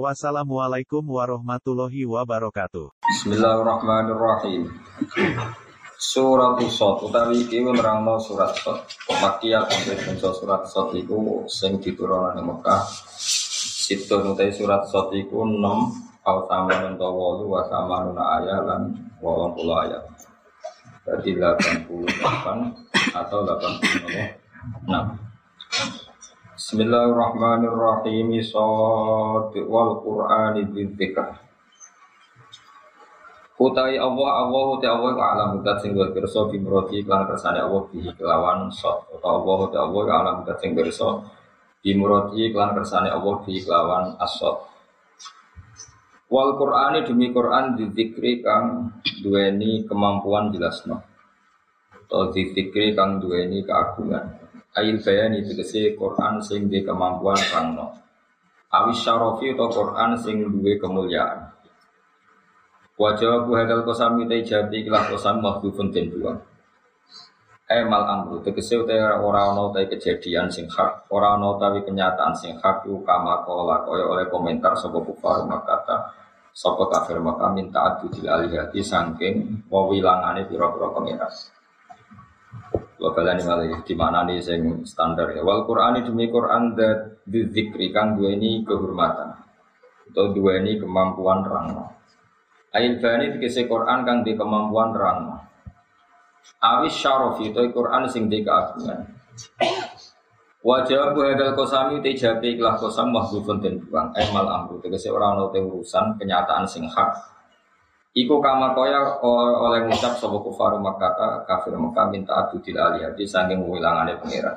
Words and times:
Wassalamualaikum 0.00 1.04
warahmatullahi 1.04 2.08
wabarakatuh. 2.08 2.96
Bismillahirrahmanirrahim. 3.12 4.72
Surat 6.00 6.56
Sot 6.72 7.04
utawi 7.04 7.44
iki 7.44 7.60
nerangno 7.60 8.16
surat 8.16 8.56
Sot. 8.56 8.88
Makiyah 9.12 9.68
sampai 9.68 10.00
punca 10.00 10.32
surat 10.32 10.64
Sot 10.64 10.96
iku 10.96 11.44
sing 11.44 11.76
diturunkan 11.76 12.40
ing 12.40 12.48
Mekah. 12.48 12.88
Situ 13.84 14.16
utai 14.16 14.48
surat 14.48 14.80
Sot 14.88 15.12
iku 15.12 15.44
6 15.44 15.60
au 16.24 16.38
sama 16.48 16.72
nento 16.72 17.12
8 17.12 17.68
wa 17.68 17.96
nuna 18.00 18.24
ayat 18.40 18.64
lan 18.64 18.96
80 19.20 19.84
ayat. 19.84 20.02
Berarti 21.04 21.36
88 21.36 23.12
atau 23.12 23.38
86. 23.44 25.21
Bismillahirrahmanirrahim. 26.72 28.32
Sod 28.40 29.52
wal 29.68 30.00
Qur'ani 30.00 30.72
dzikr. 30.72 31.28
Utai 33.60 34.00
Allah 34.00 34.28
Allah 34.40 34.64
utai 34.80 34.88
Allah 34.88 35.12
alam 35.20 35.48
mudat 35.60 35.84
sing 35.84 35.92
kerso 35.92 36.48
bimroti 36.48 37.04
klan 37.04 37.28
kersane 37.28 37.60
Allah 37.60 37.84
bihi 37.92 38.16
kelawan 38.16 38.72
sot 38.72 39.04
Utai 39.12 39.28
Allah 39.36 39.56
utai 39.68 39.80
Allah 39.84 40.04
alam 40.16 40.34
mudat 40.40 40.64
sing 40.64 40.72
kerso 40.72 41.20
bimroti 41.84 42.48
klan 42.56 42.72
kersane 42.72 43.12
Allah 43.12 43.36
bihi 43.44 43.60
kelawan 43.68 44.16
asot 44.16 44.64
Wal 46.32 46.56
Qur'ani 46.56 47.04
demi 47.04 47.36
Qur'an 47.36 47.76
dzikri 47.76 48.40
kang 48.40 48.96
duweni 49.20 49.84
kemampuan 49.84 50.48
jelasno 50.48 51.04
atau 51.92 52.32
dzikri 52.32 52.96
kang 52.96 53.20
duweni 53.20 53.60
keagungan 53.60 54.41
Ail 54.72 55.04
bayani 55.04 55.44
tegese 55.44 55.92
Quran 55.92 56.40
sing 56.40 56.72
di 56.72 56.80
kemampuan 56.80 57.36
rangno. 57.52 57.92
Awis 58.72 59.04
syarofi 59.04 59.52
atau 59.52 59.68
Quran 59.68 60.16
sing 60.16 60.48
duwe 60.48 60.80
kemuliaan. 60.80 61.52
Wajah 62.96 63.44
bu 63.44 63.52
hadal 63.52 63.84
kosam 63.84 64.16
kita 64.24 64.32
ijabi 64.40 64.88
kilah 64.88 65.12
kosam 65.12 65.44
mahbubun 65.44 65.92
den 65.92 66.08
buang. 66.08 66.40
Emal 67.68 68.04
amru 68.04 68.40
tegese 68.40 68.80
utai 68.80 69.00
ora 69.00 69.52
ana 69.52 69.68
utai 69.68 69.88
kejadian 69.88 70.48
sing 70.48 70.68
hak, 70.68 71.08
ora 71.12 71.36
ana 71.36 71.56
utawi 71.56 71.84
kenyataan 71.84 72.32
sing 72.36 72.56
hak 72.56 72.84
yu 72.88 73.00
kama 73.04 73.44
kola 73.44 73.84
oleh 73.88 74.28
komentar 74.28 74.76
sapa 74.76 75.00
kufar 75.04 75.44
makata 75.48 76.16
sapa 76.52 76.84
kafir 76.92 77.16
maka 77.20 77.48
minta 77.48 77.80
adu 77.80 78.12
dil 78.12 78.28
alihati 78.28 78.84
saking 78.84 79.68
wawilangane 79.72 80.44
pira-pira 80.48 80.88
pengiras. 80.92 81.48
Wabalani 83.02 83.42
malah 83.42 83.82
di 83.82 83.94
mana 83.98 84.22
nih 84.22 84.38
sing 84.38 84.86
standar 84.86 85.34
ya. 85.34 85.42
Wal 85.42 85.66
Quran 85.66 86.06
demi 86.06 86.30
Quran 86.30 86.78
dat 86.78 87.26
dzikri 87.26 87.90
dua 87.90 88.30
ini 88.30 88.62
kehormatan 88.62 89.42
atau 90.06 90.30
dua 90.30 90.62
ini 90.62 90.78
kemampuan 90.78 91.42
rangno. 91.42 91.98
Ail 92.70 93.02
bani 93.02 93.34
dikese 93.34 93.66
Quran 93.66 94.06
kang 94.06 94.22
di 94.22 94.38
kemampuan 94.38 94.94
rangno. 94.94 95.34
Awis 96.62 96.94
syaraf 96.94 97.42
itu 97.42 97.58
Quran 97.74 98.06
sing 98.06 98.30
di 98.30 98.46
keagungan. 98.46 99.02
Wajah 100.62 101.10
bu 101.10 101.26
hadal 101.26 101.58
kosami 101.58 101.98
te 101.98 102.14
jabe 102.14 102.54
ikhlas 102.54 102.78
kosam 102.78 103.10
mahbubun 103.10 103.58
den 103.58 103.82
buang. 103.82 104.14
Emal 104.14 104.46
amru 104.46 104.78
tegese 104.78 105.10
orang 105.10 105.42
ono 105.42 105.50
urusan 105.50 106.14
kenyataan 106.22 106.62
sing 106.70 106.86
hak 106.86 107.18
Iku 108.12 108.44
kama 108.44 108.76
koya 108.76 109.24
oleh 109.64 109.88
ngucap 109.88 110.20
sapa 110.20 110.36
kufaru 110.36 110.76
Makkah 110.84 111.48
kafir 111.48 111.72
Mekah 111.72 112.12
minta 112.12 112.44
adu 112.44 112.60
til 112.60 112.76
aliyati 112.76 113.24
saking 113.24 113.64
wilangane 113.64 114.20
pangeran. 114.20 114.52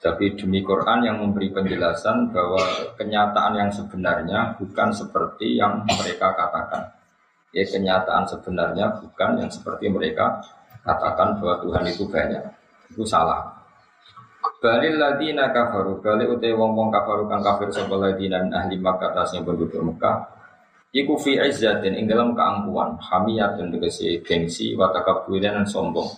Tapi 0.00 0.32
demi 0.32 0.64
Quran 0.64 1.04
yang 1.04 1.20
memberi 1.20 1.52
penjelasan 1.52 2.32
bahwa 2.32 2.64
kenyataan 2.96 3.60
yang 3.60 3.68
sebenarnya 3.68 4.56
bukan 4.56 4.88
seperti 4.88 5.60
yang 5.60 5.84
mereka 5.84 6.32
katakan. 6.32 6.96
Ya 7.52 7.68
kenyataan 7.68 8.24
sebenarnya 8.24 8.88
bukan 9.04 9.30
yang 9.36 9.52
seperti 9.52 9.92
mereka 9.92 10.40
katakan 10.80 11.36
bahwa 11.44 11.60
Tuhan 11.60 11.84
itu 11.92 12.08
banyak. 12.08 12.40
Itu 12.88 13.04
salah. 13.04 13.52
Balil 14.64 14.96
ladina 14.96 15.52
kafaru, 15.52 16.00
balik 16.00 16.40
utai 16.40 16.56
wong 16.56 16.72
wong 16.72 16.88
kafaru 16.88 17.28
kang 17.28 17.44
kafir 17.44 17.68
sapa 17.68 18.00
ladina 18.00 18.40
ahli 18.48 18.80
Makkah 18.80 19.12
yang 19.36 19.44
penduduk 19.44 19.76
Mekah 19.76 20.41
Iku 20.92 21.16
fi 21.16 21.40
izzatin 21.40 21.96
ing 21.96 22.04
dalam 22.04 22.36
keangkuhan, 22.36 23.00
hamiyatun 23.00 23.72
tegese 23.72 24.20
gengsi 24.20 24.76
wa 24.76 24.92
takabburan 24.92 25.64
sombong. 25.64 26.12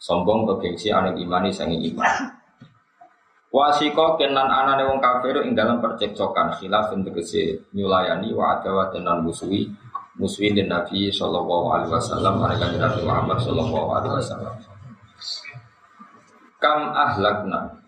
Sombong 0.00 0.48
ke 0.48 0.54
gengsi 0.64 0.88
ane 0.88 1.12
imani 1.20 1.52
sangi 1.52 1.76
iman. 1.92 2.32
Wasiko 3.52 4.16
kenan 4.16 4.48
anane 4.48 4.88
wong 4.88 4.98
kafir 4.98 5.44
ing 5.44 5.52
dalam 5.52 5.78
percekcokan 5.78 6.56
khilaf 6.56 6.90
tegese 7.04 7.68
nyulayani 7.76 8.32
wa 8.32 8.58
adawa 8.58 8.88
tenan 8.88 9.20
musuhi 9.20 9.68
musuhi 10.18 10.54
dan 10.54 10.70
Nabi 10.70 11.10
sallallahu 11.10 11.66
alaihi 11.74 11.92
wasallam 11.92 12.38
mereka 12.38 12.70
Nabi 12.70 13.00
Muhammad 13.02 13.38
sallallahu 13.42 13.88
alaihi 13.92 14.14
wasallam. 14.18 14.54
Kam 16.62 16.80
ahlakna 16.96 17.83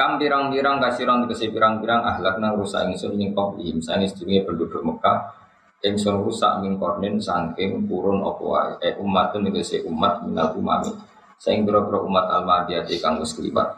Kam 0.00 0.16
pirang-pirang 0.16 0.80
kasiran 0.80 1.28
tegese 1.28 1.52
pirang-pirang 1.52 2.00
nang 2.40 2.56
rusak 2.56 2.88
ingsun 2.88 3.20
ing 3.20 3.36
qablihim. 3.36 3.84
Sange 3.84 4.08
sedurunge 4.08 4.48
penduduk 4.48 4.80
Mekah 4.80 5.28
ingsun 5.84 6.24
rusak 6.24 6.64
min 6.64 6.80
kornin 6.80 7.20
saking 7.20 7.84
purun 7.84 8.24
apa 8.24 8.80
eh 8.80 8.96
umat 8.96 9.36
tegese 9.36 9.84
umat 9.84 10.24
minal 10.24 10.56
umami. 10.56 10.88
Sing 11.36 11.68
pira-pira 11.68 12.00
umat 12.00 12.32
al-madiyati 12.32 12.96
kang 12.96 13.20
wis 13.20 13.36
kliwat. 13.36 13.76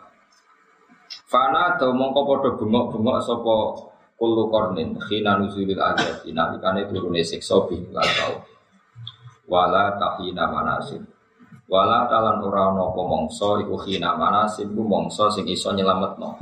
Fana 1.27 1.75
do 1.75 1.91
mongko 1.91 2.23
padha 2.23 2.55
bengok-bengok 2.55 3.19
sapa 3.19 3.55
kullu 4.15 4.47
kornin 4.47 4.95
khina 5.03 5.43
nuzulil 5.43 5.83
adab 5.83 6.23
nalikane 6.23 6.87
turune 6.87 7.27
siksa 7.27 7.67
bi 7.67 7.83
tau. 7.91 8.47
Wala 9.51 9.99
tahina 9.99 10.47
manasib 10.47 11.03
Wala 11.73 12.05
talan 12.05 12.45
ora 12.45 12.69
ana 12.69 12.85
apa 12.93 13.01
mangsa 13.01 13.57
iku 13.65 13.81
khina 13.81 14.13
manasib 14.13 14.77
ku 14.77 14.85
mangsa 14.85 15.33
sing 15.33 15.49
iso 15.49 15.73
nyelametno. 15.73 16.37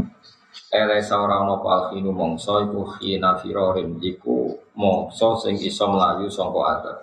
Ele 0.75 0.99
ora 0.99 1.47
ana 1.47 1.55
apa 1.55 1.95
khinu 1.95 2.11
mangsa 2.11 2.67
iku 2.67 2.83
khina 2.99 3.39
firorin 3.39 3.95
iku 4.03 4.51
mangsa 4.75 5.39
sing 5.39 5.55
iso 5.55 5.87
mlayu 5.87 6.27
saka 6.27 6.61
adab. 6.75 6.99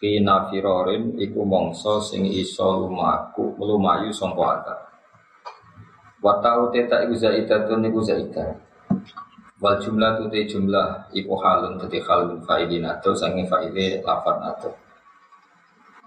Khina 0.00 0.48
firorin 0.48 1.20
iku 1.20 1.44
mangsa 1.44 2.00
sing 2.00 2.24
iso 2.24 2.80
lumaku 2.80 3.52
lumayu 3.60 4.08
saka 4.08 4.44
adab. 4.56 4.80
Wa 6.24 6.40
ta'u 6.40 6.72
teta 6.72 7.04
iku 7.04 7.12
zaidatun 7.12 7.84
iku 7.84 8.00
zaidah. 8.00 8.56
Wal 9.60 9.76
jumlah 9.76 10.16
tu 10.16 10.32
jumlah 10.32 11.12
iku 11.12 11.36
halun 11.36 11.76
dadi 11.76 12.00
halun 12.00 12.40
fa'ilin 12.40 12.88
sangi 13.12 13.44
fa'ile 13.44 14.00
lafad 14.00 14.40
atau 14.48 14.72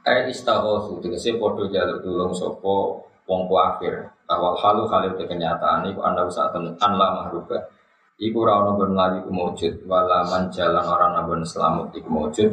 Eh 0.03 0.27
istaghosu 0.27 0.99
tegese 0.99 1.39
padha 1.39 1.63
jaluk 1.71 2.03
tulung 2.03 2.35
sapa 2.35 2.75
wong 3.23 3.41
kafir. 3.47 4.03
Awal 4.27 4.55
halu 4.59 4.83
halu 4.91 5.15
te 5.15 5.23
kenyataan 5.23 5.87
iku 5.87 6.03
anda 6.03 6.27
usahaken 6.27 6.75
an 6.75 6.91
la 6.99 7.07
mahruba. 7.15 7.55
Iku 8.19 8.43
ora 8.43 8.59
ono 8.59 8.75
ben 8.83 8.91
lali 8.99 9.23
kumujud 9.23 9.87
wala 9.87 10.27
man 10.27 10.51
jalan 10.51 10.83
ora 10.83 11.23
ben 11.23 11.47
selamat 11.47 11.95
iku 11.95 12.09
mujud. 12.11 12.51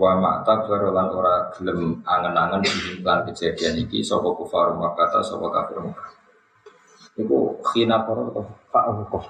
Wa 0.00 0.16
ma'ta 0.16 0.64
lan 0.64 1.08
ora 1.12 1.52
gelem 1.52 2.00
angen-angen 2.08 2.64
lan 3.04 3.20
kejadian 3.28 3.76
iki 3.76 4.00
sapa 4.00 4.32
kufar 4.32 4.72
Makkah 4.72 5.20
sapa 5.20 5.52
kafir 5.52 5.76
Makkah. 5.76 6.08
Iku 7.20 7.60
khina 7.68 8.00
to 8.08 8.40
fa 8.72 8.88
apa 8.88 9.20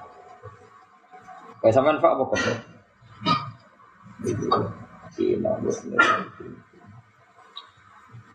Kayak 1.59 1.75
sampean 1.75 1.99
fa 1.99 2.15
apa? 2.15 2.23
Khina 5.11 5.51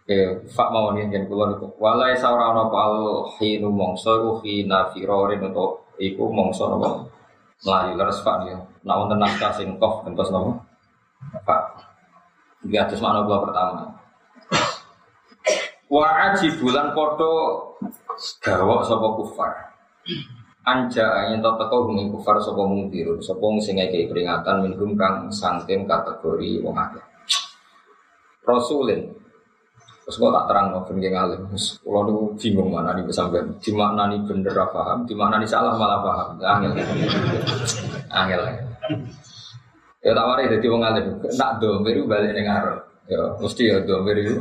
Eh, 0.09 0.41
fak 0.49 0.73
mau 0.73 0.97
nih 0.97 1.05
yang 1.13 1.29
keluar 1.29 1.53
itu. 1.53 1.69
Walai 1.77 2.17
saura 2.17 2.57
no 2.57 2.73
pal 2.73 3.29
hinu 3.37 3.69
mongso 3.69 4.17
iku 4.17 4.33
hina 4.41 4.89
firorin 4.89 5.53
untuk 5.53 5.93
iku 6.01 6.33
mongso 6.33 6.65
no 6.73 7.05
melayu 7.61 7.93
leres 7.93 8.25
fak 8.25 8.49
nih. 8.49 8.57
Nah 8.89 9.05
untuk 9.05 9.21
naskah 9.21 9.53
kof 9.77 10.09
kentos 10.09 10.33
no 10.33 10.65
fak. 11.45 11.85
Di 12.65 12.81
atas 12.81 13.05
mana 13.05 13.21
gua 13.29 13.45
pertama. 13.45 13.85
Wa 15.93 16.33
aji 16.33 16.57
bulan 16.57 16.97
podo 16.97 17.33
gawok 18.41 18.89
sopo 18.89 19.21
kufar. 19.21 19.77
Anja 20.65 21.29
yang 21.29 21.45
tak 21.45 21.61
teko 21.61 21.85
humi 21.85 22.09
kufar 22.09 22.41
sopo 22.41 22.65
mungtirun 22.65 23.21
sopo 23.21 23.61
sing 23.61 23.77
ngekei 23.77 24.09
peringatan 24.09 24.65
minum 24.65 24.97
kang 24.97 25.29
sangtim 25.29 25.85
kategori 25.85 26.65
wong 26.65 26.81
akeh. 26.81 27.05
rasulin. 28.49 29.18
Terus 30.09 30.25
kok 30.25 30.33
tak 30.33 30.49
terang 30.49 30.73
kok 30.73 30.89
ben 30.89 31.05
ngalim. 31.05 31.41
Kulo 31.85 32.01
niku 32.09 32.23
bingung 32.41 32.73
mana 32.73 32.97
nih 32.97 33.13
sampai 33.13 33.45
di 33.61 33.77
mana 33.77 34.09
nih 34.09 34.25
bener 34.25 34.57
paham, 34.73 35.05
di 35.05 35.13
mana 35.13 35.37
salah 35.45 35.77
malah 35.77 36.01
paham. 36.01 36.41
Angel. 36.41 36.73
Angel. 38.09 38.41
Ya 40.01 40.17
tak 40.17 40.25
wari 40.25 40.49
dadi 40.49 40.65
wong 40.65 40.81
alim. 40.81 41.13
Nak 41.21 41.61
domir 41.61 42.01
balik 42.09 42.33
ning 42.33 42.49
ngarep. 42.49 42.89
Ya 43.05 43.21
mesti 43.37 43.69
ya 43.69 43.85
domir 43.85 44.17
itu. 44.17 44.41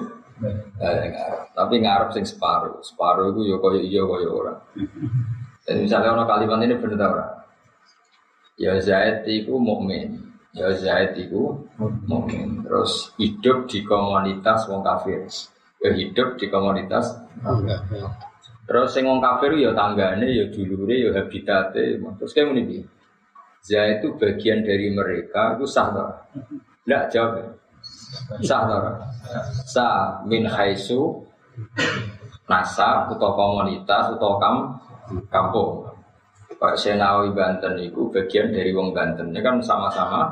Balik 0.80 1.12
ngarep. 1.12 1.42
Tapi 1.52 1.76
ngarep 1.84 2.10
sing 2.16 2.24
separuh. 2.24 2.80
Separuh 2.80 3.36
itu 3.36 3.52
ya 3.52 3.60
koyo 3.60 3.84
iya 3.84 4.02
koyo 4.08 4.30
ora. 4.40 4.56
Dan 5.68 5.84
misalnya 5.84 6.16
orang 6.16 6.32
kalimat 6.32 6.64
ini 6.64 6.80
bener 6.80 6.96
ta 6.96 7.12
ora? 7.12 7.28
Ya 8.56 8.72
Zaid 8.80 9.28
itu 9.28 9.52
mukmin. 9.60 10.32
Ya 10.56 10.72
Zaid 10.72 11.20
itu 11.20 11.60
mukmin. 12.08 12.64
Terus 12.64 13.12
hidup 13.20 13.68
di 13.68 13.84
komunitas 13.84 14.64
wong 14.72 14.80
kafir. 14.80 15.28
Ya 15.78 15.94
hidup 15.94 16.42
di 16.42 16.50
komunitas 16.50 17.14
Terus 18.68 18.92
sing 18.92 19.08
wong 19.08 19.24
kafir 19.24 19.56
ya 19.56 19.72
tanggane 19.72 20.28
ya 20.28 20.46
dulure 20.52 20.92
ya 20.92 21.10
habitate. 21.16 21.96
Terus 21.96 22.32
kayak 22.36 22.52
ngene 22.52 22.62
iki. 22.68 22.80
Zaid 23.64 24.04
itu 24.04 24.12
bagian 24.20 24.64
dari 24.64 24.92
mereka 24.92 25.56
itu 25.56 25.64
sah 25.64 25.88
ta? 25.96 26.08
Enggak 26.84 27.04
jawab. 27.16 27.48
Sah 28.44 28.62
ta? 28.68 28.76
ora? 28.76 28.94
Sah 29.64 30.20
min 30.28 30.44
haitsu 30.44 31.16
nasab 32.52 33.12
atau 33.16 33.32
komunitas 33.36 34.12
atau 34.20 34.36
kam 34.36 34.56
kampung. 35.32 35.88
Pak 36.58 36.74
Senawi 36.74 37.30
Banten 37.32 37.78
itu 37.80 38.10
bagian 38.12 38.52
dari 38.52 38.76
wong 38.76 38.92
Banten. 38.92 39.32
Ini 39.32 39.40
kan 39.40 39.64
sama-sama 39.64 40.28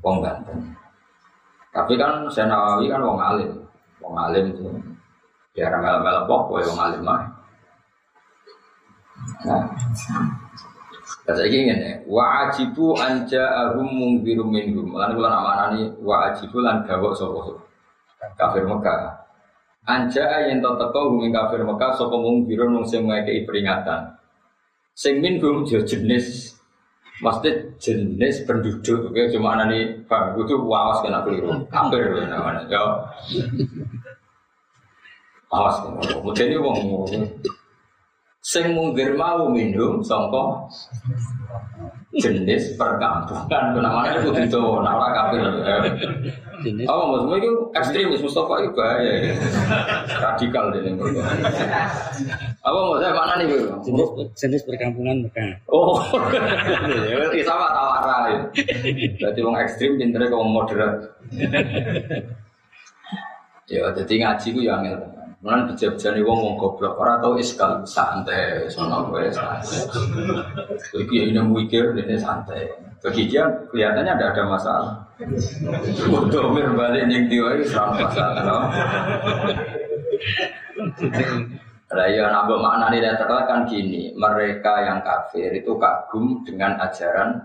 wong 0.00 0.24
Banten. 0.24 0.56
Tapi 1.68 2.00
kan 2.00 2.24
Senawi 2.32 2.88
kan 2.88 3.04
wong 3.04 3.20
alim. 3.20 3.52
Wong 4.00 4.14
alim 4.16 4.46
ya 5.54 5.68
ramel 5.68 6.00
mel 6.00 6.18
pok, 6.24 6.52
wong 6.52 6.78
alim 6.80 7.02
mah. 7.04 7.20
Nah, 9.44 9.64
Kata 11.30 11.46
iki 11.46 11.68
ngene, 11.68 12.10
wa 12.10 12.48
ajibu 12.48 12.96
anja 12.98 13.44
ahum 13.54 13.86
mungbirum 13.86 14.50
minhum. 14.50 14.98
Lan 14.98 15.14
kula 15.14 15.30
nak 15.30 15.42
maknani 15.46 15.80
wa 16.02 16.26
ajibu 16.26 16.58
lan 16.58 16.82
gawok 16.82 17.12
sapa 17.14 17.40
kafir 18.34 18.66
Mekah. 18.66 19.14
Anja 19.86 20.26
teko 20.50 21.00
hum 21.12 21.22
ing 21.22 21.30
kafir 21.30 21.62
Mekah 21.62 21.94
sapa 21.94 22.16
mungbirum 22.18 22.74
mung 22.74 22.86
sing 22.88 23.06
ngekeki 23.06 23.46
peringatan. 23.46 24.16
Sing 24.96 25.22
minhum 25.22 25.62
yo 25.70 25.78
jenis 25.86 26.49
Maksudnya 27.20 27.52
jenis 27.76 28.48
penduduk, 28.48 29.12
oke, 29.12 29.28
cuma 29.28 29.52
anani 29.52 29.92
bang, 30.08 30.32
itu 30.40 30.56
wawas 30.56 31.04
kena 31.04 31.20
keliru, 31.20 31.52
kafir 31.68 32.16
namanya, 32.24 32.64
ya. 32.64 32.80
Awas, 35.52 35.82
kemudian 35.84 36.48
ini 36.48 36.58
wong 36.62 36.78
sing 38.40 38.72
munggir 38.72 39.12
mau 39.20 39.52
minum 39.52 40.00
sangka 40.00 40.64
jenis 42.16 42.74
perkampungan 42.80 43.76
namanya 43.76 44.16
itu 44.16 44.32
kudu 44.32 44.40
itu 44.48 44.62
nama 44.80 45.06
kafir 45.12 45.42
Jenis? 46.60 46.84
Apa 46.84 47.02
maksudnya? 47.08 47.36
Itu 47.40 47.52
ekstremis 47.72 48.20
Mustafa 48.20 48.60
itu 48.60 48.76
bahaya 48.76 49.32
ya. 49.32 49.34
radikal 50.20 50.76
ini 50.76 50.92
apa 52.60 52.76
maksudnya 52.76 53.16
mana 53.16 53.32
nih 53.40 53.46
Bu? 53.48 53.56
jenis 53.80 54.08
jenis 54.36 54.62
perkampungan 54.68 55.24
Mekah. 55.24 55.52
oh 55.72 55.96
ya 57.08 57.40
sama 57.40 57.72
tawara 57.72 58.16
ya. 58.28 58.38
berarti 59.16 59.40
wong 59.40 59.56
ekstrim 59.56 59.96
pinternya 59.96 60.28
wong 60.36 60.52
moderat 60.52 61.00
ya 63.64 63.88
jadi 63.96 64.14
ngaji 64.20 64.46
ku 64.52 64.60
ya 64.60 64.76
angel 64.76 65.00
Mulane 65.40 65.72
bijak-bijane 65.72 66.20
wong 66.20 66.36
wong 66.36 66.54
goblok 66.60 67.00
ora 67.00 67.16
tau 67.16 67.32
iskal 67.40 67.80
santai 67.88 68.68
sono 68.68 69.08
kowe 69.08 69.24
santai. 69.32 69.88
Iki 71.00 71.16
ya 71.16 71.24
ini 71.32 71.40
mikir 71.40 71.96
ini 71.96 72.20
santai. 72.20 72.68
Bagi 73.00 73.24
dia 73.24 73.48
kelihatannya 73.72 74.20
tidak 74.20 74.36
ada 74.36 74.44
masalah. 74.44 75.00
Untuk 76.12 76.52
balik 76.76 77.08
yang 77.08 77.24
itu 77.24 77.40
serang 77.72 77.96
masalah. 77.96 78.68
Lah 81.90 82.06
ya 82.06 82.30
nambah 82.30 82.58
makna 82.62 82.94
ini 82.94 83.02
kan 83.18 83.66
gini, 83.66 84.14
mereka 84.14 84.78
yang 84.86 85.02
kafir 85.02 85.50
itu 85.50 85.74
kagum 85.74 86.46
dengan 86.46 86.78
ajaran 86.78 87.42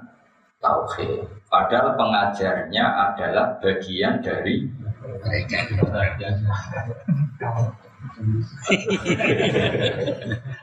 tauhid. 0.61 1.25
Padahal 1.49 1.97
pengajarnya 1.97 2.85
adalah 3.09 3.57
bagian 3.57 4.21
dari 4.21 4.69
Mereka. 5.81 6.29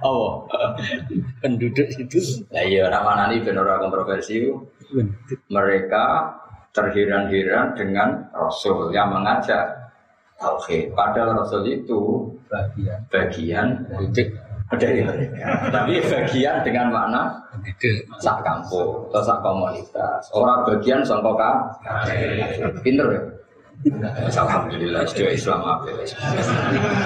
Oh, 0.02 0.46
penduduk 1.42 1.86
itu 1.94 2.18
Lah 2.50 2.64
iya 2.64 2.90
nama 2.90 3.14
nani 3.18 3.42
ben 3.42 3.58
ora 3.58 3.78
kontroversi. 3.78 4.50
Mereka 5.50 6.06
terheran-heran 6.72 7.76
dengan 7.76 8.30
Rasul 8.34 8.90
yang 8.90 9.12
mengajak 9.14 9.81
tauhid. 10.42 10.90
Padahal 10.92 11.38
Rasul 11.38 11.62
itu 11.70 12.26
bagian 12.50 12.98
bagian 13.08 13.66
penduduk 13.86 14.28
dari 14.76 15.00
mereka. 15.06 15.70
Tapi 15.70 16.02
bagian 16.02 16.66
dengan 16.66 16.86
makna 16.90 17.22
sak 18.18 18.42
kampung 18.42 19.06
atau 19.14 19.22
sak 19.22 19.38
komunitas. 19.40 20.22
Orang 20.34 20.66
bagian 20.66 21.00
sangka 21.06 21.32
ka. 21.38 21.50
Pinter 22.82 23.06
ya. 23.14 23.22
Alhamdulillah, 24.30 25.02
sedaya 25.10 25.34
Islam 25.34 25.58
apa 25.58 25.90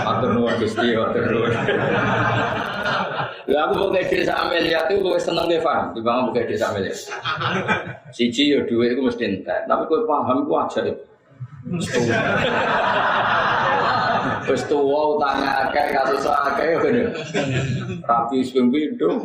Matur 0.04 0.30
nuwun 0.36 0.60
Gusti, 0.60 0.92
matur 0.92 1.24
nuwun. 1.24 1.48
Lah 3.46 3.70
aku 3.70 3.88
buka 3.88 4.02
desa 4.10 4.34
Amelia 4.42 4.84
itu 4.90 5.00
gue 5.00 5.16
seneng 5.16 5.46
deh 5.48 5.62
paham, 5.62 5.94
timbang 5.94 6.28
buka 6.28 6.44
desa 6.44 6.68
Amelia. 6.68 6.92
Siji 8.12 8.52
ya 8.52 8.60
duit 8.68 8.92
itu 8.92 9.00
mesti 9.00 9.24
entek, 9.24 9.64
tapi 9.64 9.82
gue 9.88 10.04
paham 10.04 10.44
gue 10.44 10.58
ajaib. 10.68 10.96
Wis 14.46 14.62
tuwa 14.70 15.00
utange 15.18 15.48
akeh 15.50 15.86
kasus 15.90 16.26
akeh 16.30 16.78
ngene. 16.78 17.02
Rapi 18.06 18.38
sing 18.46 18.70
pindho. 18.70 19.18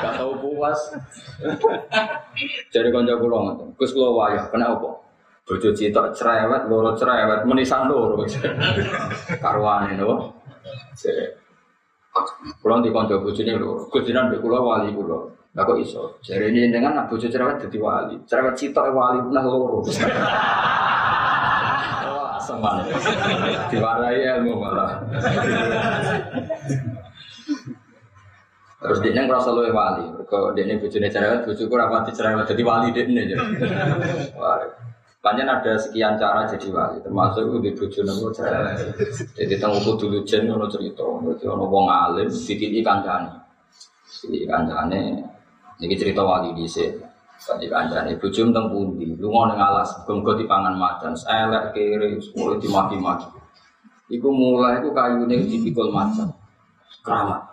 Gak 0.00 0.12
tau 0.16 0.32
puas. 0.40 0.80
Jadi 2.72 2.88
kanca 2.88 3.20
kula 3.20 3.36
ngoten. 3.44 3.68
Gus 3.76 3.92
kula 3.92 4.08
wayah 4.16 4.48
kena 4.48 4.72
apa? 4.72 4.90
Bojo 5.44 5.76
citok 5.76 6.16
cerewet, 6.16 6.72
loro 6.72 6.96
cerewet, 6.96 7.44
menisan 7.44 7.84
loro. 7.84 8.24
Karwane 9.44 10.00
no. 10.00 10.32
Kulo 12.64 12.74
di 12.80 12.88
kanca 12.88 13.20
bojone 13.20 13.52
loro. 13.60 13.84
Gus 13.92 14.08
mbek 14.08 14.40
kula 14.40 14.56
wali 14.56 14.88
kula. 14.96 15.43
Lah 15.54 15.62
kok 15.62 15.78
iso? 15.78 16.18
Jare 16.18 16.50
ini 16.50 16.66
dengan 16.66 16.98
nak 16.98 17.06
bojo 17.06 17.30
cerewet 17.30 17.62
dadi 17.62 17.78
wali. 17.78 18.18
Cerewet 18.26 18.58
citok 18.58 18.90
wali 18.90 19.22
punah 19.22 19.44
loro. 19.46 19.86
Wah, 22.10 22.34
seman. 22.42 22.82
Diwarai 23.70 24.18
ilmu 24.34 24.58
malah. 24.58 24.98
Terus 28.82 28.98
dia 29.00 29.14
yang 29.14 29.30
ngerasa 29.30 29.54
luwe 29.54 29.70
wali. 29.70 30.10
Kok 30.26 30.58
dia 30.58 30.66
ini 30.66 30.82
bojone 30.82 31.06
cerewet, 31.06 31.46
bojoku 31.46 31.74
rapati 31.78 32.10
cerewet 32.10 32.50
jadi 32.50 32.62
wali 32.66 32.90
dia 32.90 33.06
ini. 33.06 33.38
Panjang 35.24 35.48
ada 35.48 35.80
sekian 35.80 36.20
cara 36.20 36.44
jadi 36.50 36.68
wali, 36.68 37.00
termasuk 37.00 37.62
di 37.62 37.72
bojo 37.72 38.02
nemu 38.02 38.26
cerewet. 38.34 38.76
Jadi 39.38 39.54
uku 39.56 39.90
dulu 39.96 40.18
jen 40.26 40.50
ono 40.50 40.66
cerita, 40.66 41.00
berarti 41.00 41.46
ono 41.46 41.64
wong 41.64 41.86
alim, 41.88 42.28
dititi 42.28 42.84
kancane. 42.84 43.32
Dititi 44.04 44.44
kancane, 44.44 45.00
ini 45.84 45.94
cerita 46.00 46.24
wali 46.24 46.56
di 46.56 46.64
sini. 46.64 47.04
Tadi 47.34 47.68
kancane, 47.68 48.16
bojo 48.16 48.40
tentang 48.40 48.72
pundi, 48.72 49.10
lu 49.20 49.28
mau 49.28 49.44
neng 49.44 49.60
alas, 49.60 49.92
genggo 50.08 50.32
di 50.32 50.48
pangan 50.48 50.80
macan, 50.80 51.12
elek 51.12 51.76
kiri, 51.76 52.16
mulai 52.40 52.56
dimaki-maki. 52.56 53.28
Iku 54.16 54.32
mulai 54.32 54.80
iku 54.80 54.96
kayune 54.96 55.44
dipikul 55.44 55.92
macan, 55.92 56.32
keramat. 57.04 57.44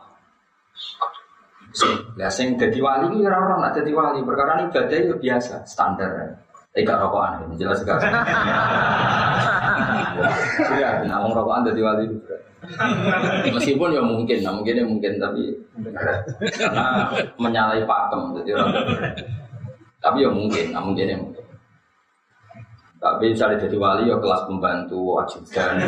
Ya 2.15 2.31
sing 2.31 2.55
dadi 2.55 2.79
wali 2.79 3.11
iki 3.11 3.27
ora 3.27 3.37
ora 3.41 3.55
nak 3.67 3.75
dadi 3.75 3.91
wali, 3.91 4.23
perkara 4.23 4.63
ini 4.63 4.71
ibadah 4.71 4.97
itu 5.01 5.15
biasa, 5.19 5.67
standar. 5.67 6.39
Eh 6.71 6.87
gak 6.87 7.03
rokokan 7.03 7.51
ini 7.51 7.59
jelas 7.59 7.83
gak. 7.83 7.99
Sudah, 10.67 10.93
nah 11.05 11.17
wong 11.23 11.33
rokokan 11.35 11.67
dadi 11.67 11.81
wali 11.81 12.05
juga. 12.07 12.35
Meskipun 13.49 13.89
ya 13.93 14.01
mungkin, 14.05 14.37
nah 14.45 14.53
mungkin 14.53 14.77
ya 14.77 14.85
mungkin 14.85 15.11
tapi 15.17 15.49
karena 15.81 17.09
menyalahi 17.41 17.83
pakem 17.89 18.21
jadi 18.41 18.51
orang. 18.57 18.73
Tapi 20.01 20.17
ya 20.25 20.29
mungkin, 20.29 20.65
nah 20.73 20.81
mungkin 20.81 21.05
ya 21.09 21.17
mungkin. 21.17 21.45
Tapi 23.01 23.33
misalnya 23.33 23.65
jadi 23.65 23.77
wali 23.81 24.13
ya 24.13 24.17
kelas 24.21 24.45
pembantu 24.45 25.17
ajudan 25.25 25.81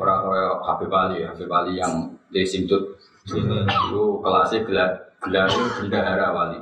orang 0.00 0.18
orang 0.24 0.56
Habib 0.64 0.88
Wali, 0.88 1.20
Habib 1.20 1.48
Wali 1.52 1.76
yang 1.76 2.08
dari 2.32 2.48
Simtut 2.48 2.96
itu 3.28 4.02
kelasnya 4.24 4.64
gelar 4.64 4.90
gelar 5.20 5.52
bendahara 5.52 6.28
wali. 6.32 6.58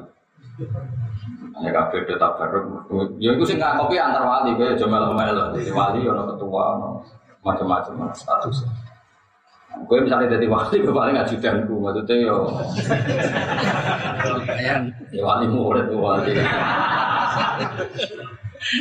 Ya 1.61 1.71
kabeh 1.77 2.09
do 2.09 2.17
tabaruk. 2.17 2.89
Ya 3.21 3.37
iku 3.37 3.45
sing 3.45 3.61
ngakopi 3.61 4.01
antar 4.01 4.25
wali 4.25 4.57
kowe 4.57 4.65
aja 4.65 4.87
melo-melo. 4.89 5.53
Jadi 5.53 5.71
wali 5.73 6.01
ono 6.09 6.25
ketua 6.33 6.63
ono 6.81 7.05
macam-macam 7.45 8.13
status. 8.17 8.65
Gue 9.87 10.03
misalnya 10.03 10.35
jadi 10.35 10.51
wali, 10.51 10.83
gue 10.83 10.91
paling 10.91 11.15
ajudanku, 11.15 11.79
maksudnya 11.79 12.27
yo, 12.27 12.43
ya 15.15 15.23
wali 15.23 15.47
murid 15.47 15.95
wali. 15.95 16.35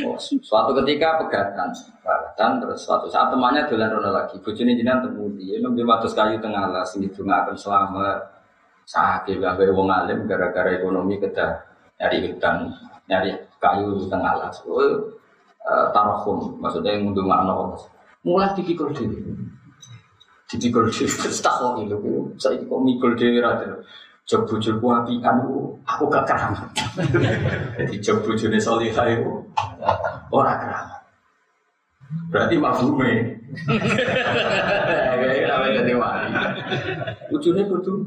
Oh, 0.02 0.18
suatu 0.18 0.74
ketika 0.82 1.14
pegatan, 1.22 1.70
pegatan 2.02 2.50
terus 2.58 2.82
suatu 2.82 3.06
saat 3.06 3.30
temannya 3.30 3.70
dolan 3.70 3.94
rono 3.94 4.10
lagi, 4.10 4.34
bojone 4.42 4.74
jenengan 4.74 5.06
temu 5.06 5.30
dia, 5.38 5.62
nembe 5.62 5.86
wates 5.86 6.10
kayu 6.10 6.42
tengah 6.42 6.66
alas, 6.68 6.90
sing 6.90 7.06
akan 7.06 7.54
selamat. 7.54 8.42
Sakit 8.90 9.38
gawe 9.38 9.64
wong 9.70 9.86
alim 9.86 10.26
gara-gara 10.26 10.74
ekonomi 10.74 11.22
kedah 11.22 11.69
nyari 12.00 12.16
hutan, 12.24 12.66
nyari 13.06 13.36
kayu 13.60 14.00
di 14.00 14.08
tengah 14.08 14.32
alas. 14.40 14.56
Oh, 14.64 14.80
eh, 14.80 15.86
tarahum, 15.92 16.56
maksudnya 16.56 16.96
yang 16.96 17.12
ngundung 17.12 17.28
makna 17.28 17.52
Mulai 18.24 18.52
dipikul 18.56 18.88
dhewe. 18.96 19.20
Dipikul 20.48 20.88
dhewe, 20.88 21.08
terus 21.08 21.44
tak 21.44 21.60
kok 21.60 21.76
lho, 21.76 22.00
saya 22.40 22.56
kok 22.56 22.80
mikul 22.80 23.12
dhewe 23.12 23.44
ra 23.44 23.60
Jog 24.30 24.46
bojoku 24.46 24.86
apikan 24.94 25.42
ku, 25.42 25.74
aku 25.82 26.06
gak 26.06 26.22
keramat. 26.22 26.70
Jadi 27.98 27.98
bojone 28.22 28.62
solihah 28.62 29.06
itu 29.10 29.42
ora 30.30 30.54
keramat. 30.54 30.89
Berarti 32.30 32.54
mafhume. 32.58 33.12
Kayak 35.20 35.46
namanya 35.50 35.82
jadi 35.82 35.92
wali. 35.98 36.30
Ujungnya 37.34 37.64
kudu 37.66 38.06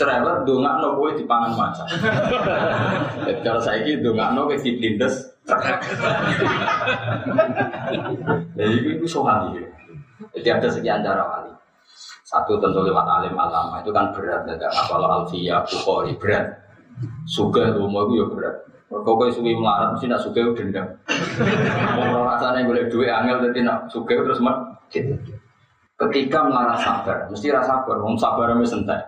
cerewet 0.00 0.48
dongakno 0.48 0.96
kowe 0.96 1.12
dipangan 1.12 1.52
macan. 1.52 1.86
Jadi 3.28 3.40
kalau 3.44 3.60
saya 3.60 3.84
ini 3.84 4.00
dongakno 4.00 4.48
kowe 4.48 4.56
diblindes. 4.56 5.28
Jadi 8.56 8.76
itu 8.96 9.04
sohani. 9.04 9.60
Jadi 10.32 10.48
ada 10.48 10.68
sekian 10.72 11.04
cara 11.04 11.20
wali. 11.20 11.52
Satu 12.24 12.56
tentu 12.56 12.80
lewat 12.80 13.04
alim 13.04 13.36
alama 13.36 13.84
itu 13.84 13.92
kan 13.92 14.08
berat. 14.16 14.48
Tidak 14.48 14.72
kalau 14.88 15.08
alfiyah, 15.20 15.60
bukhori 15.68 16.16
berat. 16.16 16.48
Suga 17.28 17.76
rumah 17.76 18.08
itu 18.08 18.24
ya 18.24 18.26
berat. 18.32 18.56
Kau 18.92 19.16
kau 19.16 19.32
suwi 19.32 19.56
melarat 19.56 19.96
mesti 19.96 20.04
nak 20.04 20.20
itu 20.20 20.52
dendam. 20.52 20.84
Mau 21.96 22.28
rasanya 22.28 22.68
boleh 22.68 22.92
duit 22.92 23.08
angel 23.08 23.48
jadi 23.48 23.64
nak 23.64 23.88
suga 23.88 24.20
terus 24.20 24.44
mat. 24.44 24.60
Gitu. 24.92 25.16
Ketika 25.96 26.44
melarat 26.44 26.76
sabar, 26.84 27.24
mesti 27.32 27.48
rasa 27.48 27.80
sabar. 27.80 27.96
Wong 28.04 28.20
sabar 28.20 28.52
mesti 28.52 28.76
sentai. 28.76 29.00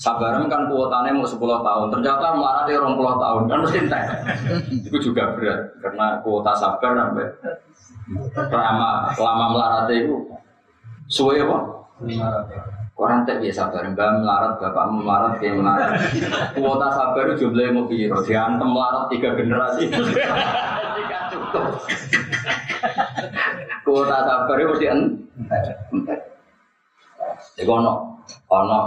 Sabar 0.00 0.40
kan 0.48 0.64
kuotanya 0.72 1.12
mau 1.12 1.28
10 1.28 1.36
tahun. 1.36 1.86
Ternyata 1.92 2.32
melarat 2.32 2.64
dia 2.64 2.80
20 2.80 2.96
tahun 2.96 3.42
kan 3.44 3.58
mesti 3.60 3.78
entek. 3.84 4.04
itu 4.88 4.96
juga 5.12 5.36
berat 5.36 5.60
karena 5.84 6.16
kuota 6.24 6.56
sabar 6.56 6.96
sampai 6.96 7.28
lama 8.48 9.12
lama 9.20 9.46
melarat 9.52 9.92
itu 9.92 10.16
suwe 11.12 11.44
apa? 11.44 11.58
Orang 13.00 13.24
tak 13.24 13.40
biasa 13.40 13.72
bareng, 13.72 13.96
mbak 13.96 14.20
melarat, 14.20 14.52
bapak 14.60 14.84
melarat, 14.92 15.32
dia 15.40 15.56
melarat. 15.56 16.04
Kuota 16.52 16.92
sabar 16.92 17.32
jumlahnya 17.32 17.72
mau 17.72 17.88
biro, 17.88 18.20
diantem 18.28 18.68
melarat 18.68 19.08
tiga 19.08 19.32
generasi. 19.40 19.88
Tidak 19.88 21.22
cukup. 21.32 21.80
Kuota 23.88 24.18
sabar 24.20 24.56
mesti 24.60 24.86
entek. 24.92 26.20
Jadi 27.56 27.64
ono, 27.72 28.20
ono, 28.52 28.80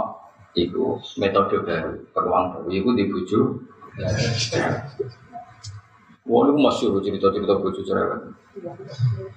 itu 0.54 0.94
metode 1.18 1.66
baru, 1.66 1.98
peluang 2.14 2.44
baru, 2.54 2.70
itu 2.70 2.90
dibujuk. 2.94 3.46
Wah, 6.24 6.40
itu 6.46 6.52
masyur 6.54 7.02
cerita-cerita 7.02 7.58
bujuk 7.58 7.82
cerewet. 7.82 8.30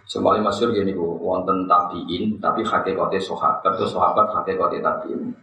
Sembali 0.05 0.39
masyur 0.45 0.69
gini 0.69 0.93
bu, 0.93 1.17
wonten 1.17 1.65
tabiin, 1.65 2.37
tapi 2.37 2.61
hakikatnya 2.61 3.17
sahabat, 3.17 3.73
terus 3.73 3.89
sahabat 3.89 4.29
hakikatnya 4.29 4.85
tabiin. 4.85 5.33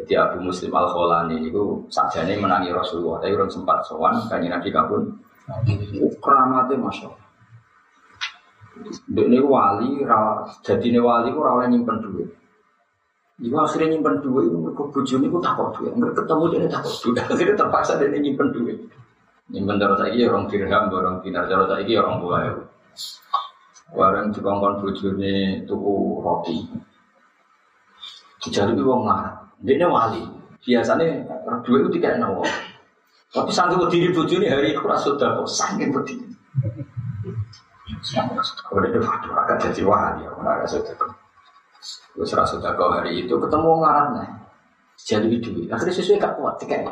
Jadi 0.00 0.12
Abu 0.16 0.40
Muslim 0.40 0.72
Al 0.72 0.88
Kholani 0.88 1.44
itu 1.44 1.84
sajane 1.92 2.40
menangi 2.40 2.72
Rasulullah, 2.72 3.20
tapi 3.20 3.36
orang 3.36 3.52
sempat 3.52 3.84
sowan 3.84 4.16
kanji 4.26 4.48
Nabi 4.48 4.72
kabun. 4.72 5.12
Keramatnya 6.22 6.80
masya 6.80 7.12
Allah. 7.12 7.20
Ini 9.12 9.38
wali, 9.44 10.00
jadi 10.64 10.86
ini 10.88 11.00
wali 11.02 11.28
itu 11.28 11.40
rawat 11.44 11.68
nyimpen 11.68 12.00
duit. 12.00 12.28
Iku 13.42 13.56
akhirnya 13.60 13.92
nyimpen 13.92 14.24
duit, 14.24 14.48
itu 14.48 14.56
mereka 14.56 14.82
bujuni 14.88 15.26
takut 15.44 15.68
duit. 15.76 15.92
Mereka 15.92 16.24
ketemu 16.24 16.44
dia 16.48 16.68
takut 16.72 16.94
duit, 17.04 17.16
akhirnya 17.28 17.54
terpaksa 17.60 18.00
dia 18.00 18.16
nyimpen 18.16 18.48
duit. 18.56 18.78
Nyimpen 19.52 19.76
terus 19.76 20.00
lagi 20.00 20.18
orang 20.24 20.44
dirham, 20.48 20.84
orang 20.88 21.16
dinar 21.20 21.44
terus 21.44 21.68
lagi 21.68 21.92
orang 22.00 22.16
tua 22.24 22.38
ya. 22.92 23.96
Warang 23.96 24.32
dikongkon 24.32 24.80
bujuni 24.80 25.64
tuku 25.68 25.94
roti. 26.24 26.56
Dijaluk 28.40 28.84
wong 28.84 29.04
larat. 29.04 29.36
Dia 29.60 29.84
wali. 29.88 30.24
Biasanya 30.62 31.26
duit 31.66 31.84
itu 31.84 32.00
tidak 32.00 32.22
nawa. 32.22 32.46
Tapi 33.32 33.50
sanggup 33.52 33.88
berdiri 33.88 34.12
bujuni 34.12 34.48
hari 34.48 34.76
itu 34.76 34.84
rasa 34.84 35.12
sudah 35.12 35.40
kok 35.40 35.48
saking 35.48 35.90
berdiri. 35.92 36.28
Kalau 38.68 38.80
dia 38.84 39.00
waduh 39.00 39.32
agak 39.40 39.56
jadi 39.68 39.82
wali, 39.84 40.22
aku 40.28 40.40
nggak 40.40 40.68
sudah 40.68 40.94
kok. 40.96 41.10
Gue 42.12 42.26
serasa 42.28 42.60
sudah 42.60 42.76
kau 42.76 42.92
hari 42.92 43.24
itu 43.24 43.34
ketemu 43.40 43.70
ngaratnya. 43.80 44.26
Jadi 45.00 45.40
duit. 45.40 45.68
Akhirnya 45.72 45.96
sesuai 45.96 46.20
gak 46.20 46.36
kuat 46.38 46.54
tiket. 46.60 46.86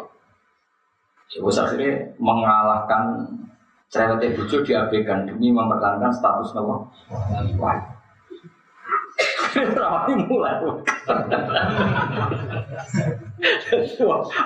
Ya, 1.30 1.38
akhirnya 1.47 2.11
mengalahkan 2.19 3.23
cerewetnya 3.90 4.38
bucu 4.38 4.62
diabaikan 4.62 5.26
demi 5.26 5.50
mempertahankan 5.50 6.14
status 6.14 6.54
nama 6.54 6.78
wali. 7.59 7.82
Wali 9.50 10.14
mulai. 10.30 10.54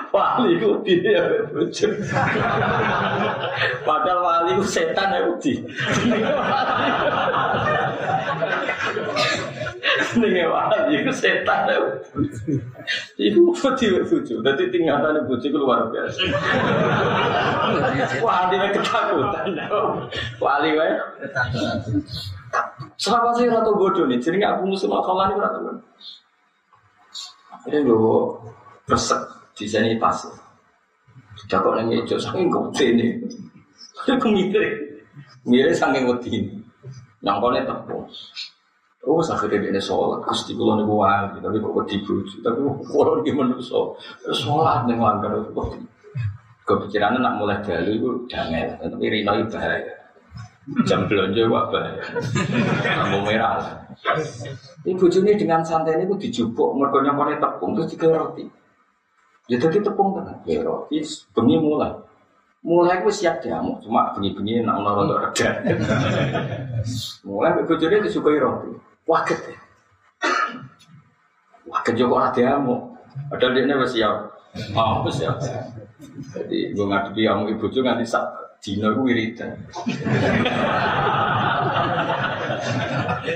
Wali 0.09 0.49
itu 0.57 0.69
dia 0.81 1.45
bucu. 1.53 1.87
Padahal 3.85 4.19
wali 4.25 4.49
itu 4.57 4.65
setan 4.65 5.13
ya 5.13 5.21
uji. 5.29 5.61
Ini 9.95 10.43
wali 10.47 10.99
itu 10.99 11.11
setan 11.15 11.71
Iku 13.15 13.55
buci 13.55 13.85
bucu. 14.03 14.35
Jadi 14.43 14.63
tinggalan 14.71 15.23
bucu 15.27 15.47
itu 15.47 15.57
luar 15.57 15.87
biasa. 15.87 16.19
Wali 18.19 18.55
itu 18.59 18.67
ketakutan. 18.79 19.47
Wali 20.39 20.69
itu 20.75 20.83
Sahabat 22.95 23.35
saya 23.35 23.51
ratu 23.51 23.75
bodoh 23.75 24.07
nih, 24.07 24.15
jadi 24.23 24.39
aku 24.47 24.71
musim 24.71 24.87
akalan 24.95 25.35
ini 25.35 25.43
ratu 25.43 25.59
bodoh. 25.59 25.83
Akhirnya 27.51 27.79
gue 27.83 28.19
resek 28.87 29.21
di 29.59 29.65
sini 29.67 29.99
pas. 29.99 30.15
Tidak 31.35 31.59
kok 31.59 31.75
nanya 31.75 31.99
hijau, 31.99 32.15
saking 32.15 32.47
gede 32.47 32.85
nih. 32.95 33.11
Aku 34.07 34.31
mikir, 34.31 34.63
mikir 35.43 35.75
saking 35.75 36.07
gede 36.07 36.29
ini. 36.31 36.51
Yang 37.19 37.35
kau 37.43 37.49
nih 37.51 37.63
tepung. 37.67 38.05
Oh, 39.05 39.21
akhirnya 39.21 39.69
dia 39.69 39.77
sholat, 39.77 40.25
terus 40.25 40.49
di 40.49 40.57
kulon 40.57 40.81
ibu 40.81 40.97
wali, 40.97 41.37
tapi 41.37 41.61
kok 41.61 41.77
wedi 41.77 42.01
buju, 42.01 42.41
tapi 42.41 42.57
kulon 42.89 43.21
di 43.21 43.29
manusia, 43.37 43.77
sholat 44.33 44.89
nih 44.89 44.97
langgar 44.97 45.29
itu 45.29 45.53
kok. 45.53 45.77
Kepikirannya 46.65 47.21
nak 47.21 47.37
mulai 47.37 47.61
dalu 47.61 48.01
itu 48.01 48.09
damai, 48.25 48.65
tapi 48.81 49.05
rino 49.05 49.37
itu 49.37 49.53
bahaya. 49.53 49.93
Jam 50.89 51.05
belanja 51.05 51.45
wak 51.45 51.69
bahaya, 51.69 52.01
lampu 52.97 53.17
merah. 53.29 53.77
Ini 54.81 54.97
bujuni 54.97 55.37
dengan 55.37 55.61
santai 55.61 56.01
ini 56.01 56.09
dijubuk, 56.17 56.73
mergonya 56.73 57.13
kone 57.13 57.37
tepung, 57.37 57.77
terus 57.77 57.93
tiga 57.93 58.09
roti. 58.09 58.49
Ya 59.45 59.61
tadi 59.61 59.85
tepung 59.85 60.17
kan, 60.17 60.41
ya 60.49 60.65
roti, 60.65 61.05
bengi 61.37 61.61
mulai. 61.61 61.93
Mulai 62.65 63.05
aku 63.05 63.13
siap 63.13 63.45
diamuk, 63.45 63.85
cuma 63.85 64.09
bengi-bengi 64.17 64.65
nak 64.65 64.81
nol 64.81 65.05
untuk 65.05 65.21
reda. 65.21 65.61
Mulai 67.21 67.61
bujuni 67.69 68.01
disukai 68.01 68.41
roti. 68.41 68.73
Waket 69.05 69.39
ya. 69.45 69.57
Waket 71.69 71.93
juga 71.97 72.29
ada 72.29 72.33
diamuk. 72.33 72.81
Padahal 73.29 73.53
dia 73.53 73.63
ini 73.69 73.85
siap. 73.87 74.17
Mau 74.73 75.05
siap. 75.07 75.37
Jadi 76.33 76.73
gue 76.73 76.85
ngadepi 76.85 77.21
kamu 77.23 77.43
ibu 77.55 77.65
juga 77.71 77.95
nanti 77.95 78.05
sak 78.09 78.25
dino 78.59 78.89
gue 78.91 79.05
wiridan. 79.05 79.53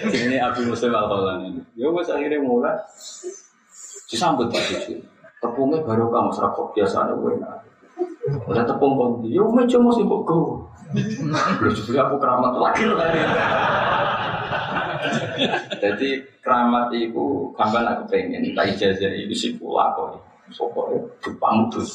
Ini 0.09 0.37
Abu 0.41 0.65
Muslim 0.69 0.93
al 0.93 1.45
ini. 1.45 1.61
Ya 1.77 1.87
wes 1.93 2.09
akhirnya 2.09 2.41
mulai 2.41 2.77
disambut 4.09 4.49
Pak 4.49 4.63
Cucu. 4.65 4.97
Tepungnya 5.39 5.79
baru 5.85 6.11
kamu 6.11 6.29
serakok 6.35 6.73
biasa 6.75 7.13
gue 7.15 7.39
Udah 8.45 8.63
tepung 8.63 8.93
kondi, 8.95 9.33
yo 9.33 9.49
meja 9.49 9.81
mau 9.81 9.91
sibuk 9.91 10.23
gue. 10.23 10.55
Belum 11.59 11.73
juga 11.73 12.07
aku 12.07 12.15
keramat 12.21 12.53
lagi 12.61 12.85
lagi. 12.85 13.21
Jadi 15.83 16.09
keramat 16.43 16.91
itu 16.95 17.53
kapan 17.55 17.85
aku 17.95 18.03
pengen, 18.09 18.51
tak 18.57 18.75
ijazah 18.75 19.11
itu 19.15 19.35
sih 19.35 19.51
pula 19.55 19.91
kok. 19.95 20.19
Pokoknya 20.49 21.05
dipamudus. 21.21 21.91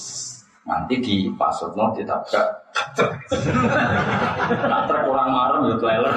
Nanti 0.64 0.96
di 0.96 1.28
pasutno 1.36 1.92
ditabrak 1.92 2.48
Nak 4.64 4.80
truk 4.88 5.02
kurang 5.04 5.28
marem 5.28 5.68
ya 5.68 5.76
trailer. 5.76 6.14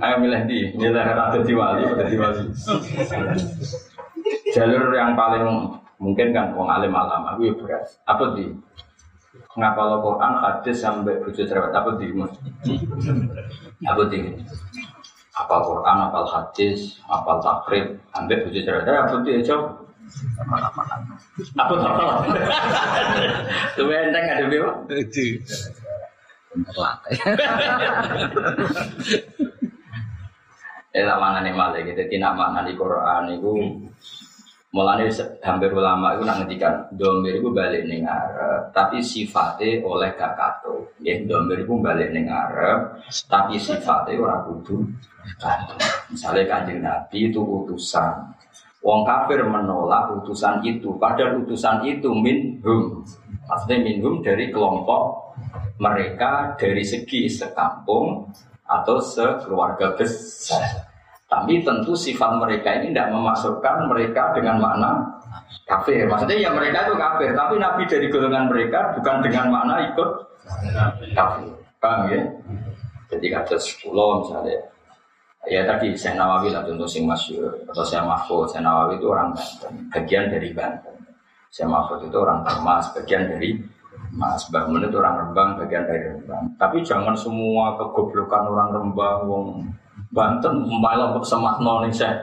Ayo 0.00 0.14
milih 0.24 0.42
di, 0.48 0.72
milih 0.72 1.04
rada 1.04 1.38
di 1.44 1.52
wali, 1.52 1.84
rada 1.84 2.04
di 2.08 2.16
wali. 2.16 2.42
Jalur 4.56 4.88
yang 4.96 5.12
paling 5.12 5.44
mungkin 6.00 6.34
kan 6.34 6.56
wong 6.56 6.66
alim 6.66 6.96
alam 6.96 7.28
aku 7.28 7.46
ya 7.46 7.54
berat. 7.60 7.84
Apa 8.08 8.34
di? 8.34 8.48
Ngapal 9.52 10.00
Quran 10.00 10.32
hadis 10.40 10.80
sampai 10.80 11.20
bujuk 11.20 11.44
cerewet 11.44 11.76
apa 11.76 12.00
di? 12.00 12.08
Apa 13.84 14.02
di? 14.08 14.20
Apal 15.32 15.60
Quran, 15.64 15.96
apal 16.08 16.24
hadis, 16.28 17.00
apal 17.08 17.40
takrib, 17.44 18.00
ambek 18.16 18.48
bujuk 18.48 18.64
cerewet. 18.64 18.88
Apa 18.88 19.20
di? 19.20 19.44
Coba. 19.44 19.76
Apa 21.56 21.74
apa? 21.78 22.04
Tuh 23.76 23.92
enteng 23.92 24.24
ada. 24.24 24.44
Itu. 24.96 25.40
Terlatih. 26.52 27.16
Ya 30.92 31.08
tak 31.08 31.18
mana 31.24 31.40
nih 31.40 31.56
malah 31.56 31.80
gitu. 31.80 32.02
Tidak 32.04 32.32
mana 32.36 32.60
di 32.68 32.76
Quran 32.76 33.24
itu. 33.32 33.52
Mulanya 34.72 35.04
hampir 35.44 35.68
ulama 35.68 36.16
itu 36.16 36.24
nak 36.24 36.48
ngetikan 36.48 36.88
domir 36.96 37.36
itu 37.36 37.52
balik 37.52 37.84
ning 37.84 38.08
Arab, 38.08 38.72
tapi 38.72 39.04
sifatnya 39.04 39.84
oleh 39.84 40.16
gak 40.16 40.32
kato. 40.32 40.96
Ya 41.04 41.20
domir 41.28 41.60
itu 41.60 41.76
balik 41.76 42.08
ning 42.08 42.32
Arab, 42.32 42.96
tapi 43.28 43.60
sifatnya 43.60 44.16
orang 44.16 44.48
kudu 44.48 44.80
kato. 45.36 45.76
Misalnya 46.08 46.48
kanjeng 46.48 46.80
Nabi 46.80 47.28
itu 47.28 47.44
utusan, 47.44 48.32
Wong 48.82 49.06
kafir 49.06 49.46
menolak 49.46 50.10
utusan 50.24 50.58
itu, 50.66 50.96
padahal 50.98 51.44
utusan 51.46 51.86
itu 51.86 52.10
minhum. 52.10 53.04
Maksudnya 53.46 53.76
minhum 53.78 54.24
dari 54.24 54.50
kelompok 54.50 55.36
mereka 55.78 56.56
dari 56.56 56.82
segi 56.82 57.30
sekampung 57.30 58.26
atau 58.64 58.96
sekeluarga 58.98 59.94
besar. 59.94 60.91
Tapi 61.32 61.64
tentu 61.64 61.96
sifat 61.96 62.36
mereka 62.36 62.76
ini 62.76 62.92
tidak 62.92 63.08
memasukkan 63.08 63.88
mereka 63.88 64.36
dengan 64.36 64.60
makna 64.60 65.00
kafir. 65.64 66.04
Maksudnya 66.04 66.36
ya 66.36 66.52
mereka 66.52 66.84
itu 66.84 66.94
kafir, 67.00 67.32
tapi 67.32 67.56
Nabi 67.56 67.88
dari 67.88 68.12
golongan 68.12 68.52
mereka 68.52 68.92
bukan 69.00 69.24
dengan 69.24 69.48
makna 69.48 69.80
ikut 69.88 70.10
kafir. 71.16 71.56
Paham 71.80 72.12
ya? 72.12 72.20
Jadi 73.08 73.26
kata 73.32 73.56
sepuluh 73.56 74.20
misalnya, 74.20 74.60
ya 75.48 75.64
tadi 75.64 75.96
saya 75.96 76.20
Nawawi 76.20 76.52
lah 76.52 76.68
contoh 76.68 76.84
sing 76.84 77.08
masyur 77.08 77.48
atau 77.72 77.80
saya 77.80 78.04
Mahfud, 78.04 78.52
saya 78.52 78.68
Nawawi 78.68 79.00
itu 79.00 79.08
orang 79.08 79.32
Banten, 79.32 79.72
bagian 79.88 80.28
dari 80.28 80.52
Banten. 80.52 80.96
Saya 81.48 81.68
Mahfud 81.72 82.12
itu 82.12 82.16
orang 82.20 82.44
Termas, 82.44 82.92
bagian 82.92 83.24
dari 83.24 83.56
Mas 84.12 84.44
Bangun 84.52 84.84
itu 84.84 85.00
orang 85.00 85.16
Rembang, 85.28 85.48
bagian 85.64 85.88
dari 85.88 86.12
Rembang. 86.12 86.44
Tapi 86.60 86.84
jangan 86.84 87.16
semua 87.16 87.72
kegoblokan 87.80 88.52
orang 88.52 88.68
Rembang, 88.76 89.18
wong 89.24 89.46
Banten 90.12 90.68
malah 90.68 91.16
semakno 91.24 91.88
nih 91.88 91.92
saya. 91.92 92.16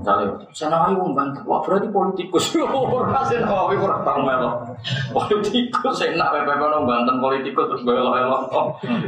Misalnya, 0.00 0.32
saya 0.56 0.72
nawawi 0.72 0.96
wong 0.96 1.12
Banten, 1.12 1.44
wah 1.44 1.60
berarti 1.60 1.92
politikus. 1.92 2.56
Orang 2.72 3.12
saya 3.28 3.44
nawawi 3.44 3.76
kurang 3.76 4.00
tahu 4.00 4.24
melo. 4.24 4.64
Politikus, 5.12 5.94
saya 6.00 6.16
nak 6.16 6.32
pepe 6.32 6.56
kono 6.56 6.88
Banten 6.88 7.20
politikus 7.20 7.68
terus 7.68 7.84
belo 7.84 8.16
elo. 8.16 8.48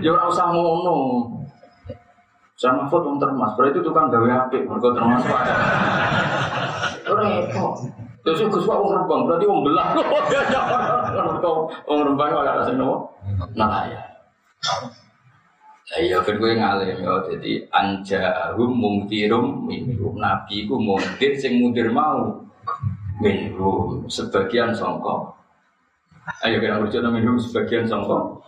Ya 0.04 0.12
orang 0.12 0.28
usah 0.28 0.52
ngono. 0.52 0.96
Saya 2.56 2.72
mahfud 2.72 3.04
wong 3.04 3.16
termas, 3.20 3.52
berarti 3.52 3.84
itu 3.84 3.92
kan 3.92 4.08
gawe 4.08 4.48
apik, 4.48 4.64
mereka 4.64 4.88
termas 4.96 5.24
wae. 5.28 5.52
Repot. 7.04 7.72
Terus 8.24 8.42
Gus 8.48 8.64
Pak 8.64 8.76
wong 8.80 8.90
Rembang, 8.96 9.20
berarti 9.28 9.44
wong 9.46 9.60
belah. 9.62 9.88
Wong 11.86 12.00
Rembang 12.02 12.32
ora 12.32 12.64
sing 12.66 12.76
nopo. 12.76 13.12
Nah 13.54 13.86
ya. 13.86 14.00
Ya 15.86 15.96
iya 16.02 16.18
kan 16.18 16.34
gue 16.42 16.58
ngalim 16.58 16.98
ya, 16.98 17.14
jadi 17.30 17.52
anjahum 17.70 18.74
mungtirum 18.74 19.70
minhum 19.70 20.18
nabi 20.18 20.66
ku 20.66 20.82
mungtir 20.82 21.38
sing 21.38 21.62
muntir 21.62 21.94
mau 21.94 22.42
minhum 23.22 24.02
sebagian 24.10 24.74
songko. 24.74 25.30
Ayo 26.42 26.58
kita 26.58 26.82
urusan 26.82 27.06
minhum 27.14 27.38
sebagian 27.38 27.86
songko. 27.86 28.42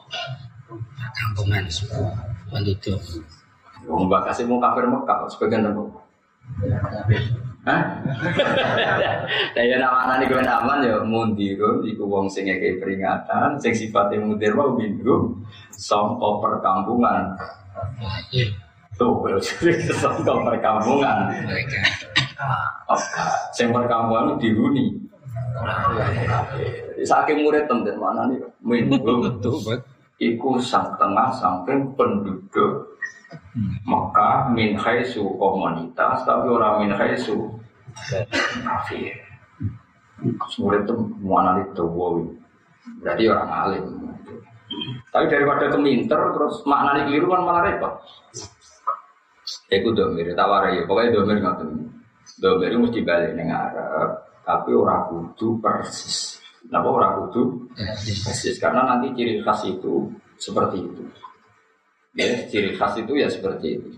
Kampungan 0.99 1.71
semua. 1.71 2.11
Itu. 2.59 2.99
Wong 3.87 4.11
mbak 4.11 4.35
kasih 4.35 4.51
mau 4.51 4.59
kafir 4.59 4.91
Mekah 4.91 5.31
sebagian 5.31 5.63
songko. 5.71 6.03
Hah? 7.69 7.83
Nah 9.55 9.61
ya 9.61 9.77
nama 9.77 10.09
anak 10.09 10.33
gue 10.33 10.41
aman 10.41 10.81
ya 10.81 11.05
mundirun 11.05 11.85
iku 11.85 12.09
wong 12.09 12.25
sing 12.33 12.49
ngekei 12.49 12.81
peringatan 12.81 13.61
sing 13.61 13.77
sifatnya 13.77 14.25
mundir 14.25 14.57
mau 14.57 14.73
minhum 14.73 15.37
songko 15.77 16.41
perkampungan. 16.41 17.37
Tuh, 18.97 19.21
songko 20.01 20.49
perkampungan. 20.49 21.29
Oke, 22.89 23.05
sing 23.53 23.69
perkampungan 23.69 24.41
dihuni. 24.41 24.97
Saking 27.05 27.45
murid 27.45 27.69
temen 27.69 27.97
mana 28.01 28.33
nih? 28.33 28.41
Bet. 28.65 29.81
iku 30.19 30.59
sang 30.59 30.99
tengah 30.99 31.31
samping 31.31 31.95
penduduk 31.95 32.88
Mekah 33.85 34.49
min 34.55 34.79
khaisu 34.79 35.25
komunitas 35.37 36.25
tapi 36.25 36.49
orang 36.49 36.87
min 36.87 36.93
khaisu 36.97 37.49
kafir. 38.65 39.13
Murid 40.59 40.83
itu 40.89 40.95
mana 41.23 41.63
itu 41.63 41.85
wow. 41.85 42.19
Berarti 43.05 43.23
orang 43.29 43.51
alim. 43.53 43.85
Tapi 45.09 45.25
daripada 45.31 45.71
keminter 45.73 46.21
terus 46.37 46.61
maknanya 46.69 47.09
keliru 47.09 47.27
kan 47.33 47.43
malah 47.45 47.63
repot. 47.65 47.95
Iku 49.69 49.93
domir, 49.93 50.33
tak 50.33 50.49
warai 50.49 50.81
ya. 50.81 50.83
Pokoknya 50.89 51.15
domir 51.21 51.37
nggak 51.41 51.57
tuh. 51.61 51.73
Domir 52.39 52.69
itu 52.73 52.81
mesti 52.81 53.01
balik 53.05 53.33
neng 53.37 53.49
Arab, 53.53 54.11
tapi 54.45 54.71
orang 54.77 55.09
kudu 55.09 55.59
persis. 55.61 56.41
Kenapa 56.65 56.89
orang 56.89 57.13
kudu 57.25 57.43
persis? 58.25 58.57
Karena 58.61 58.85
nanti 58.85 59.13
ciri 59.17 59.41
khas 59.41 59.65
itu 59.65 60.09
seperti 60.37 60.85
itu. 60.85 61.03
Ya, 62.17 62.49
ciri 62.49 62.77
khas 62.77 62.97
itu 62.97 63.13
ya 63.19 63.29
seperti 63.29 63.81
itu. 63.81 63.91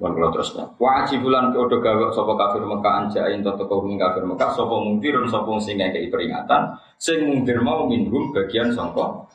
Bukan 0.00 0.16
kalau 0.16 0.30
terusnya. 0.32 0.64
Wajib 0.80 1.28
bulan 1.28 1.52
kode 1.52 1.76
gawe 1.84 2.08
sopo 2.16 2.32
kafir 2.32 2.64
Mekah 2.64 3.04
anjain 3.04 3.44
toto 3.44 3.68
kau 3.68 3.84
kafir 3.84 4.24
Mekah 4.24 4.50
sopo 4.56 4.80
mungkir 4.80 5.12
sopo 5.28 5.60
sing 5.60 5.76
ngekei 5.76 6.08
peringatan 6.08 6.72
sing 6.96 7.20
mungkir 7.28 7.60
mau 7.60 7.84
minhum 7.84 8.32
bagian 8.32 8.72
sopo 8.72 9.28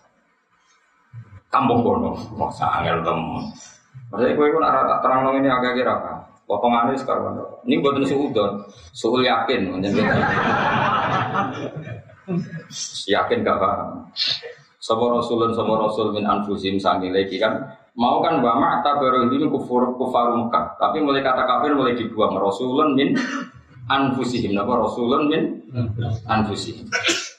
kampung 1.53 1.85
kono. 1.85 2.17
Wah 2.33 2.49
sangat 2.49 3.05
temen. 3.05 3.45
Maksudnya 4.09 4.33
pun 4.37 4.63
arah 4.65 4.83
tak 4.89 4.99
terang 5.05 5.37
ini 5.37 5.49
agak 5.53 5.77
kira 5.77 5.93
apa? 6.01 6.13
Potongannya 6.45 6.97
sekarang. 6.97 7.41
Ini 7.65 7.81
buat 7.81 7.97
nasi 7.97 8.13
udon, 8.13 8.69
suul 8.93 9.25
yakin, 9.25 9.81
yakin 13.17 13.41
gak 13.41 13.57
paham. 13.57 14.05
Sopo 14.85 15.09
rasulun 15.09 15.49
sopo 15.57 15.81
rasul 15.81 16.13
min 16.13 16.29
anfusim 16.29 16.77
sangi 16.77 17.09
lagi 17.09 17.41
kan. 17.41 17.57
Mau 17.97 18.21
kan 18.21 18.37
bama 18.37 18.85
tak 18.85 19.01
baru 19.01 19.25
ini 19.33 19.49
kufur 19.49 19.97
kufar 19.97 20.29
Mekah. 20.37 20.77
Tapi 20.77 21.01
mulai 21.01 21.25
kata 21.25 21.41
kafir 21.41 21.73
mulai 21.73 21.97
dibuang. 21.97 22.37
Rasulun 22.37 22.93
min 22.93 23.17
anfusihim. 23.89 24.53
Napa 24.53 24.77
rasulun 24.77 25.25
min 25.25 25.41
anfusihim. 26.29 26.85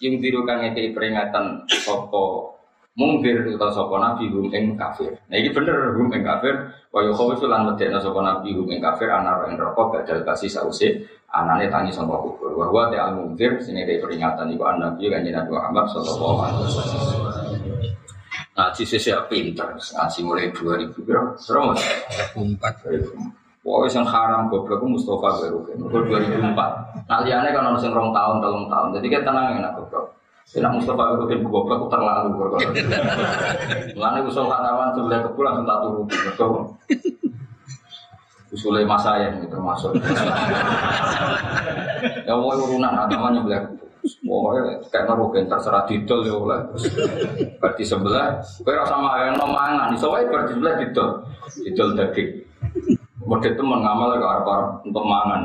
Yang 0.02 0.14
tirukan 0.26 0.58
ngekei 0.58 0.90
peringatan 0.90 1.62
sopo 1.86 2.58
mungkir 2.98 3.46
atau 3.54 3.70
sopo 3.70 3.94
nabi 4.02 4.26
hum 4.26 4.50
ing 4.50 4.74
kafir. 4.74 5.14
Nah 5.30 5.38
ini 5.38 5.54
bener 5.54 5.94
hum 5.94 6.10
ing 6.10 6.26
kafir. 6.26 6.74
Wa 6.90 6.98
yukhawifu 7.06 7.46
lan 7.46 7.70
medekna 7.70 8.02
sopo 8.02 8.26
nabi 8.26 8.58
hum 8.58 8.66
ing 8.74 8.82
kafir 8.82 9.06
anar 9.06 9.46
rokok 9.54 10.02
gadal 10.02 10.26
kasih 10.26 10.50
sause 10.50 11.06
anane 11.30 11.68
tangi 11.68 11.92
sama 11.92 12.16
kubur 12.16 12.54
wa 12.54 12.66
huwa 12.70 12.88
ta'al 12.88 13.12
mungkir 13.18 13.58
dari 13.60 13.98
peringatan 14.00 14.48
iku 14.56 14.64
an 14.64 14.78
nabi 14.80 15.10
kan 15.10 15.20
Nabi 15.20 15.50
Muhammad 15.52 15.84
sallallahu 15.90 16.38
alaihi 16.40 16.64
wasallam 16.64 17.25
ngaji 18.56 18.82
sisi 18.88 19.12
pinter 19.28 19.76
ngaji 19.76 20.18
mulai 20.24 20.48
2000 20.48 20.96
berapa 21.04 21.36
terus 21.36 21.80
Empat. 22.32 22.74
Pokoknya 23.66 23.98
yang 23.98 24.06
haram 24.06 24.46
goblok 24.46 24.78
itu 24.78 24.86
Mustafa 24.86 25.42
baru 25.42 25.58
kan, 25.66 25.74
itu 25.74 25.98
2004. 26.06 27.10
Nah 27.10 27.18
liane 27.26 27.50
kan 27.50 27.66
orang 27.66 27.82
rong 27.82 28.10
tahun, 28.14 28.36
telung 28.38 28.66
tahun. 28.70 28.88
Jadi 28.94 29.06
kita 29.10 29.26
tenang 29.26 29.58
enak 29.58 29.74
goblok. 29.74 30.14
Tidak 30.46 30.70
Mustafa 30.70 31.02
baru 31.02 31.26
kan 31.26 31.38
goblok 31.42 31.74
itu 31.74 31.86
terlalu 31.90 32.28
goblok. 32.38 32.62
Lalu 33.98 34.18
usul 34.30 34.46
katakan 34.46 34.94
sebelah 34.94 35.18
kebul 35.26 35.42
langsung 35.42 35.66
tak 35.66 35.78
turun. 35.82 36.06
Betul. 36.06 36.52
Usulnya 38.54 38.86
mas 38.86 39.02
saya 39.02 39.34
ini 39.34 39.50
termasuk. 39.50 39.90
ya 42.22 42.32
mau 42.38 42.54
urunan 42.54 42.94
namanya 43.10 43.42
belah 43.42 43.62
Pokoknya 44.22 44.62
kayak 44.90 45.04
ngerugen 45.10 45.44
terserah 45.50 45.82
didol 45.86 46.20
ya 46.22 46.34
oleh. 46.34 46.60
Berarti 47.58 47.82
sebelah, 47.82 48.38
kue 48.62 48.74
rasa 48.74 48.94
yang 49.26 49.36
nomangan, 49.38 49.94
soalnya 49.98 50.30
berarti 50.30 50.52
sebelah 50.54 50.74
didol, 50.78 51.08
didol 51.62 51.88
daging. 51.98 52.30
Model 53.26 53.52
teman 53.58 53.82
ngamal 53.82 54.14
ke 54.22 54.26
arah 54.26 54.70
untuk 54.86 55.04
mangan. 55.04 55.40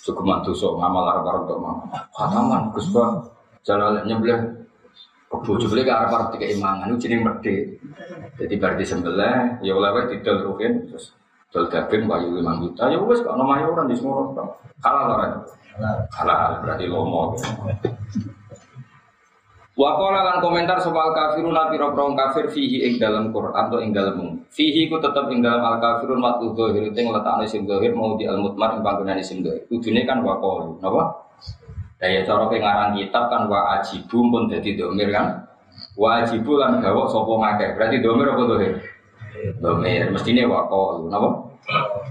Cukup 0.00 0.24
mantu 0.24 0.56
so 0.56 0.80
ngamal 0.80 1.04
arah 1.04 1.44
untuk 1.44 1.60
mangan. 1.60 1.88
Kataman, 2.16 2.62
Gus 2.72 2.88
Bah, 2.88 3.20
Jalan 3.68 4.00
nyembelih 4.08 4.64
kebo 5.28 5.60
jebule 5.60 5.84
ke 5.84 5.92
arep-arep 5.92 6.40
dikeimangan 6.40 6.88
itu 6.88 7.04
jeneng 7.04 7.20
medhe. 7.28 7.76
Jadi 8.40 8.54
bar 8.56 8.80
disembelih 8.80 9.60
ya 9.60 9.76
oleh 9.76 10.08
didol 10.08 10.40
rugen 10.48 10.88
terus 10.88 11.12
dol 11.52 11.68
daging 11.68 12.04
wayu 12.08 12.40
5 12.40 12.62
juta 12.64 12.82
ya 12.92 12.96
wis 13.00 13.20
kok 13.24 13.32
orang 13.36 13.88
di 13.88 13.96
semua 13.96 14.32
Halal 14.84 15.04
ora? 15.10 15.26
Halal 16.10 16.58
berarti 16.62 16.86
lomo. 16.90 17.38
Wakola 19.78 20.26
lan 20.26 20.42
komentar 20.42 20.82
soal 20.82 21.14
kafirun 21.14 21.54
nabi 21.54 21.78
robrong 21.78 22.18
kafir 22.18 22.50
fihi 22.50 22.82
ing 22.82 22.98
dalam 22.98 23.30
Quran 23.30 23.54
atau 23.54 23.78
ing 23.78 23.94
dalam 23.94 24.42
fihi 24.50 24.90
ku 24.90 24.98
tetap 24.98 25.30
ing 25.30 25.38
dalam 25.38 25.62
al 25.62 25.78
kafirun 25.78 26.18
mat 26.18 26.42
dohir 26.42 26.90
itu 26.90 26.98
letakno 26.98 27.46
isim 27.46 27.62
dohir 27.62 27.94
mau 27.94 28.18
di 28.18 28.26
al 28.26 28.42
mutmar 28.42 28.74
ing 28.74 28.82
panggonan 28.82 29.22
isim 29.22 29.38
dohir. 29.38 29.62
Kudune 29.70 30.02
kan 30.02 30.18
wakol, 30.26 30.82
napa? 30.82 31.30
Daya 32.02 32.26
cara 32.26 32.50
pengarang 32.50 32.98
kitab 32.98 33.30
kan 33.30 33.46
wa 33.46 33.78
ajibu 33.78 34.18
pun 34.26 34.50
jadi 34.50 34.74
domir 34.74 35.14
kan. 35.14 35.46
Wa 35.94 36.26
ajibu 36.26 36.58
lan 36.58 36.82
gawok 36.82 37.06
sopo 37.06 37.38
ngake. 37.38 37.78
Berarti 37.78 38.02
domir 38.02 38.34
apa 38.34 38.42
domir? 38.50 38.72
Domir. 39.62 40.10
Mestinya 40.10 40.42
wakol. 40.46 41.06
Kenapa? 41.06 41.47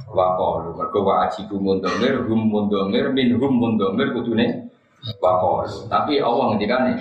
Wakol. 0.07 0.77
Mereka 0.77 0.99
wa 1.01 1.25
ajibu 1.25 1.57
mun 1.57 1.81
domir, 1.81 2.21
hum 2.25 2.41
mun 2.47 2.65
domir, 2.69 3.09
min 3.11 3.33
hum 3.35 3.53
mun 3.57 3.73
domir 3.75 4.13
kudune 4.13 4.69
wakol. 5.17 5.65
Tapi 5.89 6.21
Allah 6.21 6.53
ngendikan 6.53 6.93
nih. 6.93 6.99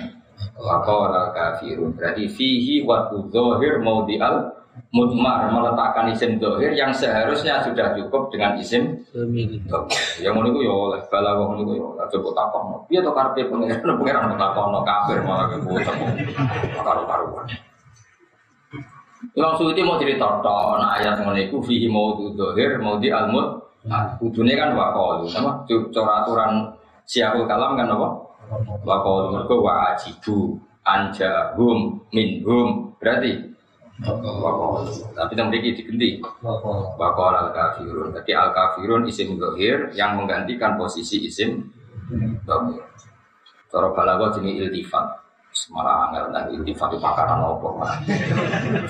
Wakol 0.57 1.13
kafirun. 1.33 1.93
Berarti 1.93 2.25
fihi 2.29 2.81
wa 2.85 3.09
dohir 3.09 3.81
mau 3.81 4.05
di 4.05 4.17
al 4.17 4.57
mutmar 4.93 5.49
meletakkan 5.51 6.09
isim 6.13 6.39
dohir 6.39 6.71
yang 6.73 6.93
seharusnya 6.93 7.59
sudah 7.65 7.91
cukup 7.97 8.29
dengan 8.31 8.55
isim 8.61 8.95
yang 10.21 10.37
mau 10.37 10.45
niku 10.45 10.63
ya 10.63 10.71
oleh 10.73 11.01
bala 11.11 11.35
wong 11.37 11.59
niku 11.59 11.71
ya 11.75 11.83
oleh 11.83 12.05
coba 12.07 12.29
takon 12.37 12.63
piye 12.87 12.99
to 13.03 13.11
karepe 13.11 13.41
pangeran 13.49 13.95
pangeran 13.99 14.37
takon 14.37 14.73
kafir 14.85 15.17
malah 15.25 15.45
ke 15.49 15.57
bocah 15.65 15.95
karo 16.85 17.03
karuan 17.09 17.45
Imam 19.33 19.53
Suyuti 19.57 19.81
mau 19.81 19.97
cerita 19.97 20.41
tok 20.45 20.77
nah 20.77 20.93
ayat 20.97 21.21
ngono 21.21 21.39
iku 21.41 21.57
fihi 21.61 21.89
mau 21.89 22.17
dohir 22.37 22.77
mau 22.77 23.01
di 23.01 23.09
almut 23.09 23.57
nah 23.87 24.13
kudune 24.19 24.53
kan 24.53 24.75
wakol 24.77 25.25
nama 25.31 25.63
cara 25.67 26.11
aturan 26.21 26.75
kalam 27.49 27.71
kan 27.79 27.87
apa 27.89 28.07
wakol 28.85 29.33
mergo 29.33 29.65
wa 29.65 29.95
ajibu 29.95 30.59
anjahum 30.85 31.97
minhum 32.13 32.93
berarti 33.01 33.57
tapi 35.17 35.33
yang 35.33 35.49
memiliki 35.49 35.81
diganti. 35.81 36.21
Bakal 37.01 37.33
al 37.33 37.49
kafirun. 37.49 38.13
Jadi 38.13 38.31
al 38.37 38.53
kafirun 38.53 39.09
isim 39.09 39.41
dohir 39.41 39.89
yang 39.97 40.13
menggantikan 40.21 40.77
posisi 40.77 41.25
isim 41.25 41.65
dohir. 42.45 42.85
Cara 43.73 43.89
balago 43.97 44.37
jenis 44.37 44.69
iltifat. 44.69 45.26
Malah 45.73 46.13
dan 46.31 46.53
iltifat 46.53 46.93
itu 46.93 46.99
pakaran 47.01 47.41
opo. 47.43 47.81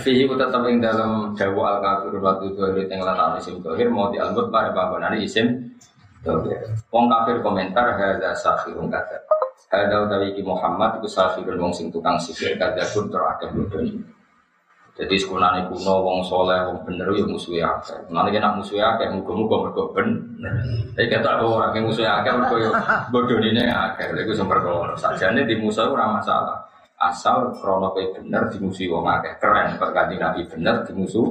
Fihi 0.03 0.27
tetap 0.27 0.61
yang 0.67 0.83
dalam 0.83 1.31
dawa 1.33 1.63
al 1.73 1.77
kafirun 1.79 2.21
waktu 2.21 2.45
dohir 2.53 2.85
yang 2.91 3.01
latar 3.07 3.39
isim 3.39 3.63
dohir 3.63 3.87
mau 3.87 4.11
dialmut 4.11 4.51
pada 4.51 4.75
bangunan 4.75 5.15
isim 5.15 5.73
dohir. 6.21 6.67
Wong 6.91 7.07
kafir 7.07 7.39
komentar 7.39 7.95
hadza 7.95 8.35
sahirun 8.35 8.91
kata. 8.91 9.17
Hadza 9.71 9.95
utawi 10.03 10.35
Muhammad 10.43 10.99
itu 10.99 11.07
sahirun 11.07 11.55
wong 11.55 11.71
sing 11.71 11.87
tukang 11.87 12.19
sihir 12.19 12.59
kata 12.59 12.83
pun 12.91 13.07
bodoh 13.07 14.16
jadi 14.97 15.13
sekolahnya 15.13 15.69
kuno, 15.69 16.01
wong 16.01 16.25
soleh, 16.25 16.57
wong 16.65 16.81
bener, 16.81 17.05
ya 17.13 17.21
musuhnya 17.29 17.69
akeh. 17.69 18.01
Nanti 18.09 18.33
kena 18.33 18.57
musuhnya 18.57 18.97
akeh, 18.97 19.13
muka-muka 19.13 19.69
mereka 19.69 19.83
bener. 19.93 20.53
Tapi 20.97 21.05
kata 21.05 21.37
orang 21.37 21.69
yang 21.77 21.85
musuhnya 21.85 22.11
akeh, 22.17 22.33
mereka 22.33 22.55
ya 22.57 22.69
bodoh 23.13 23.37
ini 23.37 23.61
akeh. 23.69 24.09
Itu 24.17 24.33
sumber 24.33 24.57
kalau 24.65 24.97
saja 24.97 25.29
ini 25.29 25.45
di 25.45 25.53
musuh 25.61 25.93
orang 25.93 26.17
masalah. 26.17 26.65
Asal 26.97 27.53
krono 27.61 27.93
kayak 27.93 28.17
bener 28.17 28.49
dimusuhi 28.49 28.89
wong 28.89 29.05
akeh. 29.05 29.37
Keren, 29.37 29.77
Pak 29.77 29.93
Ganti 29.93 30.17
Nabi 30.17 30.41
bener 30.49 30.81
dimusuh. 30.81 31.29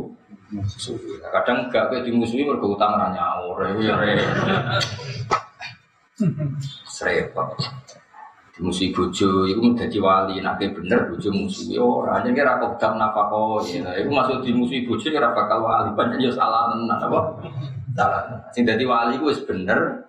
Kadang 1.34 1.66
gak 1.74 1.90
kayak 1.90 2.06
dimusuhi 2.06 2.46
mereka 2.46 2.70
utang 2.70 2.94
nyaur, 2.94 3.66
ya 3.82 3.98
Serepot 6.86 7.50
musuh 8.56 8.88
bojo 8.88 9.44
itu 9.44 9.60
menjadi 9.60 10.00
wali 10.00 10.40
nak 10.40 10.56
bener 10.56 11.12
bojo 11.12 11.28
musuh 11.28 11.76
orang 11.76 12.24
jadi 12.24 12.40
kira 12.40 12.56
kok 12.56 12.80
tak 12.80 12.96
nafako 12.96 13.60
ya. 13.68 13.92
Itu 14.00 14.08
masuk 14.08 14.40
di 14.40 14.56
musuh 14.56 14.80
bojo 14.88 15.06
kira 15.12 15.36
bakal 15.36 15.60
wali 15.60 15.92
banyak 15.92 16.24
ya 16.24 16.32
salah 16.32 16.72
tenan 16.72 16.96
apa? 16.96 17.20
Salah 17.92 18.20
sing 18.56 18.64
jadi 18.64 18.80
wali 18.88 19.20
itu 19.20 19.28
bener. 19.44 20.08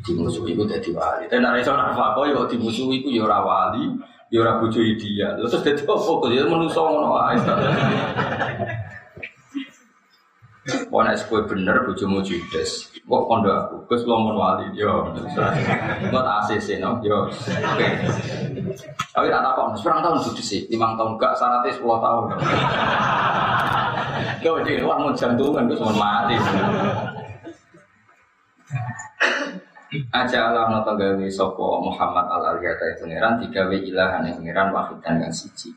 Di 0.00 0.12
musuh 0.16 0.48
itu 0.48 0.62
jadi 0.64 0.88
wali. 0.96 1.28
Dan 1.28 1.44
ada 1.44 1.60
iso 1.60 1.76
nafako 1.76 2.24
ya 2.24 2.40
di 2.48 2.56
musuh 2.56 2.88
itu 2.96 3.12
ya 3.12 3.28
ora 3.28 3.44
wali 3.44 3.92
ya 4.32 4.40
ora 4.40 4.56
bojo 4.56 4.80
dia. 4.80 5.36
Terus 5.36 5.60
jadi 5.60 5.84
apa? 5.84 5.94
Kok 6.00 6.28
dia 6.32 6.48
menungso 6.48 6.80
ngono 6.80 7.12
wae 7.12 7.36
Wah, 10.94 11.02
nek 11.02 11.26
kowe 11.26 11.42
bener 11.42 11.82
bojomu 11.82 12.22
judes. 12.22 12.86
Kok 13.02 13.26
kondo 13.26 13.50
aku, 13.50 13.82
Gus 13.90 14.06
lomon 14.06 14.38
wali 14.38 14.70
yo. 14.78 15.10
Ngot 16.14 16.26
ACC 16.46 16.78
no 16.78 17.02
yo. 17.02 17.26
Oke. 17.26 17.88
Tapi 19.10 19.26
tak 19.26 19.42
takon, 19.42 19.74
sekarang 19.74 20.06
tahun 20.06 20.22
judes 20.22 20.46
sih, 20.46 20.62
lima 20.70 20.94
tahun 20.94 21.18
gak 21.18 21.34
syaratnya 21.34 21.74
sepuluh 21.74 21.98
tahun. 21.98 22.24
Kau 24.46 24.62
jadi 24.62 24.86
wah 24.86 25.02
mau 25.02 25.10
jantungan 25.10 25.66
gue 25.66 25.74
cuma 25.74 25.98
mati. 25.98 26.38
Aja 30.14 30.38
Allah 30.50 30.70
nonton 30.70 30.94
gawe 30.94 31.26
sopo 31.26 31.82
Muhammad 31.82 32.26
al 32.30 32.54
Aliyata 32.54 32.86
itu 32.94 33.02
ngeran 33.10 33.42
tiga 33.42 33.66
ilahan 33.66 34.26
yang 34.30 34.38
ngeran 34.46 34.70
wahid 34.70 34.98
dan 35.02 35.18
yang 35.18 35.34
siji. 35.34 35.74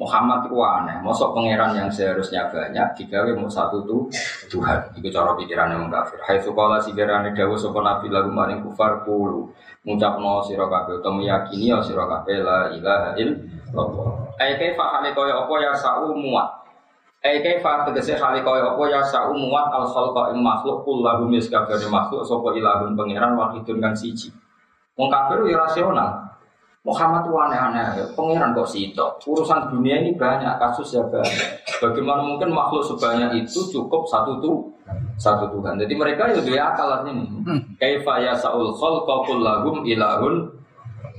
Muhammad 0.00 0.48
itu 0.48 0.56
aneh, 0.64 0.96
mosok 1.04 1.36
pangeran 1.36 1.76
yang 1.76 1.92
seharusnya 1.92 2.48
banyak 2.48 2.96
digawe 2.96 3.36
mau 3.36 3.52
satu 3.52 3.84
tuh 3.84 4.08
Tuhan. 4.48 4.96
Itu 4.96 5.12
cara 5.12 5.36
pikiran 5.36 5.76
yang 5.76 5.92
kafir. 5.92 6.16
Hai 6.24 6.40
si 6.40 6.90
gerane 6.96 7.36
dawu 7.36 7.52
sopo 7.60 7.84
nabi 7.84 8.08
lagu 8.08 8.32
maring 8.32 8.64
kufar 8.64 9.04
pulu. 9.04 9.52
Ngucapno 9.84 10.40
sira 10.48 10.64
kabeh 10.72 11.04
utawa 11.04 11.20
meyakini 11.20 11.68
ya 11.68 11.84
sira 11.84 12.08
la 12.08 12.24
ilaha 12.72 13.12
illallah. 13.20 14.12
Ai 14.40 14.56
kaifa 14.56 14.84
hale 14.88 15.12
kaya 15.12 15.36
apa 15.36 15.54
ya 15.60 15.72
sa'u 15.76 16.16
muat. 16.16 16.48
Ai 17.20 17.44
kaifa 17.44 17.84
tegese 17.92 18.16
hale 18.16 18.40
kaya 18.40 18.72
apa 18.72 18.82
ya 18.88 19.04
sa'u 19.04 19.36
muat 19.36 19.68
al 19.68 19.84
khalqa 19.84 20.32
ing 20.32 20.40
makhluk 20.40 20.80
kullahu 20.80 21.28
mis 21.28 21.44
kabeh 21.52 21.76
makhluk 21.92 22.24
sapa 22.24 22.56
ilahun 22.56 22.96
pangeran 22.96 23.36
wahidun 23.36 23.84
kang 23.84 23.92
siji. 23.92 24.32
Wong 24.96 25.12
kafir 25.12 25.44
ya 25.44 25.60
rasional. 25.60 26.29
Muhammad 26.80 27.28
itu 27.28 27.36
aneh-aneh, 27.36 28.08
pangeran 28.16 28.56
kok 28.56 28.64
situ. 28.64 29.04
Urusan 29.28 29.68
dunia 29.68 30.00
ini 30.00 30.16
banyak, 30.16 30.56
kasus 30.56 30.96
ya 30.96 31.04
banyak. 31.12 31.60
Bagaimana 31.76 32.24
mungkin 32.24 32.56
makhluk 32.56 32.80
sebanyak 32.80 33.44
itu 33.44 33.68
cukup 33.68 34.08
satu 34.08 34.40
tuh 34.40 34.64
satu 35.20 35.44
Tuhan. 35.52 35.76
Jadi 35.76 35.92
mereka 35.92 36.32
ya 36.32 36.40
dia 36.40 36.72
akal 36.72 37.04
ini. 37.04 37.28
Kaifa 37.76 38.24
ya 38.24 38.32
saul 38.32 38.72
khalqa 38.72 39.36
lagum 39.36 39.84
ilahun 39.84 40.48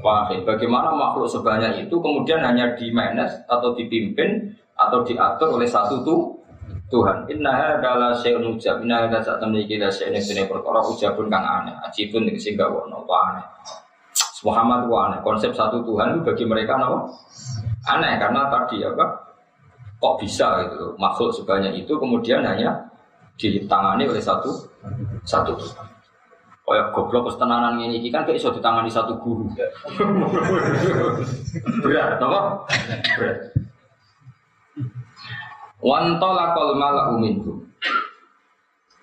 wahid. 0.02 0.42
Bagaimana 0.50 0.98
makhluk 0.98 1.30
sebanyak 1.30 1.86
itu 1.86 1.94
kemudian 1.94 2.42
hanya 2.42 2.74
di 2.74 2.90
manage 2.90 3.46
atau 3.46 3.78
dipimpin 3.78 4.58
atau 4.74 5.06
diatur 5.06 5.62
oleh 5.62 5.70
satu 5.70 6.02
tuh 6.02 6.42
Tuhan. 6.90 7.30
Inna 7.30 7.78
adalah 7.78 8.18
syai'un 8.18 8.50
ujab. 8.50 8.82
Inna 8.82 9.06
hadza 9.06 9.22
saat 9.22 9.46
memiliki 9.46 9.78
syai'un 9.78 10.18
ini 10.18 10.44
perkara 10.50 10.82
ujabun 10.82 11.30
kang 11.30 11.46
aneh. 11.46 11.78
Ajibun 11.86 12.26
sehingga 12.34 12.66
wono 12.66 13.06
aneh. 13.06 13.46
Muhammad 14.42 14.90
itu 14.90 14.94
aneh. 14.98 15.20
Konsep 15.22 15.52
satu 15.54 15.86
Tuhan 15.86 16.18
itu 16.18 16.20
bagi 16.26 16.46
mereka 16.50 16.78
apa? 16.78 17.06
Aneh 17.90 18.18
karena 18.18 18.50
tadi 18.50 18.82
apa? 18.82 19.06
Kok 20.02 20.18
bisa 20.18 20.66
gitu 20.66 20.98
makhluk 20.98 21.30
sebanyak 21.30 21.86
itu 21.86 21.94
kemudian 21.98 22.42
hanya 22.42 22.74
ditangani 23.38 24.10
oleh 24.10 24.22
satu 24.22 24.50
satu 25.26 25.54
Tuhan. 25.58 25.86
Kayak 26.62 26.94
goblok 26.96 27.28
ketenanan 27.28 27.84
ini 27.84 28.00
kan 28.14 28.24
kayak 28.24 28.40
iso 28.40 28.54
ditangani 28.54 28.88
satu 28.88 29.18
guru. 29.20 29.50
Berat, 31.84 32.16
apa? 32.22 32.40
Berat. 33.18 33.38
Wantolakol 35.82 36.78
malah 36.78 37.12
uminkum. 37.12 37.66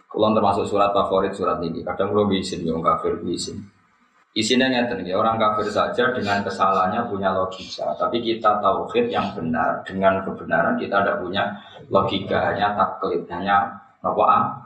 Kulon 0.09 0.33
termasuk 0.33 0.64
surat 0.64 0.94
favorit 0.94 1.35
surat 1.35 1.61
ini. 1.61 1.85
Kadang 1.85 2.14
lo 2.14 2.24
bisin, 2.31 2.64
yang 2.64 2.81
kafir 2.81 3.18
bisin. 3.20 3.61
Isinya 4.38 4.70
ngeten 4.70 5.03
ya, 5.03 5.18
orang 5.18 5.35
kafir 5.35 5.66
saja 5.66 6.14
dengan 6.14 6.46
kesalahannya 6.46 7.11
punya 7.11 7.35
logika. 7.35 7.90
Tapi 7.98 8.22
kita 8.22 8.62
tauhid 8.62 9.11
yang 9.11 9.35
benar 9.35 9.83
dengan 9.83 10.22
kebenaran 10.22 10.79
kita 10.79 11.03
tidak 11.03 11.18
punya 11.18 11.42
logika, 11.90 12.55
hanya 12.55 12.70
taklid, 12.79 13.27
hanya 13.27 13.66
apa 13.98 14.62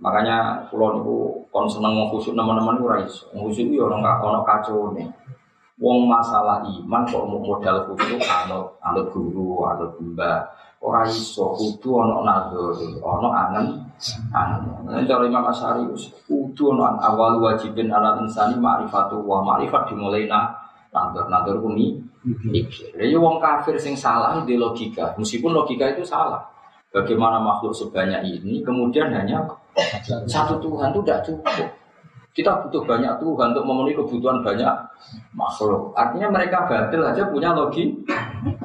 Makanya 0.00 0.68
pulau 0.68 0.96
niku 0.96 1.16
kon 1.52 1.68
seneng 1.68 1.92
mau 1.92 2.08
khusyuk 2.12 2.36
teman-teman 2.36 2.80
ora 2.80 3.00
iso. 3.04 3.28
Khusyuk 3.32 3.72
yo 3.72 3.88
orang 3.88 4.04
ono 4.04 4.40
kacau 4.44 4.92
nih. 4.96 5.08
Wong 5.76 6.08
masalah 6.08 6.64
iman 6.64 7.04
kok 7.04 7.24
modal 7.24 7.84
khusyuk 7.84 8.20
anut 8.24 8.76
anut 8.80 9.12
guru, 9.12 9.64
anut 9.68 9.92
mbah. 10.00 10.40
Ora 10.80 11.04
iso 11.04 11.52
kudu 11.52 12.00
ana 12.00 12.24
nazar, 12.24 12.76
ana 13.00 13.28
angen 13.28 13.66
Nek 14.86 15.08
cara 15.08 15.24
Imam 15.24 15.48
Asy'ari 15.48 15.88
kudu 16.28 16.76
awal 16.80 17.40
wajibin 17.40 17.88
ala 17.88 18.20
insani 18.20 18.60
ma'rifatu 18.60 19.24
wa 19.24 19.40
ma'rifat 19.40 19.88
dimulai 19.88 20.28
nah 20.28 20.66
Nandur 20.96 21.28
nandur 21.28 21.60
kuni 21.60 22.00
mikir. 22.24 22.96
Ya 22.96 23.20
wong 23.20 23.36
kafir 23.36 23.76
sing 23.76 23.92
salah 23.92 24.40
di 24.48 24.56
logika, 24.56 25.12
meskipun 25.20 25.52
logika 25.52 25.92
itu 25.92 26.00
salah. 26.08 26.40
Bagaimana 26.88 27.36
makhluk 27.36 27.76
sebanyak 27.76 28.24
ini 28.24 28.64
kemudian 28.64 29.12
hanya 29.12 29.44
satu 30.24 30.56
Tuhan 30.56 30.96
itu 30.96 31.00
tidak 31.04 31.20
cukup. 31.28 31.68
Kita 32.32 32.52
butuh 32.64 32.84
banyak 32.88 33.20
Tuhan 33.20 33.48
untuk 33.52 33.64
memenuhi 33.68 33.92
kebutuhan 33.96 34.40
banyak 34.40 34.72
makhluk. 35.36 35.92
Artinya 35.92 36.32
mereka 36.32 36.64
batil 36.64 37.04
aja 37.04 37.28
punya 37.28 37.52
logi 37.52 37.92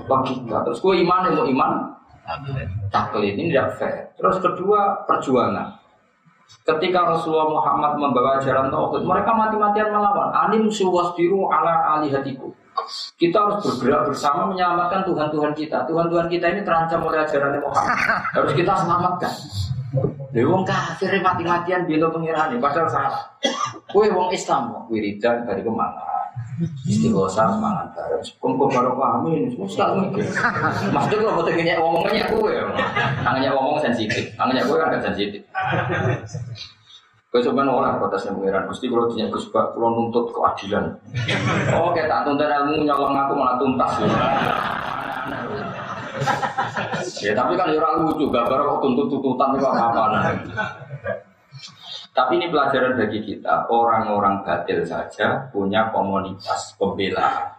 logika. 0.07 0.63
Terus 0.63 0.79
gue 0.79 1.03
iman 1.03 1.27
mau 1.35 1.43
iman 1.43 1.71
taklid 2.91 3.35
ini 3.35 3.51
tidak 3.51 3.77
fair. 3.77 4.11
Terus 4.15 4.37
kedua 4.39 5.03
perjuangan. 5.09 5.81
Ketika 6.61 7.07
Rasulullah 7.07 7.47
Muhammad 7.47 7.95
membawa 7.95 8.37
ajaran 8.37 8.67
tauhid, 8.67 9.07
mereka 9.07 9.31
mati-matian 9.31 9.89
melawan. 9.89 10.29
Anim 10.35 10.67
suwasbiru 10.67 11.47
ala 11.47 11.97
alihatiku. 11.97 12.51
Kita 13.15 13.37
harus 13.39 13.63
bergerak 13.63 14.11
bersama 14.11 14.51
menyelamatkan 14.51 15.07
Tuhan-Tuhan 15.07 15.51
kita. 15.55 15.87
Tuhan-Tuhan 15.87 16.27
kita 16.27 16.45
ini 16.51 16.61
terancam 16.67 17.07
oleh 17.07 17.23
ajaran 17.23 17.55
Muhammad. 17.63 17.97
Harus 18.35 18.53
kita 18.53 18.73
selamatkan. 18.83 19.33
Dewa 20.31 20.55
wong 20.55 20.63
kafir 20.63 21.11
mati-matian 21.19 21.83
bela 21.83 22.07
pengirane 22.07 22.55
padahal 22.55 22.87
salah. 22.87 23.23
Kue 23.91 24.07
wong 24.07 24.31
Islam 24.31 24.87
wiridan 24.87 25.43
dari 25.43 25.59
ke 25.59 25.67
mana? 25.67 26.10
Istighosa 26.85 27.57
mangan 27.57 27.89
bareng. 27.97 28.21
Kok 28.21 28.51
kok 28.53 28.69
baru 28.69 28.91
paham 28.93 29.33
ini 29.33 29.49
semua 29.49 29.65
sekali 29.65 29.93
mikir. 30.05 30.29
Maksudnya 30.93 31.17
kalau 31.25 31.33
mau 31.33 31.43
tanya 31.45 31.75
ngomongnya 31.81 32.25
kue, 32.29 32.53
tangannya 33.25 33.49
ngomong 33.49 33.77
sensitif, 33.81 34.23
tangannya 34.37 34.63
kue 34.69 34.77
kan 34.77 35.01
sensitif. 35.01 35.41
Kau 37.31 37.39
coba 37.39 37.63
nolak 37.63 37.95
yang 38.27 38.35
pengiran, 38.35 38.67
mesti 38.67 38.85
kalau 38.91 39.07
punya 39.07 39.25
Gus 39.31 39.47
kalau 39.55 39.89
nuntut 39.95 40.35
keadilan. 40.35 40.83
Oh, 41.71 41.95
kayak 41.95 42.11
tak 42.11 42.27
tuntut 42.27 42.43
ilmu 42.43 42.83
nyolong 42.83 43.15
aku 43.15 43.33
malah 43.39 43.55
tuntas. 43.55 43.93
ya 47.23 47.31
tapi 47.33 47.55
kan 47.57 47.71
ya 47.71 47.79
orang 47.81 48.05
lucu, 48.05 48.29
gak 48.29 48.45
baru 48.51 48.83
tuntut 48.83 49.07
tuntutan 49.09 49.55
itu 49.55 49.65
apa 49.65 49.83
apa. 49.89 50.03
Tapi 52.11 52.43
ini 52.43 52.51
pelajaran 52.51 52.99
bagi 52.99 53.23
kita, 53.23 53.71
orang-orang 53.71 54.43
batil 54.43 54.83
saja 54.83 55.47
punya 55.47 55.87
komunitas 55.95 56.75
pembela. 56.75 57.55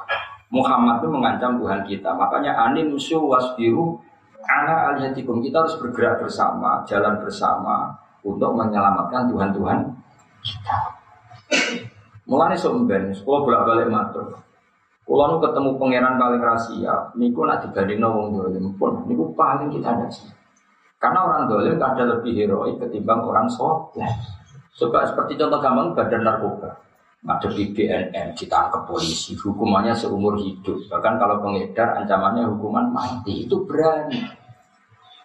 Muhammad 0.52 1.00
itu 1.00 1.08
mengancam 1.08 1.56
Tuhan 1.56 1.80
kita, 1.88 2.12
makanya 2.12 2.52
anim 2.68 2.92
wasbiru 2.92 3.96
ala 4.44 4.92
alihatikum 4.92 5.40
kita 5.40 5.64
harus 5.64 5.80
bergerak 5.80 6.20
bersama, 6.20 6.84
jalan 6.84 7.16
bersama 7.24 7.96
untuk 8.20 8.52
menyelamatkan 8.52 9.32
Tuhan-Tuhan 9.32 9.78
kita. 10.44 10.76
Mulai 12.28 12.52
somben, 12.52 13.08
sekolah 13.16 13.40
bolak 13.48 13.62
balik 13.64 13.88
matur. 13.88 14.36
Kalau 15.02 15.26
nu 15.34 15.36
ketemu 15.42 15.70
pangeran 15.80 16.14
paling 16.20 16.40
rahasia, 16.44 16.94
niku 17.18 17.42
nak 17.48 17.64
dibanding 17.64 18.04
wong 18.04 18.36
dolim 18.36 18.68
pun, 18.76 19.02
niku 19.08 19.32
paling 19.32 19.72
kita 19.72 19.96
ada 19.96 20.08
sih. 20.12 20.28
Karena 21.00 21.26
orang 21.26 21.50
dolim 21.50 21.80
ada 21.80 22.04
lebih 22.06 22.36
heroik 22.36 22.78
ketimbang 22.78 23.24
orang 23.24 23.48
soleh. 23.50 24.06
Coba 24.72 25.04
seperti 25.04 25.36
contoh 25.36 25.60
gampang 25.60 25.92
badan 25.92 26.22
narkoba. 26.24 26.70
Ada 27.22 27.54
BNN 27.54 28.34
ditangkap 28.34 28.82
polisi, 28.82 29.38
hukumannya 29.38 29.94
seumur 29.94 30.34
hidup. 30.42 30.74
Bahkan 30.90 31.22
kalau 31.22 31.38
pengedar 31.38 32.02
ancamannya 32.02 32.50
hukuman 32.50 32.90
mati. 32.90 33.46
Itu 33.46 33.62
berani. 33.62 34.26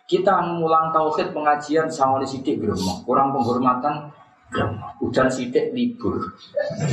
Kita 0.06 0.46
mengulang 0.46 0.94
tauhid 0.94 1.34
pengajian 1.34 1.90
sama 1.90 2.22
di 2.22 2.30
sidik. 2.30 2.62
Kurang 3.02 3.34
penghormatan 3.34 4.14
geremong. 4.54 4.94
Udan 5.02 5.26
sidik 5.26 5.74
libur. 5.74 6.22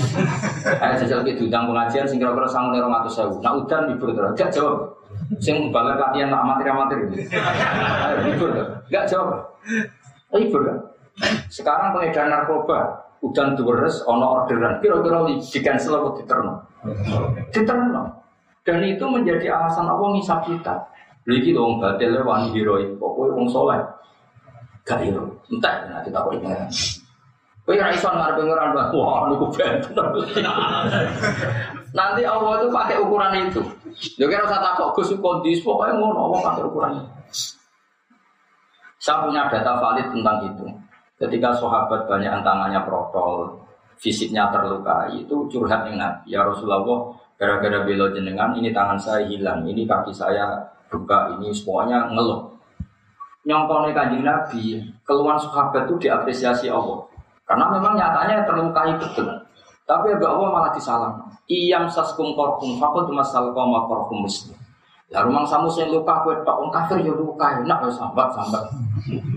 Ayo 0.83 0.95
jajal 1.05 1.21
ke 1.21 1.37
diundang 1.37 1.69
pengajian 1.69 2.09
sing 2.09 2.17
kira-kira 2.17 2.49
sama 2.49 2.73
nih 2.73 2.81
atau 2.81 3.13
sewu. 3.13 3.37
Nah 3.45 3.53
udan 3.61 3.93
libur 3.93 4.09
terus. 4.17 4.33
Gak 4.41 4.51
jawab. 4.57 4.89
Sing 5.39 5.69
balik 5.69 6.01
latihan 6.01 6.33
amatir-amatir. 6.33 7.13
Libur. 8.27 8.51
Gak 8.89 9.05
jawab. 9.07 9.53
Libur 10.33 10.63
kan? 10.65 10.79
Sekarang 11.49 11.95
pengedar 11.95 12.27
narkoba, 12.27 13.07
udan 13.23 13.55
deres, 13.55 14.03
ono 14.05 14.43
orderan, 14.43 14.83
kira-kira 14.83 15.23
di 15.31 15.59
cancel 15.63 15.99
atau 16.03 16.13
diterno? 16.19 16.55
Diterno. 17.55 18.03
Dan 18.65 18.81
itu 18.83 19.05
menjadi 19.07 19.53
alasan 19.55 19.87
apa 19.87 20.05
ngisap 20.17 20.41
kita. 20.49 20.75
Lagi 21.25 21.51
dong 21.57 21.81
batil 21.81 22.21
wani 22.21 22.53
heroik, 22.53 22.97
pokoknya 23.01 23.33
wong 23.33 23.49
soleh. 23.49 23.81
Gak 24.85 25.01
hero, 25.01 25.25
entah 25.49 25.89
nanti 25.89 26.13
tak 26.13 26.25
boleh 26.29 26.45
pengen. 26.45 26.69
Kowe 27.65 27.73
ora 27.73 27.89
iso 27.97 28.13
ngarep 28.13 28.37
pengeran 28.37 28.77
wah 28.77 29.25
niku 29.33 29.49
benten. 29.49 30.07
Nanti 31.97 32.21
Allah 32.29 32.61
itu 32.61 32.69
pakai 32.69 33.01
ukuran 33.01 33.33
itu. 33.49 33.65
Yo 34.21 34.29
kira 34.29 34.45
usah 34.45 34.61
takok 34.61 34.93
Gus 35.01 35.17
kondisi 35.17 35.65
pokoknya 35.65 35.97
ngono 35.97 36.29
Allah 36.29 36.41
pakai 36.45 36.63
ukuran 36.69 36.93
itu. 37.01 37.09
Saya 39.01 39.25
punya 39.25 39.49
data 39.49 39.81
valid 39.81 40.13
tentang 40.13 40.37
itu. 40.45 40.65
Ketika 41.15 41.55
sahabat 41.55 42.11
banyak 42.11 42.43
tangannya 42.43 42.83
protol, 42.83 43.55
fisiknya 43.99 44.51
terluka, 44.51 45.07
itu 45.15 45.47
curhat 45.47 45.87
Nabi. 45.87 46.35
Ya 46.35 46.43
Rasulullah, 46.43 47.15
gara-gara 47.39 47.87
belo 47.87 48.11
jenengan, 48.11 48.51
ini 48.59 48.75
tangan 48.75 48.99
saya 48.99 49.23
hilang, 49.27 49.63
ini 49.63 49.87
kaki 49.87 50.11
saya 50.11 50.59
buka, 50.91 51.39
ini 51.39 51.55
semuanya 51.55 52.11
ngeluh. 52.11 52.51
Nyongkone 53.47 53.95
kanjeng 53.95 54.25
Nabi, 54.25 54.83
keluhan 55.05 55.39
sahabat 55.39 55.87
itu 55.87 56.09
diapresiasi 56.09 56.67
Allah. 56.73 57.05
Karena 57.45 57.69
memang 57.77 57.93
nyatanya 57.95 58.49
terlukai 58.49 58.97
betul. 58.97 59.29
Tapi 59.85 60.17
Abu 60.17 60.25
Allah 60.25 60.49
malah 60.49 60.73
disalam. 60.73 61.13
Iyam 61.45 61.85
saskum 61.93 62.33
korkum 62.33 62.81
fakut 62.81 63.05
masal 63.13 63.53
koma 63.53 63.85
korkum 63.85 64.25
muslim. 64.25 64.57
Ya 65.15 65.23
rumah 65.23 65.47
samu 65.47 65.71
sing 65.71 65.95
luka 65.95 66.27
kue 66.27 66.35
tok 66.43 66.59
wong 66.59 66.75
kafir 66.75 66.99
ya 67.07 67.15
luka 67.15 67.63
enak 67.63 67.87
ya 67.87 67.91
sambat 67.95 68.35
sambat. 68.35 68.67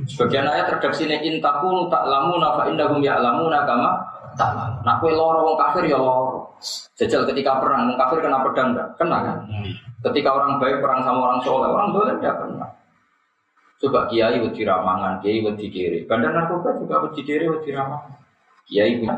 Sebagian 0.09 0.49
ayat 0.49 0.73
redaksi 0.73 1.05
ini 1.05 1.21
intaku 1.21 1.85
tak 1.93 2.09
lamu 2.09 2.41
nafa 2.41 2.65
indahum 2.65 2.97
ya 2.97 3.21
lamu 3.21 3.45
nakama 3.45 3.93
tak 4.33 4.57
Nah 4.81 4.97
kue 4.97 5.13
loro 5.13 5.53
wong 5.53 5.57
kafir 5.61 5.85
ya 5.85 6.01
loro. 6.01 6.49
Jajal 6.97 7.29
ketika 7.29 7.61
perang 7.61 7.93
wong 7.93 7.97
kafir 8.01 8.25
kena 8.25 8.41
pedang 8.41 8.73
enggak? 8.73 8.89
Kena 8.97 9.17
kan? 9.21 9.37
Ketika 10.01 10.29
orang 10.33 10.57
baik 10.57 10.81
perang 10.81 11.05
sama 11.05 11.19
orang 11.29 11.39
soleh 11.45 11.69
orang 11.69 11.93
boleh 11.93 12.13
enggak 12.17 12.35
kena. 12.41 12.67
Coba 13.77 14.09
kiai 14.09 14.41
wedi 14.41 14.65
ramangan, 14.65 15.21
kiai 15.21 15.45
wedi 15.45 15.69
kiri. 15.69 16.09
Bandar 16.09 16.33
narkoba 16.33 16.73
juga 16.81 17.05
wedi 17.05 17.21
kiri, 17.21 17.45
wedi 17.45 17.69
ramangan. 17.69 18.17
Kiai 18.65 18.97
punya. 18.97 19.13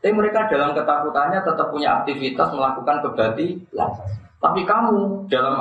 Tapi 0.00 0.12
mereka 0.16 0.48
dalam 0.48 0.72
ketakutannya 0.72 1.44
tetap 1.44 1.68
punya 1.68 2.00
aktivitas 2.00 2.48
melakukan 2.56 3.04
kebatilan. 3.04 4.23
Tapi 4.44 4.60
kamu 4.68 5.24
dalam 5.32 5.56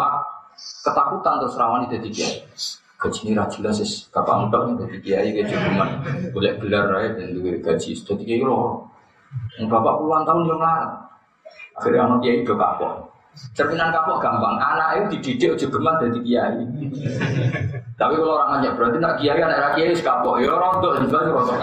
ketakutan 0.84 1.40
terus 1.40 1.56
rawan 1.56 1.88
itu 1.88 2.12
kiai. 2.12 2.44
Gaji 3.00 3.20
ini 3.32 3.36
jelas 3.36 3.84
sih, 3.84 4.08
kapan 4.16 4.48
udah 4.48 4.64
nih 4.64 4.76
jadi 4.80 4.98
kiai 5.04 5.30
gaji 5.36 5.56
boleh 6.32 6.56
gelar 6.56 6.88
raya 6.88 7.12
dan 7.20 7.36
dua 7.36 7.60
gaji 7.60 7.96
sudah 8.00 8.16
tiga 8.16 8.44
kilo. 8.44 8.88
Bapak 9.68 9.94
puluhan 10.00 10.24
tahun 10.24 10.48
yang 10.48 10.60
ngarang. 10.60 10.94
Akhirnya 11.76 12.00
anak 12.08 12.24
itu 12.24 12.54
kapok. 12.56 13.12
Cerminan 13.58 13.92
kapok 13.92 14.24
gampang. 14.24 14.56
Anak 14.56 14.90
itu 14.96 15.20
dididik 15.20 15.58
aja 15.58 15.68
geman 15.68 15.96
jadi 16.00 16.20
kiai. 16.24 16.64
Tapi 18.00 18.14
kalau 18.16 18.40
orang 18.40 18.50
nanya 18.56 18.72
berarti 18.78 18.98
nak 19.04 19.20
kiai 19.20 19.42
anak 19.42 19.76
kiai 19.76 19.92
kapok. 20.00 20.40
Ya 20.40 20.56
tuh 20.80 20.92
juga 21.04 21.18
sih 21.28 21.34
kapok. 21.34 21.58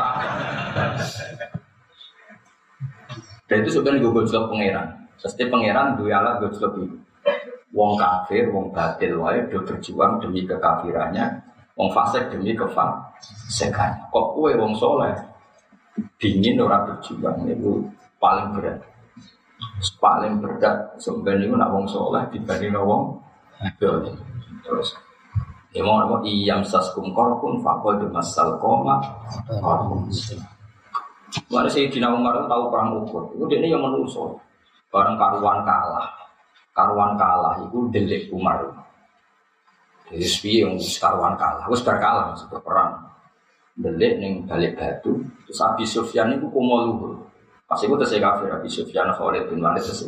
Dan 3.48 3.56
itu 3.64 3.70
sebenarnya 3.72 4.04
gue 4.04 4.12
gojlok 4.12 4.44
pangeran. 4.52 4.86
Pasti 5.16 5.42
pangeran 5.48 5.96
dua 5.96 6.20
alat 6.20 6.34
gojlok 6.44 6.72
itu. 6.84 6.96
Wong 7.70 7.94
kafir, 7.94 8.50
wong 8.50 8.74
batil 8.74 9.22
wae 9.22 9.46
do 9.46 9.62
berjuang 9.62 10.18
demi 10.18 10.42
kekafirannya, 10.42 11.38
wong 11.78 11.88
fasik 11.94 12.26
demi 12.26 12.50
kefasikannya. 12.58 14.10
Kok 14.10 14.26
kue 14.34 14.58
wong 14.58 14.74
soleh 14.74 15.14
dingin 16.18 16.58
orang 16.58 16.90
berjuang 16.90 17.46
itu 17.46 17.78
paling 18.18 18.50
berat. 18.58 18.78
Paling 20.02 20.42
berat 20.42 20.98
sebenarnya 20.98 21.46
itu 21.46 21.54
nak 21.54 21.70
wong 21.70 21.86
soleh 21.86 22.26
dibanding 22.34 22.74
wong 22.74 23.14
batil. 23.62 24.18
Terus 24.66 24.90
Ya 25.70 25.86
mau 25.86 26.02
apa 26.02 26.18
iyam 26.26 26.66
saskum 26.66 27.14
korkum 27.14 27.62
fakol 27.62 27.94
di 28.02 28.06
masal 28.10 28.58
koma 28.58 28.98
korkum 29.46 30.02
Mari 31.46 31.70
saya 31.70 31.86
Dina 31.86 32.10
Umar 32.10 32.42
tahu 32.50 32.74
perang 32.74 33.06
ukur. 33.06 33.30
Itu 33.38 33.46
dia 33.46 33.62
yang 33.70 33.86
menusuk. 33.86 34.34
Barang 34.90 35.14
karuan 35.14 35.62
kalah 35.62 36.19
karuan 36.74 37.14
kalah 37.14 37.62
itu 37.62 37.86
delik 37.92 38.30
Umar. 38.34 38.66
Jadi 40.10 40.26
sepi 40.26 40.52
yang 40.66 40.74
karuan 40.98 41.38
kalah, 41.38 41.62
harus 41.70 41.82
kalah 41.86 42.34
maksudnya 42.34 42.58
perang. 42.58 42.92
Delik 43.78 44.18
neng 44.18 44.32
balik 44.44 44.74
batu, 44.74 45.22
terus 45.46 45.60
Abi 45.62 45.86
Sufyan 45.86 46.34
itu 46.34 46.50
kumo 46.50 46.84
luhur. 46.84 47.12
Pas 47.70 47.78
itu 47.78 47.94
terus 47.94 48.18
kafir 48.18 48.50
Abi 48.50 48.66
Sufyan 48.66 49.14
Khalid 49.14 49.46
bin 49.46 49.62
Walid 49.62 49.86
terus. 49.86 50.02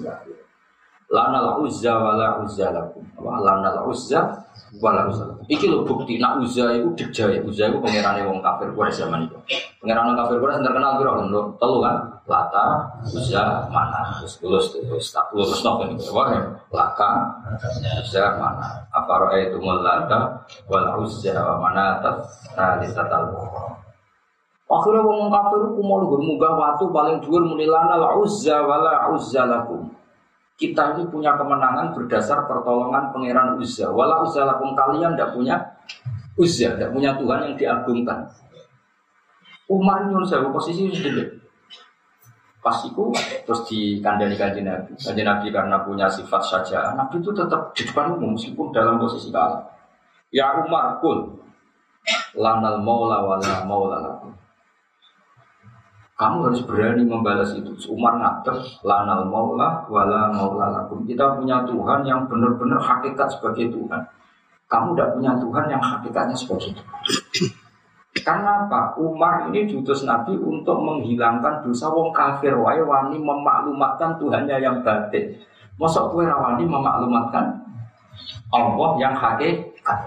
Lana 1.13 1.39
la 1.39 1.53
uzza 1.63 1.95
wa 1.95 2.19
la 2.19 2.43
uzza 2.43 2.75
lakum. 2.75 3.07
Lana 3.23 3.71
la 3.71 3.83
uzza 3.87 4.42
wa 4.81 4.91
la 4.97 5.05
uzza 5.05 5.29
lakum. 5.29 5.45
Iki 5.53 5.67
lho 5.69 5.85
bukti 5.85 6.17
nak 6.17 6.41
Uzza 6.41 6.73
itu 6.73 6.89
Degja 6.97 7.29
ya. 7.29 7.41
Uzza 7.45 7.69
itu 7.69 7.77
pangerane 7.83 8.25
wong 8.25 8.41
kafir 8.41 8.73
Quraisy 8.73 9.05
zaman 9.05 9.29
itu. 9.29 9.37
Pangeran 9.85 10.09
wong 10.09 10.17
kafir 10.17 10.37
Quraisy 10.41 10.65
terkenal 10.65 10.93
piro 10.97 11.13
kan? 11.19 11.27
Telu 11.61 11.77
kan? 11.85 11.97
Lata, 12.25 12.65
Uzza, 13.05 13.45
Mana. 13.69 14.01
Terus 14.23 14.35
lulus 14.41 14.67
terus 14.73 15.07
tak 15.13 15.29
lulus 15.35 15.61
napa 15.61 15.91
niku. 15.91 16.15
Wah, 16.15 16.33
Laka, 16.73 17.11
Uzza, 18.01 18.39
Mana. 18.41 18.87
Apa 18.95 19.35
itu 19.37 19.59
Lata 19.61 20.41
wal 20.71 20.87
Uzza 21.05 21.37
wa 21.37 21.69
Manata 21.69 22.25
salisatal 22.57 23.29
Akhirnya 24.73 25.05
wong 25.05 25.29
kafir 25.29 25.61
ku 25.77 25.85
mau 25.85 26.01
luhur 26.01 26.25
munggah 26.25 26.57
watu 26.57 26.89
paling 26.89 27.21
dhuwur 27.21 27.45
muni 27.45 27.69
lana 27.69 28.01
la 28.01 28.17
Uzza 28.17 28.65
wala 28.65 29.13
Uzza 29.13 29.45
lakum 29.45 29.93
kita 30.63 30.95
ini 30.95 31.11
punya 31.11 31.35
kemenangan 31.35 31.91
berdasar 31.91 32.47
pertolongan 32.47 33.11
pangeran 33.11 33.59
Uzza. 33.59 33.91
Wala 33.91 34.23
Uzza 34.23 34.47
lakum 34.47 34.79
kalian 34.79 35.19
tidak 35.19 35.35
punya 35.35 35.59
Uzza, 36.39 36.79
tidak 36.79 36.95
punya 36.95 37.11
Tuhan 37.19 37.51
yang 37.51 37.55
diagungkan. 37.59 38.31
Umar 39.67 40.07
nyuruh 40.07 40.23
saya 40.23 40.47
posisi 40.55 40.87
sendiri. 40.87 41.43
Pas 42.63 42.79
itu 42.87 43.11
terus 43.43 43.67
di 43.67 43.99
kandani 43.99 44.39
kanji 44.39 44.63
Nabi. 44.63 44.95
Kanji 44.95 45.23
Nabi 45.27 45.51
karena 45.51 45.83
punya 45.83 46.07
sifat 46.07 46.47
saja, 46.47 46.95
Nabi 46.95 47.19
itu 47.19 47.35
tetap 47.35 47.75
di 47.75 47.83
depan 47.83 48.15
umum 48.15 48.39
meskipun 48.39 48.71
dalam 48.71 49.03
posisi 49.03 49.35
kalah. 49.35 49.67
Ya 50.31 50.55
Umar 50.63 51.03
kul 51.03 51.43
lanal 52.39 52.79
maula 52.87 53.19
wala 53.27 53.67
maula 53.67 53.99
lakum. 53.99 54.31
Kamu 56.23 56.47
harus 56.47 56.63
berani 56.63 57.03
membalas 57.03 57.51
itu. 57.59 57.75
Umar 57.91 58.15
ngatur 58.23 58.63
lanal 58.87 59.27
maula 59.27 59.83
wala 59.91 60.31
maula 60.31 60.71
lakum. 60.71 61.03
Kita 61.03 61.35
punya 61.35 61.67
Tuhan 61.67 62.07
yang 62.07 62.31
benar-benar 62.31 62.79
hakikat 62.79 63.27
sebagai 63.27 63.75
Tuhan. 63.75 63.99
Kamu 64.71 64.95
tidak 64.95 65.19
punya 65.19 65.35
Tuhan 65.43 65.65
yang 65.67 65.83
hakikatnya 65.83 66.37
sebagai 66.39 66.79
Tuhan. 66.79 66.95
Karena 68.23 68.71
apa? 68.71 68.95
Umar 69.03 69.51
ini 69.51 69.67
diutus 69.67 70.07
Nabi 70.07 70.39
untuk 70.39 70.79
menghilangkan 70.79 71.67
dosa 71.67 71.91
wong 71.91 72.15
kafir 72.15 72.55
wae 72.55 72.79
wani 72.79 73.19
memaklumatkan 73.19 74.15
Tuhannya 74.23 74.63
yang 74.63 74.79
batin. 74.87 75.43
Mosok 75.75 76.15
kue 76.15 76.23
rawani 76.23 76.63
memaklumatkan 76.63 77.51
Allah 78.55 78.91
yang 79.03 79.19
hakikat. 79.19 79.99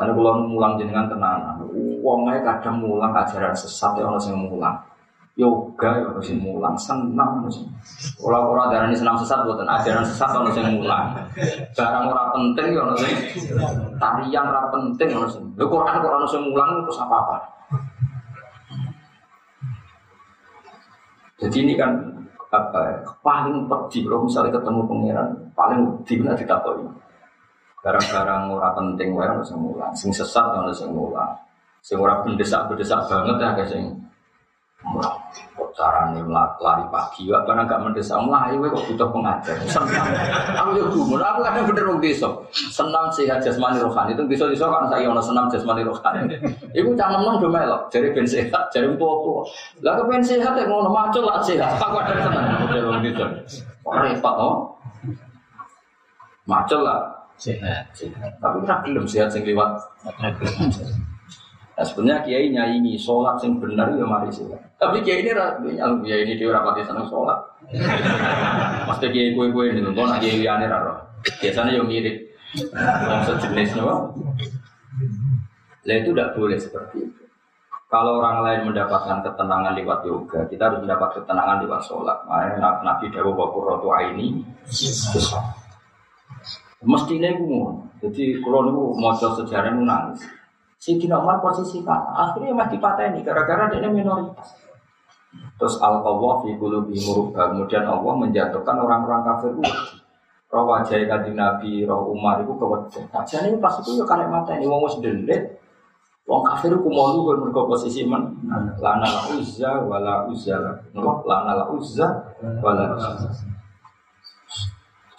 Karena 0.00 0.16
kalau 0.16 0.48
mulang 0.48 0.80
jenengan 0.80 1.12
tenanan, 1.12 1.60
uangnya 2.00 2.40
kadang 2.40 2.80
mulang 2.80 3.12
ajaran 3.12 3.52
sesat 3.52 4.00
ya 4.00 4.08
orang 4.08 4.16
yang 4.24 4.48
mulang. 4.48 4.76
Yoga 5.36 5.90
ya 6.00 6.08
orang 6.08 6.24
yang 6.24 6.40
mulang, 6.40 6.74
senang 6.80 7.44
sih. 7.52 7.68
Orang-orang 8.24 8.72
darah 8.72 8.88
ini 8.88 8.96
senang 8.96 9.20
sesat 9.20 9.44
buatan 9.44 9.68
ajaran 9.68 10.00
sesat 10.08 10.32
orang 10.32 10.56
yang 10.56 10.80
mulang. 10.80 11.04
Barang 11.76 12.08
orang 12.08 12.28
penting 12.32 12.66
ya 12.72 12.80
orang 12.80 12.96
yang 13.04 13.14
tarian 14.00 14.44
orang 14.48 14.68
penting 14.72 15.08
orang 15.12 15.28
yang. 15.36 15.44
Lo 15.60 15.64
Quran 15.68 15.96
Quran 16.00 16.24
yang 16.24 16.44
mulang 16.48 16.70
itu 16.80 16.92
apa 16.96 17.16
apa? 17.20 17.36
Jadi 21.44 21.56
ini 21.60 21.76
kan 21.76 21.92
apa 22.50 22.80
ya, 22.82 22.96
paling 23.22 23.68
pedih 23.70 24.10
kalau 24.10 24.26
misalnya 24.26 24.58
ketemu 24.58 24.80
pangeran 24.90 25.28
paling 25.54 25.80
pedih 26.02 26.18
lah 26.26 26.34
ditakoi 26.34 26.82
barang-barang 27.80 28.42
ora 28.52 28.68
penting 28.76 29.16
wae 29.16 29.24
harus 29.24 29.50
mulang 29.56 29.92
sing 29.96 30.12
sesat 30.12 30.52
harus 30.52 30.84
mulang 30.88 31.32
sing 31.80 31.96
ora 31.96 32.20
mendesak-mendesak 32.24 33.00
banget 33.08 33.36
ya 33.40 33.48
guys 33.56 33.70
sing 33.72 33.84
mulang 34.84 35.16
kok 35.80 36.56
lari 36.60 36.84
pagi 36.92 37.30
ya 37.30 37.38
karena 37.48 37.64
gak 37.64 37.80
mendesak. 37.82 38.18
Melayu 38.20 38.68
kok 38.68 38.84
butuh 38.90 39.08
pengajar. 39.08 39.56
Senang. 39.64 40.08
Aku 40.60 40.70
yo 40.76 40.84
gumun. 40.92 41.20
Aku 41.22 41.40
kadang 41.40 41.64
bener 41.70 41.84
wong 41.88 42.00
desa. 42.02 42.28
Senam 42.52 43.08
sehat 43.14 43.40
jasmani 43.40 43.80
rohani. 43.80 44.12
Itu 44.12 44.24
desa-desa 44.28 44.68
kan 44.68 44.90
saya 44.92 45.08
ono 45.08 45.22
senam 45.22 45.46
jasmani 45.48 45.82
rohani. 45.86 46.36
Iku 46.76 46.92
cangen 46.98 47.22
nang 47.24 47.40
do 47.40 47.48
melok. 47.48 47.88
Jare 47.88 48.12
ben 48.12 48.26
sehat 48.26 48.68
jare 48.74 48.92
tua-tua 48.98 49.42
lah 49.80 49.96
kepen 49.96 50.20
sehat 50.20 50.52
ya 50.58 50.64
ngono 50.68 50.90
macul 50.92 51.24
lah 51.24 51.40
sehat. 51.40 51.80
Aku 51.80 51.96
ada 51.96 52.14
seneng 52.20 52.44
model 52.60 52.82
wong 52.90 53.00
desa. 53.04 53.26
Repot 53.86 54.36
oh? 54.36 54.56
Macul 56.44 56.82
lah 56.82 57.00
sehat. 57.40 57.84
Tapi 58.38 58.58
tak 58.68 58.78
belum 58.84 59.04
sehat 59.08 59.32
sing 59.32 59.42
liwat. 59.48 59.80
Nah, 61.80 61.88
sebenarnya 61.88 62.20
kiai 62.28 62.52
nyanyi 62.52 63.00
sholat 63.00 63.40
sing 63.40 63.56
benar 63.56 63.88
ya 63.96 64.04
mari 64.04 64.28
sehat. 64.28 64.60
Tapi 64.76 65.00
kiai 65.00 65.24
ini 65.24 65.32
nyalung 65.80 66.04
kiai 66.04 66.28
ini 66.28 66.36
dia 66.36 66.52
rapati 66.52 66.84
seneng 66.84 67.08
sholat. 67.08 67.40
Pasti 68.88 69.08
kiai 69.08 69.32
kue 69.32 69.48
kue 69.48 69.72
ini 69.72 69.80
nggak 69.80 69.96
nak 69.96 70.20
kiai 70.20 70.44
liane 70.44 70.68
raro. 70.68 71.00
Biasanya 71.40 71.80
yang 71.80 71.88
mirip 71.88 72.16
yang 72.60 73.24
sejenis 73.24 73.80
no. 73.80 74.12
Lah 75.88 75.96
itu 75.96 76.12
tidak 76.12 76.36
boleh 76.36 76.60
seperti 76.60 77.08
itu. 77.08 77.24
Kalau 77.90 78.22
orang 78.22 78.46
lain 78.46 78.60
mendapatkan 78.70 79.18
ketenangan 79.26 79.74
lewat 79.74 80.06
yoga, 80.06 80.46
kita 80.46 80.70
harus 80.70 80.78
mendapat 80.86 81.10
ketenangan 81.16 81.58
lewat 81.66 81.82
sholat. 81.82 82.22
Makanya 82.22 82.86
Nabi 82.86 83.10
Dawu 83.10 83.34
Bakur 83.34 83.66
Rotu 83.66 83.90
ini, 84.14 84.46
Mestinya 86.80 87.28
itu 87.28 87.44
Jadi 88.00 88.40
kalau 88.40 88.64
niku 88.64 88.96
mau 88.96 89.12
sejarah 89.12 89.76
itu 89.76 89.84
nangis. 89.84 90.20
Si 90.80 90.96
Dina 90.96 91.20
Umar 91.20 91.44
posisi 91.44 91.84
kan, 91.84 92.00
akhirnya 92.16 92.56
patah 92.56 93.12
ini 93.12 93.20
gara-gara 93.20 93.68
dia 93.68 93.84
minoritas. 93.92 94.56
Terus 95.60 95.76
al 95.84 96.00
qawwah 96.00 96.40
fi 96.40 96.56
qulubi. 96.56 96.96
Kemudian 97.36 97.84
Allah 97.84 98.14
menjatuhkan 98.16 98.76
orang-orang 98.80 99.20
kafir 99.28 99.52
itu. 99.60 100.00
Roh 100.50 100.66
wajah 100.66 100.98
kanjeng 101.06 101.38
Nabi, 101.38 101.86
roh 101.86 102.10
Umar 102.10 102.42
itu 102.42 102.50
kewajah. 102.56 103.04
Nah, 103.12 103.22
jadi 103.22 103.54
pas 103.62 103.76
itu 103.78 104.00
ya 104.00 104.04
karek 104.08 104.26
mata 104.32 104.56
ini 104.58 104.66
wong 104.66 104.82
wis 104.88 104.98
delit. 104.98 105.60
Wong 106.26 106.42
kafir 106.42 106.74
ku 106.74 106.88
mau 106.90 107.14
lu 107.14 107.28
mergo 107.38 107.70
posisi 107.70 108.02
men. 108.02 108.34
Lana 108.82 109.06
la 109.06 109.20
uzza 109.30 109.84
wala 109.84 110.26
uzza. 110.26 110.58
Lana 110.96 111.52
la 111.54 111.64
uzza 111.70 112.08
wala 112.64 112.96
uzza. 112.96 113.30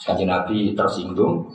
Kanjeng 0.01 0.29
Nabi 0.33 0.73
tersinggung, 0.73 1.45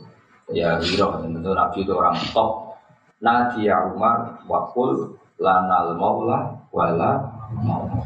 ya 0.54 0.78
hiro 0.78 1.18
tentu 1.18 1.50
Nabi 1.50 1.78
itu 1.82 1.92
orang 1.94 2.14
top. 2.30 2.78
Nadia 3.16 3.80
Umar 3.90 4.44
wakul 4.46 5.16
lanal 5.40 5.96
maula 5.96 6.54
wala 6.70 7.16
maula. 7.64 8.04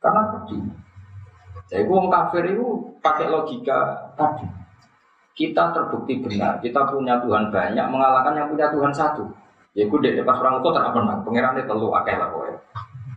Karena 0.00 0.22
tadi, 0.32 0.58
jadi 1.70 1.84
wong 1.86 2.08
kafir 2.08 2.50
itu 2.50 2.66
pakai 3.04 3.26
logika 3.30 4.10
tadi. 4.16 4.46
Kita 5.36 5.76
terbukti 5.76 6.16
benar, 6.24 6.56
kita 6.64 6.88
punya 6.88 7.20
Tuhan 7.20 7.52
banyak 7.52 7.86
mengalahkan 7.92 8.34
yang 8.34 8.48
punya 8.48 8.72
Tuhan 8.72 8.88
satu. 8.90 9.28
Ya 9.76 9.84
gue 9.84 9.98
deh 10.00 10.24
pas 10.24 10.40
orang 10.40 10.56
itu 10.64 10.72
pernah, 10.72 11.20
pengirannya 11.20 11.68
telu 11.68 11.92
akeh 11.92 12.16
lah 12.16 12.32
pokoknya. 12.32 12.58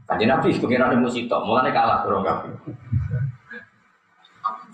Tadi 0.04 0.24
Nabi 0.28 0.50
pengirannya 0.60 1.00
musito, 1.00 1.40
mulanya 1.48 1.72
kalah 1.72 2.04
orang 2.04 2.28
kafir. 2.28 2.54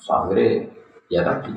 Akhirnya 0.05 0.65
Ya 1.09 1.21
tadi, 1.21 1.53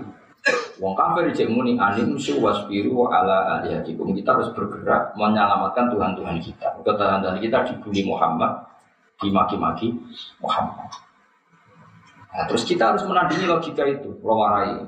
Wong 0.79 0.95
kafir 0.95 1.35
cek 1.35 1.51
muni 1.51 1.75
anim 1.75 2.15
wasbiru 2.15 3.11
ala 3.11 3.59
alihatikum. 3.59 4.15
Kita 4.15 4.39
harus 4.39 4.49
bergerak 4.55 5.13
menyelamatkan 5.19 5.91
Tuhan-Tuhan 5.91 6.37
kita. 6.39 6.79
Tuhan-Tuhan 6.87 7.43
kita 7.43 7.59
dibully 7.67 8.07
Muhammad, 8.07 8.63
dimaki-maki 9.19 9.91
Muhammad. 10.39 10.89
Nah, 12.31 12.45
terus 12.47 12.63
kita 12.63 12.95
harus 12.95 13.03
menandingi 13.03 13.51
logika 13.51 13.83
itu, 13.83 14.15
rawarai. 14.23 14.87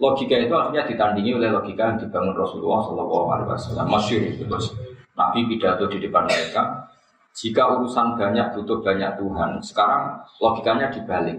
Logika 0.00 0.34
itu 0.34 0.50
akhirnya 0.56 0.88
ditandingi 0.88 1.36
oleh 1.36 1.52
logika 1.52 1.94
yang 1.94 1.98
dibangun 2.00 2.34
Rasulullah 2.34 2.80
Shallallahu 2.82 3.26
Alaihi 3.30 3.48
Wasallam. 3.52 3.86
Masyur 3.86 4.20
itu 4.26 4.42
terus 4.48 4.66
Nabi 5.14 5.46
pidato 5.46 5.84
di 5.86 6.00
depan 6.00 6.24
mereka. 6.26 6.90
Jika 7.30 7.78
urusan 7.78 8.18
banyak 8.18 8.58
butuh 8.58 8.82
banyak 8.82 9.14
Tuhan, 9.14 9.50
sekarang 9.62 10.18
logikanya 10.42 10.90
dibalik 10.90 11.38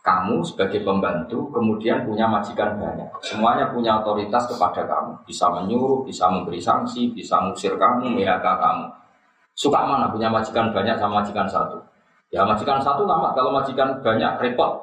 kamu 0.00 0.40
sebagai 0.40 0.80
pembantu 0.80 1.52
kemudian 1.52 2.08
punya 2.08 2.24
majikan 2.24 2.80
banyak. 2.80 3.08
Semuanya 3.20 3.68
punya 3.68 4.00
otoritas 4.00 4.48
kepada 4.48 4.88
kamu. 4.88 5.12
Bisa 5.28 5.52
menyuruh, 5.52 6.00
bisa 6.08 6.24
memberi 6.32 6.56
sanksi, 6.56 7.12
bisa 7.12 7.36
ngusir 7.44 7.76
kamu, 7.76 8.16
PHK 8.16 8.46
kamu. 8.46 8.86
Suka 9.52 9.84
mana 9.84 10.08
punya 10.08 10.32
majikan 10.32 10.72
banyak 10.72 10.96
sama 10.96 11.20
majikan 11.20 11.44
satu? 11.44 11.76
Ya 12.32 12.48
majikan 12.48 12.80
satu 12.80 13.04
lama, 13.04 13.36
kalau 13.36 13.52
majikan 13.52 14.00
banyak 14.00 14.40
repot. 14.40 14.80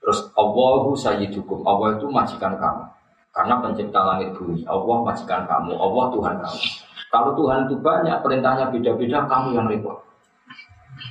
Terus 0.00 0.32
Allahu 0.32 0.96
sayyidukum, 0.96 1.60
Allah 1.68 2.00
itu 2.00 2.08
majikan 2.08 2.56
kamu. 2.56 2.88
Karena 3.36 3.54
pencipta 3.60 4.00
langit 4.00 4.32
bumi, 4.32 4.64
Allah 4.64 4.96
majikan 5.04 5.44
kamu, 5.44 5.76
Allah 5.76 6.04
Tuhan 6.08 6.34
kamu. 6.40 6.60
Kalau 7.12 7.30
Tuhan 7.36 7.58
itu 7.68 7.76
banyak, 7.84 8.16
perintahnya 8.24 8.72
beda-beda, 8.72 9.28
kamu 9.28 9.48
yang 9.60 9.66
repot. 9.68 9.98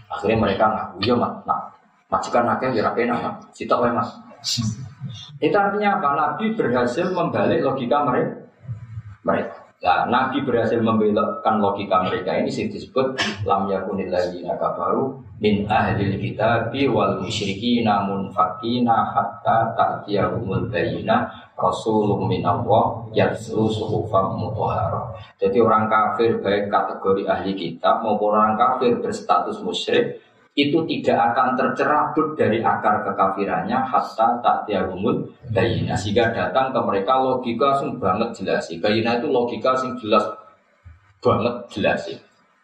Akhirnya 0.09 0.37
mereka 0.41 0.65
ngaku, 0.71 0.97
ya 1.05 1.15
mak, 1.19 1.45
nah, 1.45 1.76
Majikan 2.07 2.47
nakal 2.47 2.71
ya 2.71 2.87
enak, 2.95 3.51
sitok 3.51 3.83
wae 3.83 3.91
mas. 3.91 4.15
Itu 5.43 5.55
artinya 5.59 5.99
apa? 5.99 6.09
Nabi 6.15 6.55
berhasil 6.55 7.11
membalik 7.11 7.59
logika 7.59 8.07
mereka. 8.07 8.47
Mereka. 9.27 9.67
Nah, 9.77 10.09
Nabi 10.09 10.41
berhasil 10.41 10.81
membelokkan 10.81 11.61
logika 11.61 12.01
mereka 12.01 12.33
ini 12.33 12.49
sih 12.49 12.65
disebut 12.65 13.13
lam 13.45 13.69
yakunil 13.69 14.09
ladzina 14.09 14.57
kafaru 14.57 15.21
min 15.37 15.69
ahlil 15.69 16.17
kitabi 16.17 16.89
wal 16.89 17.21
musyriki 17.21 17.85
namun 17.85 18.33
fakina 18.33 19.13
hatta 19.13 19.77
ta'tiyahumul 19.77 20.73
bayyina 20.73 21.29
rasulun 21.53 22.25
minallah 22.25 23.05
yatslu 23.13 23.69
suhufam 23.69 24.41
mutahharah. 24.41 25.13
Jadi 25.37 25.61
orang 25.61 25.85
kafir 25.85 26.41
baik 26.41 26.73
kategori 26.73 27.29
ahli 27.29 27.53
kitab 27.53 28.01
maupun 28.01 28.33
orang 28.33 28.57
kafir 28.57 28.97
berstatus 28.97 29.61
musyrik 29.61 30.17
itu 30.57 30.81
tidak 30.89 31.17
akan 31.31 31.53
tercerabut 31.53 32.33
dari 32.33 32.57
akar 32.65 33.05
kekafirannya 33.05 33.77
hatta 33.77 34.41
tak 34.41 34.65
tiagumul 34.65 35.21
bayina 35.53 35.93
sehingga 35.93 36.33
datang 36.33 36.73
ke 36.73 36.79
mereka 36.81 37.21
logika 37.21 37.77
sing 37.77 38.01
banget 38.01 38.33
jelas 38.41 38.65
bayina 38.81 39.21
itu 39.21 39.29
logika 39.29 39.77
sing 39.77 39.93
jelas 40.01 40.25
banget 41.21 41.55
jelas 41.69 42.01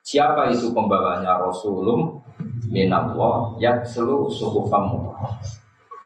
siapa 0.01 0.49
itu 0.49 0.73
pembawanya 0.73 1.37
Rasulullah 1.37 2.17
minallah 2.73 3.53
yang 3.61 3.77
seluruh 3.85 4.25
suku 4.33 4.65
kamu 4.65 5.13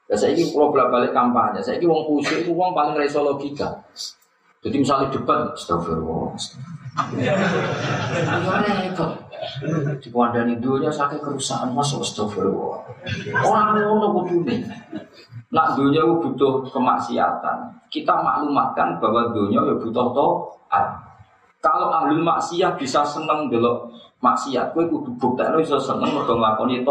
Ya 0.08 0.16
saya 0.16 0.32
ini 0.32 0.48
bolak 0.56 0.88
balik 0.88 1.12
kampanye, 1.12 1.60
saya 1.60 1.84
ini 1.84 1.84
uang 1.84 2.08
khusyuk 2.08 2.48
itu 2.48 2.56
uang 2.56 2.72
paling 2.72 2.96
reso 2.96 3.20
logika. 3.28 3.76
Jadi 4.64 4.80
misalnya 4.80 5.12
debat, 5.12 5.52
astagfirullah. 5.52 6.32
Repot. 8.88 9.27
Di 9.98 10.10
Wandani 10.14 10.58
dunia 10.62 10.94
sakit 10.94 11.22
kerusakan 11.22 11.74
masuk 11.74 12.06
astagfirullah. 12.06 12.82
Orang 13.42 13.78
ngono 13.82 14.08
kudune. 14.22 14.66
Nak 15.54 15.80
dunia 15.80 16.04
butuh 16.04 16.68
kemaksiatan. 16.68 17.58
Kita 17.88 18.14
maklumatkan 18.20 19.00
bahwa 19.00 19.32
dunia 19.32 19.64
ya 19.64 19.74
butuh 19.80 20.12
to'at. 20.12 20.86
Kalau 21.64 21.90
ahli 21.90 22.20
maksiat 22.22 22.78
bisa 22.78 23.02
seneng 23.02 23.50
delok 23.50 23.90
maksiat, 24.22 24.76
kowe 24.76 24.86
kudu 24.86 25.14
buktekno 25.18 25.58
bisa 25.58 25.80
seneng 25.82 26.14
mergo 26.14 26.38
nglakoni 26.38 26.86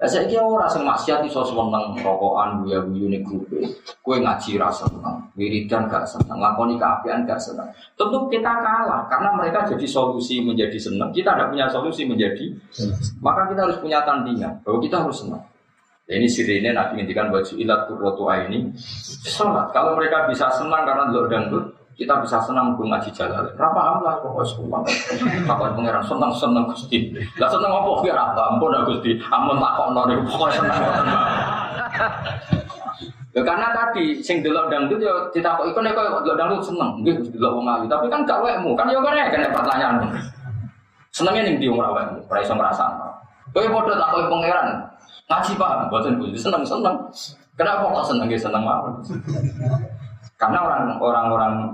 to'at. 0.00 0.08
Lah 0.08 0.08
saiki 0.08 0.36
ora 0.40 0.66
sing 0.72 0.82
maksiat 0.88 1.20
iso 1.28 1.44
seneng 1.44 1.92
rokokan 2.00 2.64
guyu-guyu 2.64 3.06
ning 3.12 3.20
grupe. 3.20 3.60
Kowe 4.00 4.16
ngaji 4.16 4.56
ra 4.56 4.72
seneng, 4.72 5.20
wiridan 5.36 5.84
gak 5.92 6.08
seneng, 6.08 6.40
lakoni 6.40 6.80
keapian 6.80 7.28
gak 7.28 7.36
seneng. 7.36 7.68
Tentu 8.00 8.24
kita 8.32 8.64
kalah 8.64 9.04
karena 9.12 9.28
mereka 9.36 9.68
jadi 9.68 9.84
solusi 9.84 10.40
menjadi 10.40 10.80
seneng, 10.80 11.12
kita 11.12 11.36
tidak 11.36 11.52
punya 11.52 11.68
solusi 11.68 12.08
menjadi 12.08 12.48
maka 13.20 13.52
kita 13.52 13.60
harus 13.68 13.78
punya 13.78 14.00
tandingan 14.02 14.56
bahwa 14.64 14.80
kita 14.80 14.96
harus 15.04 15.20
senang. 15.20 15.44
Ya, 16.10 16.18
ini 16.18 16.26
sirine 16.26 16.74
Nabi 16.74 16.98
ngendikan 16.98 17.30
baju 17.30 17.54
ilat 17.54 17.86
kurrotu 17.86 18.26
ini 18.26 18.74
sholat. 19.22 19.70
Kalau 19.70 19.94
mereka 19.94 20.26
bisa 20.26 20.50
senang 20.50 20.82
karena 20.82 21.06
delok 21.06 21.30
dangdut, 21.30 21.64
kita 21.98 22.14
bisa 22.22 22.36
senang 22.42 22.74
gue 22.78 22.86
ngaji 22.86 23.10
jalan. 23.12 23.44
Berapa 23.54 23.80
amlah 23.80 24.14
pokoknya 24.24 24.46
semua. 24.48 24.78
Kapan 25.46 25.70
pangeran 25.76 26.02
senang 26.06 26.32
senang 26.32 26.64
gusti. 26.70 27.12
Lah 27.36 27.48
senang 27.50 27.70
apa 27.70 27.90
biar 28.00 28.16
apa? 28.16 28.42
Ampun 28.54 28.72
aku 28.72 28.96
gusti. 28.96 29.18
Ampun 29.28 29.60
kok 29.60 29.88
nori 29.92 30.14
pokoknya 30.24 30.52
senang. 30.58 30.80
Ya 33.30 33.46
karena 33.46 33.70
tadi 33.70 34.18
sing 34.24 34.42
delok 34.42 34.66
dangdut 34.72 34.98
ya 34.98 35.14
ditakok 35.30 35.70
iku 35.70 35.78
nek 35.84 35.94
kok 35.94 36.24
delok 36.24 36.38
dangdut 36.38 36.62
seneng. 36.64 36.90
Nggih 37.04 37.14
delok 37.36 37.52
wong 37.60 37.66
ayu. 37.68 37.84
Tapi 37.86 38.06
kan 38.08 38.20
gak 38.26 38.42
wekmu. 38.42 38.72
Kan 38.74 38.90
ya 38.90 38.98
kene 39.00 39.22
kan 39.30 39.52
pertanyaan. 39.54 39.94
Senengnya 41.14 41.42
ning 41.46 41.54
ndi 41.60 41.68
wong 41.68 41.78
wekmu? 41.82 42.18
Ora 42.26 42.40
iso 42.40 42.54
ngrasakno. 42.56 43.08
Kowe 43.50 43.66
padha 43.66 43.94
takoki 43.98 44.26
pangeran. 44.30 44.68
Ngaji 45.30 45.52
paham, 45.62 45.86
boten 45.86 46.18
Gusti 46.18 46.38
seneng-seneng. 46.42 46.96
Kenapa 47.54 47.86
kok 47.86 48.06
seneng 48.10 48.26
seneng 48.34 48.66
mawon? 48.66 48.98
Karena 50.40 50.64
orang-orang 50.96 51.68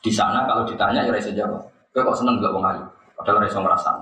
di 0.00 0.08
sana 0.08 0.48
kalau 0.48 0.64
ditanya 0.64 1.04
ya 1.04 1.12
rasa 1.12 1.28
jawab. 1.36 1.60
Kowe 1.92 2.00
kok 2.00 2.16
seneng 2.24 2.40
gak 2.40 2.56
wong 2.56 2.64
ayu? 2.64 2.80
Padahal 3.20 3.44
rasa 3.44 3.60
merasa. 3.60 3.92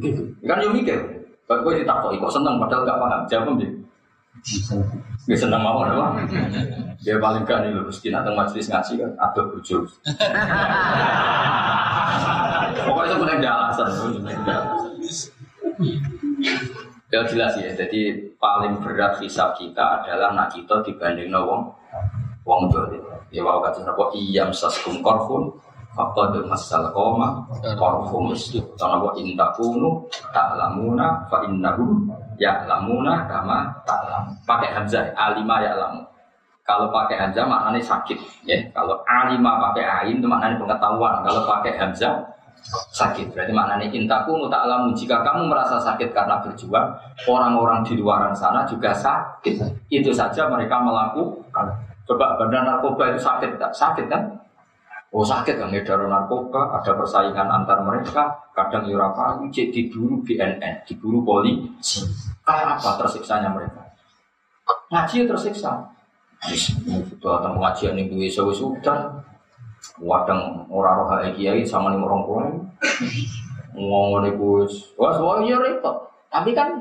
Gitu. 0.00 0.24
Kan 0.48 0.64
yo 0.64 0.72
mikir. 0.72 0.96
Kok 1.44 1.60
kowe 1.60 1.76
ditakoki 1.76 2.16
kok 2.16 2.32
seneng 2.32 2.56
padahal 2.56 2.88
gak 2.88 2.96
paham. 2.96 3.20
Jawab 3.28 3.60
piye? 3.60 3.68
Gak 5.28 5.36
seneng 5.36 5.60
mau 5.60 5.84
apa? 5.84 6.16
Dia 7.04 7.20
paling 7.20 7.44
kan 7.44 7.68
ini 7.68 7.76
mesti 7.76 8.08
datang 8.08 8.32
majelis 8.32 8.72
ngaji 8.72 9.04
kan 9.04 9.10
ada 9.20 9.40
bojo. 9.52 9.84
Pokoknya 12.88 13.08
itu 13.12 13.16
punya 13.20 13.50
alasan. 13.52 13.88
Ya 17.06 17.22
jelas 17.22 17.54
ya, 17.54 17.70
jadi 17.70 18.18
paling 18.34 18.82
berat 18.82 19.22
hisab 19.22 19.54
kita 19.54 20.02
adalah 20.02 20.34
nak 20.34 20.50
kita 20.50 20.82
dibanding 20.82 21.30
wong 21.30 21.70
wong 22.46 22.70
dolim. 22.70 23.02
Ya 23.34 23.42
wow 23.42 23.58
kata 23.58 23.82
napa? 23.82 24.14
Iyam 24.14 24.54
saskum 24.54 25.02
korfun 25.02 25.50
Faqad 25.96 26.44
masal 26.44 26.92
koma 26.92 27.40
korfum 27.80 28.28
itu 28.36 28.60
Karena 28.76 29.00
wa 29.00 29.16
intakunu 29.16 30.04
ta'lamuna 30.28 31.24
fa 31.32 31.40
innahum 31.48 32.04
ya'lamuna 32.36 33.24
kama 33.24 33.72
ta'lam. 33.88 34.28
Pakai 34.44 34.76
hamzah, 34.76 35.08
alima 35.16 35.64
ya'lamu. 35.64 36.04
Kalau 36.68 36.92
pakai 36.92 37.16
hamzah 37.16 37.48
maknanya 37.48 37.80
sakit 37.80 38.18
ya. 38.44 38.60
Kalau 38.76 39.00
alima 39.08 39.56
pakai 39.56 39.84
ain 39.88 40.20
itu 40.20 40.28
maknanya 40.28 40.60
pengetahuan. 40.60 41.24
Kalau 41.24 41.48
pakai 41.48 41.72
hamzah 41.80 42.12
sakit. 42.92 43.32
Berarti 43.32 43.56
maknanya 43.56 43.88
intakunu 43.88 44.52
ta'lamu. 44.52 44.92
Jika 44.92 45.24
kamu 45.24 45.48
merasa 45.48 45.80
sakit 45.80 46.12
karena 46.12 46.44
berjuang 46.44 46.92
Orang-orang 47.24 47.80
di 47.88 47.96
luaran 47.96 48.36
sana 48.36 48.68
juga 48.68 48.92
sakit. 48.92 49.88
Itu 49.88 50.12
saja 50.12 50.44
mereka 50.52 50.76
melakukan 50.84 51.85
Coba 52.06 52.38
bandar 52.38 52.62
narkoba 52.62 53.10
itu 53.10 53.18
sakit 53.18 53.58
tak? 53.58 53.74
Sakit 53.74 54.06
kan? 54.06 54.22
Oh 55.10 55.26
sakit 55.26 55.58
kan 55.58 55.70
ngedar 55.70 56.06
narkoba, 56.06 56.78
ada 56.78 56.92
persaingan 56.94 57.50
antar 57.50 57.82
mereka, 57.82 58.30
kadang 58.54 58.86
yurapa, 58.86 59.38
ya 59.42 59.48
cek 59.50 59.74
diburu 59.74 60.22
BNN, 60.22 60.86
diburu 60.86 61.22
polisi. 61.26 62.06
Kayak 62.46 62.78
apa 62.78 62.90
tersiksanya 63.02 63.50
mereka? 63.50 63.82
Ngaji 64.90 65.14
ya 65.22 65.24
tersiksa. 65.30 65.72
Datang 67.18 67.58
pengajian 67.58 67.98
yang 67.98 68.12
gue 68.12 68.28
sewa 68.30 68.52
sudah, 68.54 69.08
wadang 69.98 70.62
orang 70.70 71.02
roh 71.02 71.10
kiai 71.34 71.64
sama 71.66 71.90
nih 71.90 71.98
orang 72.02 72.22
tua, 72.22 72.44
ngomong 73.74 74.26
nih 74.26 74.36
wah 74.94 75.10
semua 75.16 75.42
ya 75.42 75.56
repot. 75.58 75.96
Tapi 76.30 76.52
kan 76.52 76.76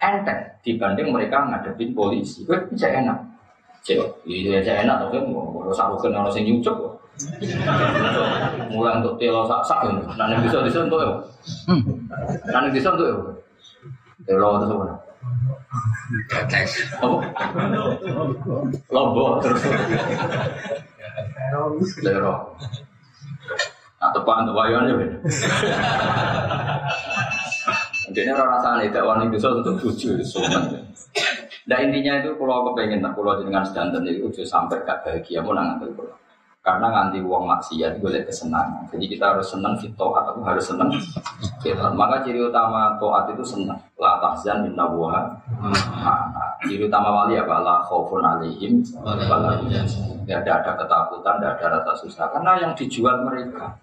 enteng 0.00 0.38
dibanding 0.64 1.12
mereka 1.12 1.44
ngadepin 1.44 1.92
polisi, 1.94 2.42
gue 2.48 2.56
bisa 2.72 2.88
enak. 2.88 3.29
Cek, 3.80 3.96
iya 4.28 4.60
cek 4.60 4.84
enak 4.84 5.08
tapi 5.08 5.16
kalau 5.24 5.72
sak 5.72 5.88
rukun 5.92 6.12
orang 6.12 6.32
sing 6.32 6.44
nyucuk. 6.44 6.76
Mulai 8.72 9.00
untuk 9.04 9.20
telo 9.20 9.44
sak 9.44 9.60
sak 9.64 9.84
ini, 9.88 10.00
nanti 10.16 10.40
bisa 10.44 10.64
disentuh 10.64 11.00
ya. 11.04 11.12
Nanti 12.48 12.68
disentuh 12.76 13.06
ya. 13.08 13.16
Telo 14.24 14.56
itu 14.56 14.66
semua. 14.68 14.96
Oh, 17.04 17.20
lombok 18.88 19.44
terus. 19.44 19.64
Telo. 22.00 22.34
Nah, 24.00 24.08
tepan 24.16 24.48
untuk 24.48 24.56
ya. 24.56 24.80
Jadi 28.10 28.28
orang 28.32 28.48
rasanya 28.58 28.88
tidak 28.88 29.04
wani 29.04 29.28
bisa 29.28 29.52
untuk 29.52 29.76
tujuh, 29.76 30.18
semua. 30.24 30.72
Nah 31.68 31.78
intinya 31.82 32.24
itu 32.24 32.30
kalau 32.40 32.72
kepengen 32.72 33.04
nah 33.04 33.12
kalau 33.12 33.36
dengan 33.36 33.60
sedanten 33.66 34.06
itu 34.08 34.30
udah 34.30 34.46
sampai 34.48 34.80
gak 34.86 35.04
bahagia 35.04 35.44
mau 35.44 35.52
nanti 35.52 35.84
kalau 35.92 36.16
karena 36.60 36.92
nganti 36.92 37.24
uang 37.24 37.48
maksiat 37.48 38.04
lihat 38.04 38.24
kesenangan. 38.28 38.84
Jadi 38.92 39.16
kita 39.16 39.32
harus 39.32 39.48
senang 39.48 39.72
fitoat 39.80 40.28
atau 40.28 40.44
harus 40.44 40.60
senang 40.60 40.92
fitoat. 41.64 41.96
Maka 41.96 42.20
ciri 42.20 42.36
utama 42.36 43.00
toat 43.00 43.32
itu 43.32 43.40
senang. 43.40 43.80
La 43.96 44.20
tahzan 44.20 44.68
min 44.68 44.76
nabuha. 44.76 45.24
Ciri 46.68 46.84
utama 46.84 47.24
wali 47.24 47.40
apa? 47.40 47.64
La 47.64 47.80
khaufun 47.88 48.20
alaihim. 48.20 48.84
Tidak 48.84 50.36
ada, 50.36 50.52
ada 50.60 50.72
ketakutan, 50.76 51.34
tidak 51.40 51.52
ada 51.64 51.80
rasa 51.80 51.92
susah. 52.04 52.28
Karena 52.28 52.60
yang 52.60 52.72
dijual 52.76 53.24
mereka 53.24 53.80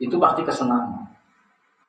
itu 0.00 0.16
pasti 0.16 0.40
kesenangan. 0.48 1.04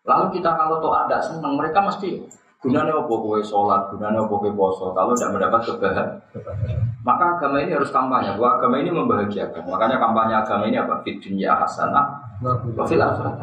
Lalu 0.04 0.38
kita 0.38 0.52
kalau 0.52 0.84
toat 0.84 1.08
tidak 1.08 1.24
senang, 1.32 1.56
mereka 1.56 1.80
mesti 1.80 2.22
Gunanya 2.66 2.98
apa 2.98 3.14
kowe 3.14 3.38
sholat, 3.46 3.94
gunanya 3.94 4.26
apa 4.26 4.34
kowe 4.34 4.50
poso. 4.58 4.90
Kalau 4.98 5.14
tidak 5.14 5.38
mendapat 5.38 5.62
kebahagiaan, 5.70 6.08
maka 7.06 7.38
agama 7.38 7.62
ini 7.62 7.78
harus 7.78 7.94
kampanye. 7.94 8.34
Bahwa 8.34 8.58
agama 8.58 8.76
ini 8.82 8.90
membahagiakan. 8.90 9.70
Makanya 9.70 10.02
kampanye 10.02 10.34
agama 10.34 10.66
ini 10.66 10.82
apa? 10.82 10.98
Fit 11.06 11.22
dunia 11.22 11.54
hasanah, 11.54 12.06
wa 12.42 12.82
fil 12.90 12.98
akhirat 12.98 13.38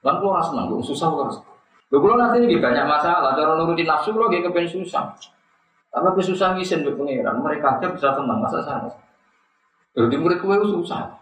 Lan 0.00 0.14
kula 0.16 0.40
ora 0.40 0.40
seneng, 0.40 0.72
susah 0.80 1.12
kok. 1.12 1.44
Lho 1.92 1.96
kula 2.00 2.16
nanti 2.16 2.40
ini 2.48 2.56
banyak 2.56 2.88
masalah, 2.88 3.36
cara 3.36 3.52
nurutin 3.60 3.84
nafsu 3.84 4.16
kula 4.16 4.32
nggih 4.32 4.48
kepen 4.48 4.64
susah. 4.64 5.12
Tapi 5.92 6.06
aku 6.08 6.24
susah 6.24 6.56
ngisin 6.56 6.80
ke 6.80 6.96
pangeran, 6.96 7.44
mereka 7.44 7.76
aja 7.76 7.92
bisa 7.92 8.16
tenang, 8.16 8.40
masa 8.40 8.64
sana. 8.64 8.88
Jadi 9.92 10.16
murid 10.16 10.40
kowe 10.40 10.56
susah. 10.64 11.12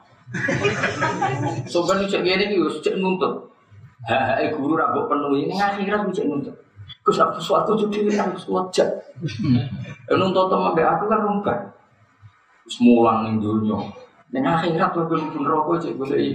Sobat 1.66 2.04
cek 2.06 2.22
gini 2.22 2.54
iki 2.54 2.62
cek 2.84 2.94
nuntut. 3.02 3.50
Hak 4.06 4.54
guru 4.54 4.78
rambut 4.78 5.10
penuh 5.10 5.34
ini 5.34 5.58
akhirat 5.58 6.06
cek 6.14 6.28
nuntut. 6.30 6.67
Gus 7.04 7.18
aku 7.20 7.40
suatu 7.40 7.72
jadi 7.76 8.20
yang 8.20 8.36
wajah. 8.36 8.88
Nuntut 10.12 10.46
teman 10.52 10.76
be 10.76 10.82
aku 10.84 11.04
kan 11.08 11.20
rungkat. 11.24 11.58
Semulang 12.68 13.24
ning 13.24 13.34
dunia. 13.40 13.80
Dengan 14.28 14.60
akhirat 14.60 14.92
tuh 14.92 15.08
gue 15.08 15.16
pun 15.32 15.40
rokok 15.40 15.80
cek 15.80 15.96
gue 15.96 16.06
lagi. 16.12 16.32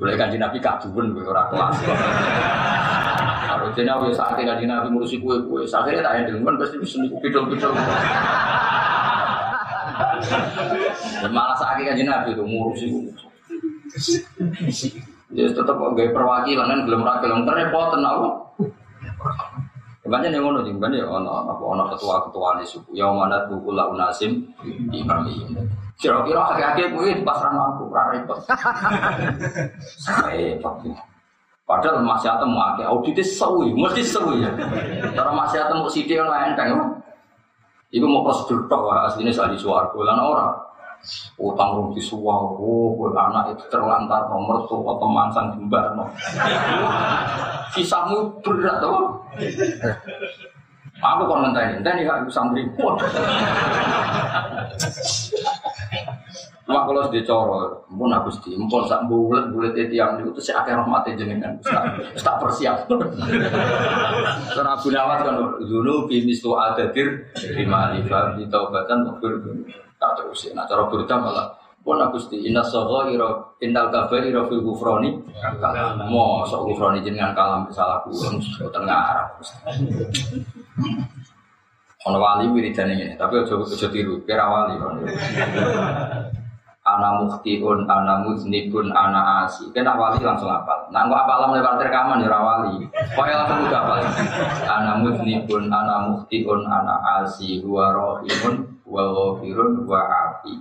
Boleh 0.00 0.16
kan 0.20 0.32
nabi 0.32 0.56
kaduan 0.64 1.12
gue 1.12 1.28
orang 1.28 1.52
kelas. 1.52 1.76
Jadi 3.76 3.82
nabi 3.84 4.16
saat 4.16 4.32
kan 4.40 4.56
nabi 4.56 4.88
ngurusi 4.88 5.20
kue 5.20 5.36
kue, 5.44 5.68
akhirnya 5.68 6.00
tak 6.00 6.24
ada 6.24 6.40
kan 6.40 6.56
pasti 6.56 6.80
bisa 6.80 6.96
nih 7.04 7.12
pidol 7.20 7.44
pidol. 7.52 7.72
Malah 11.28 11.56
saat 11.60 11.84
kan 11.84 12.00
nabi 12.00 12.32
itu 12.32 12.44
ngurusi 12.48 12.84
kue. 12.88 13.12
Ya 15.34 15.50
tetap 15.50 15.74
gaya 15.74 16.14
perwakilan 16.14 16.70
kan 16.70 16.80
belum 16.86 17.02
rakyat, 17.02 17.22
belum 17.26 17.40
terrepot 17.42 17.86
tenang. 17.94 18.18
Banyak 20.06 20.30
yang 20.30 20.46
ngono 20.46 20.62
jeng 20.62 20.78
banyak 20.78 21.02
ono 21.02 21.50
apa 21.50 21.62
ono 21.66 21.90
ketua 21.90 22.22
ketua 22.30 22.62
di 22.62 22.66
suku 22.66 22.94
yang 22.94 23.18
mana 23.18 23.42
tuh 23.50 23.58
kula 23.58 23.90
unasim 23.90 24.38
di 24.62 25.02
kami. 25.02 25.34
Kira-kira 25.98 26.54
akhir-akhir 26.54 26.94
gue 26.94 27.10
di 27.18 27.24
pasar 27.26 27.50
aku 27.50 27.90
repot. 27.90 28.38
Saya 29.98 30.54
Padahal 31.66 31.98
masih 32.06 32.30
ada 32.30 32.46
mau 32.46 32.62
akhir 32.62 32.86
auditnya 32.86 33.26
sewi, 33.26 33.74
mesti 33.74 34.06
sewi 34.06 34.46
ya. 34.46 34.54
Cara 35.10 35.34
mau 35.34 35.90
sidik 35.90 36.14
yang 36.14 36.30
lain 36.30 36.54
kan? 36.54 36.70
Ibu 37.90 38.06
mau 38.06 38.22
prosedur 38.22 38.70
tok 38.70 38.94
aslinya 39.10 39.34
saya 39.34 39.50
di 39.50 39.58
suaraku 39.58 40.06
lan 40.06 40.22
orang 40.22 40.54
utang 41.38 41.70
rung 41.76 41.90
disuwah 41.94 42.56
oh 42.56 42.94
gue 42.98 43.10
anak 43.14 43.54
itu 43.54 43.64
terlantar 43.70 44.26
nomor 44.30 44.66
tuh 44.66 44.82
atau 44.82 45.08
mansang 45.08 45.54
jembar 45.54 45.94
no. 45.94 46.04
Kisahmu 47.74 48.42
berat 48.42 48.82
tuh 48.82 49.20
aku 51.00 51.22
kon 51.28 51.44
ngenteni 51.44 51.80
ngenteni 51.80 52.08
gak 52.08 52.18
santri. 52.32 52.62
Mak 56.66 56.82
kalau 56.82 57.06
sudah 57.06 57.22
coro, 57.22 57.58
pun 57.86 58.10
aku 58.10 58.26
sih, 58.42 58.58
pun 58.58 58.82
sak 58.90 59.06
bulat 59.06 59.54
bulat 59.54 59.70
itu 59.78 60.02
yang 60.02 60.18
itu 60.18 60.34
si 60.42 60.50
akhir 60.50 60.82
rahmatnya 60.82 61.14
jenengan, 61.14 61.54
tak 62.18 62.42
persiap. 62.42 62.90
Karena 64.50 64.74
Abu 64.74 64.90
Nawas 64.90 65.22
kan 65.22 65.38
dulu 65.62 66.10
bimis 66.10 66.42
tuh 66.42 66.58
ada 66.58 66.90
dir 66.90 67.22
lima 67.54 67.94
lima 67.94 68.34
di 68.34 68.50
taubatan 68.50 69.06
waktu 69.06 69.46
tak 69.96 70.12
terus 70.20 70.52
nah 70.52 70.64
cara 70.68 70.88
berita 70.88 71.16
malah 71.16 71.46
pun 71.86 72.02
aku 72.02 72.18
sih 72.18 72.50
inna 72.50 72.66
soho 72.66 73.06
iro 73.14 73.54
indal 73.62 73.86
kafe 73.94 74.26
iro 74.26 74.50
fil 74.50 74.58
gufroni 74.58 75.14
mau 76.10 76.42
sok 76.42 76.66
gufroni 76.74 76.98
jenengan 77.06 77.30
kalam 77.30 77.62
salah 77.70 78.02
kurang 78.02 78.42
tengah 78.74 78.98
arah 79.14 79.26
ono 82.10 82.18
wali 82.18 82.50
wiridan 82.50 82.90
ini 82.90 83.14
tapi 83.14 83.38
ojo 83.38 83.62
ojo 83.62 83.86
tiru 83.86 84.18
kira 84.26 84.50
wali 84.50 84.74
ana 86.86 87.18
muhtiun, 87.18 87.82
ana 87.90 88.22
muznibun, 88.22 88.94
ana 88.94 89.42
asi. 89.42 89.66
Kena 89.74 89.98
wali 89.98 90.22
langsung 90.22 90.46
apal. 90.46 90.86
Nah, 90.94 91.02
apa 91.10 91.32
alam 91.34 91.58
lewat 91.58 91.82
rekaman 91.82 92.22
ya 92.22 92.38
wali. 92.38 92.86
Pokoknya 93.10 93.42
langsung 93.42 93.66
udah 93.66 93.80
apal. 93.82 93.98
Ana 94.70 94.92
muznibun, 95.02 95.66
ana 95.66 96.06
muhtiun, 96.06 96.62
ana 96.62 96.94
asi, 97.20 97.58
huwa 97.58 97.90
rohimun, 97.90 98.75
huwa 98.86 99.04
ghafirun, 99.12 99.84
huwa 99.84 100.00
afi. 100.06 100.54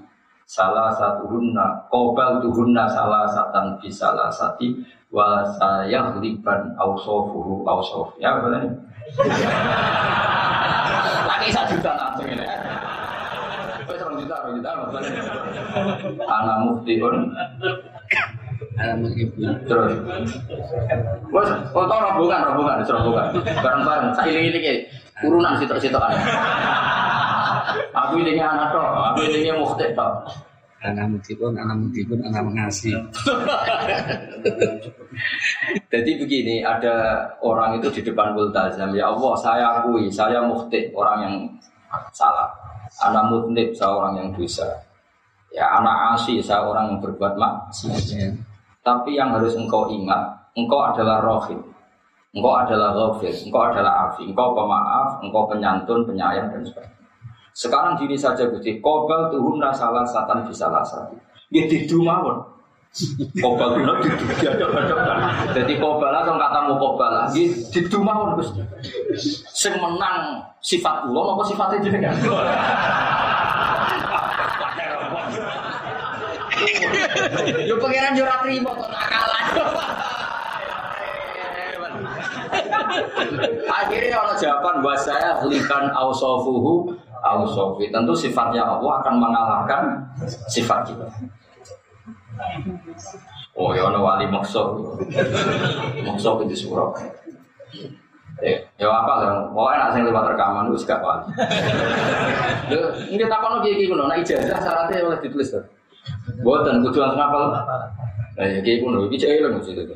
Salah 0.46 0.94
satu 0.94 1.26
hunna, 1.26 1.90
kobal 1.90 2.38
tuhunna 2.38 2.86
salah 2.86 3.26
satan 3.30 3.78
fi 3.82 3.90
salah 3.90 4.30
sati, 4.30 4.78
wa 5.10 5.42
sayah 5.58 6.22
liban 6.22 6.70
ausofuhu 6.78 7.66
ausof. 7.66 8.14
Ya, 8.22 8.38
betul 8.38 8.54
Lagi 11.30 11.50
satu 11.50 11.78
juta 11.78 11.92
langsung 11.98 12.28
ini. 12.30 12.46
Satu 13.86 14.18
juta, 14.22 14.36
satu 14.38 14.54
juta, 14.58 14.70
Anak 16.26 16.58
muftiun. 16.66 17.16
Terus. 19.66 19.94
Bos, 21.32 21.50
tau 21.74 21.90
rombongan, 21.90 22.42
rombongan, 22.54 22.78
rombongan. 22.86 23.28
Bareng-bareng, 23.64 24.10
saya 24.14 24.30
iling-iling 24.30 24.86
urunan 25.24 25.56
situ-situ 25.56 25.96
kan. 25.96 26.12
Aku 27.94 28.22
ini 28.22 28.38
anak 28.40 28.74
toh, 28.76 28.84
aku 28.84 29.26
ini 29.30 29.50
mufti 29.54 29.86
toh. 29.96 30.26
Anak 30.86 31.18
mutipun, 31.18 31.58
anak 31.58 31.82
mutipun, 31.82 32.22
anak 32.22 32.46
mengasih. 32.46 32.94
Jadi 35.92 36.12
begini, 36.22 36.62
ada 36.62 37.26
orang 37.42 37.82
itu 37.82 37.90
di 37.90 38.02
depan 38.06 38.38
multazam, 38.38 38.94
ya 38.94 39.10
Allah, 39.10 39.34
saya 39.42 39.66
akui, 39.82 40.14
saya 40.14 40.46
mufti, 40.46 40.94
orang 40.94 41.18
yang 41.26 41.36
salah. 42.14 42.54
Anak 43.02 43.34
mutnib, 43.34 43.74
saya 43.74 43.92
orang 43.98 44.14
yang 44.22 44.30
dosa. 44.38 44.68
Ya, 45.50 45.66
anak 45.82 46.20
asih, 46.20 46.38
saya 46.44 46.62
orang 46.70 46.96
yang 46.96 47.00
berbuat 47.02 47.34
maksiat. 47.34 48.04
Ya. 48.14 48.30
Tapi 48.86 49.18
yang 49.18 49.34
harus 49.34 49.58
engkau 49.58 49.90
ingat, 49.90 50.38
engkau 50.54 50.86
adalah 50.86 51.18
rohim. 51.24 51.66
Engkau 52.36 52.52
adalah 52.52 52.92
ghafir, 52.92 53.32
engkau 53.48 53.64
adalah 53.64 54.12
afi, 54.12 54.28
engkau 54.28 54.52
pemaaf, 54.52 55.24
engkau 55.24 55.48
penyantun, 55.48 56.04
penyayang 56.04 56.52
dan 56.52 56.62
sebagainya. 56.68 56.95
Sekarang 57.56 57.96
gini 57.96 58.20
saja 58.20 58.52
Gusti, 58.52 58.84
kobal 58.84 59.32
tuhun 59.32 59.64
salah 59.72 60.04
satan 60.04 60.44
bisa 60.44 60.68
satu. 60.68 61.16
Ya 61.56 61.64
didu 61.72 62.04
mawon. 62.04 62.44
Kobal 63.40 63.80
tuhun 63.80 63.96
didu 64.04 64.26
diadap-adap. 64.44 65.00
Jadi 65.56 65.80
kobal 65.80 66.12
atau 66.12 66.36
kata 66.36 66.60
mau 66.68 66.76
kobal 66.76 67.08
lagi 67.16 67.56
didu 67.72 68.04
mawon 68.04 68.36
Gusti. 68.36 68.60
Sing 69.56 69.72
menang 69.80 70.44
sifat 70.60 71.08
ulo 71.08 71.40
apa 71.40 71.44
sifatnya 71.48 71.80
jenengan? 71.80 72.12
Yo 77.64 77.80
pangeran 77.80 78.20
yo 78.20 78.28
ora 78.28 78.44
trimo 78.44 78.72
kok 78.76 78.92
kalah. 78.92 79.44
Akhirnya 83.66 84.12
kalau 84.12 84.36
jawaban 84.36 84.76
buat 84.84 85.00
saya 85.00 85.40
likan 85.48 85.88
ausofuhu 85.96 86.96
ausofi. 87.24 87.88
Tentu 87.94 88.12
sifatnya 88.18 88.66
Allah 88.66 89.00
akan 89.00 89.14
mengalahkan 89.22 89.84
sifat 90.50 90.90
kita. 90.90 91.08
Oh 93.56 93.72
ya 93.72 93.88
ono 93.88 94.04
wali 94.04 94.28
maksud. 94.28 94.84
Maksud 96.04 96.44
itu 96.50 96.68
surau. 96.68 96.92
Eh, 98.44 98.60
ya 98.76 98.92
apa 98.92 99.24
lah, 99.24 99.48
mau 99.56 99.72
enak 99.72 99.96
saya 99.96 100.12
lewat 100.12 100.36
rekaman 100.36 100.68
itu 100.68 100.84
gak 100.84 101.00
wali. 101.00 101.24
Ini 103.08 103.24
kita 103.24 103.40
kono 103.40 103.64
kayak 103.64 103.80
gini, 103.80 103.96
nah 103.96 104.12
ijazah 104.12 104.60
syaratnya 104.60 105.08
oleh 105.08 105.20
ditulis 105.24 105.56
tuh. 105.56 105.64
Buatan 106.44 106.84
kudu 106.84 107.00
langsung 107.00 107.24
apa? 107.24 107.64
Nah, 108.36 108.44
ya 108.44 108.60
kayak 108.60 108.84
gini, 108.84 109.08
ini 109.08 109.16
cewek 109.16 109.40
lah 109.40 109.50
maksudnya. 109.56 109.96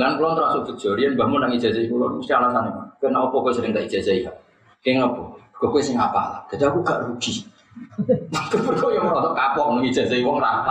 Lan 0.00 0.16
kulon 0.16 0.32
terasa 0.32 0.64
bejo, 0.64 0.96
dia 0.96 1.12
bangun 1.12 1.44
nang 1.44 1.52
ijazah 1.52 1.84
kulon 1.92 2.24
mesti 2.24 2.32
alasannya. 2.32 2.72
Kenapa 2.96 3.36
kok 3.36 3.52
sering 3.52 3.76
tak 3.76 3.84
ijazah 3.84 4.16
ya? 4.16 4.32
Kayak 4.86 5.10
apa? 5.10 5.22
Kok 5.58 5.68
kowe 5.74 5.82
sing 5.82 5.98
apa? 5.98 6.46
Jadi 6.46 6.62
aku 6.62 6.78
gak 6.86 7.02
rugi. 7.02 7.42
Kok 8.54 8.90
yang 8.94 9.10
mau 9.10 9.34
kapok 9.34 9.74
nang 9.74 9.82
ijazah 9.82 10.14
wong 10.22 10.38
ra 10.38 10.62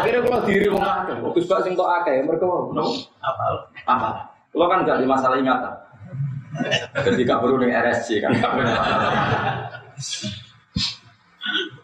Akhirnya 0.00 0.24
kalau 0.24 0.40
diri 0.48 0.66
wong 0.72 0.80
akeh, 0.80 1.14
Gus 1.20 1.44
Pak 1.44 1.60
sing 1.60 1.76
tok 1.76 1.92
akeh, 2.00 2.24
mereka 2.24 2.48
mau 2.48 2.72
apa? 3.20 3.44
Apa? 3.84 4.08
Kalau 4.48 4.64
kan 4.64 4.88
gak 4.88 5.04
di 5.04 5.06
masalah 5.06 5.36
ingatan. 5.36 5.76
Jadi 7.04 7.20
gak 7.28 7.40
perlu 7.44 7.60
dengan 7.60 7.84
RSC 7.84 8.20
kan 8.24 8.32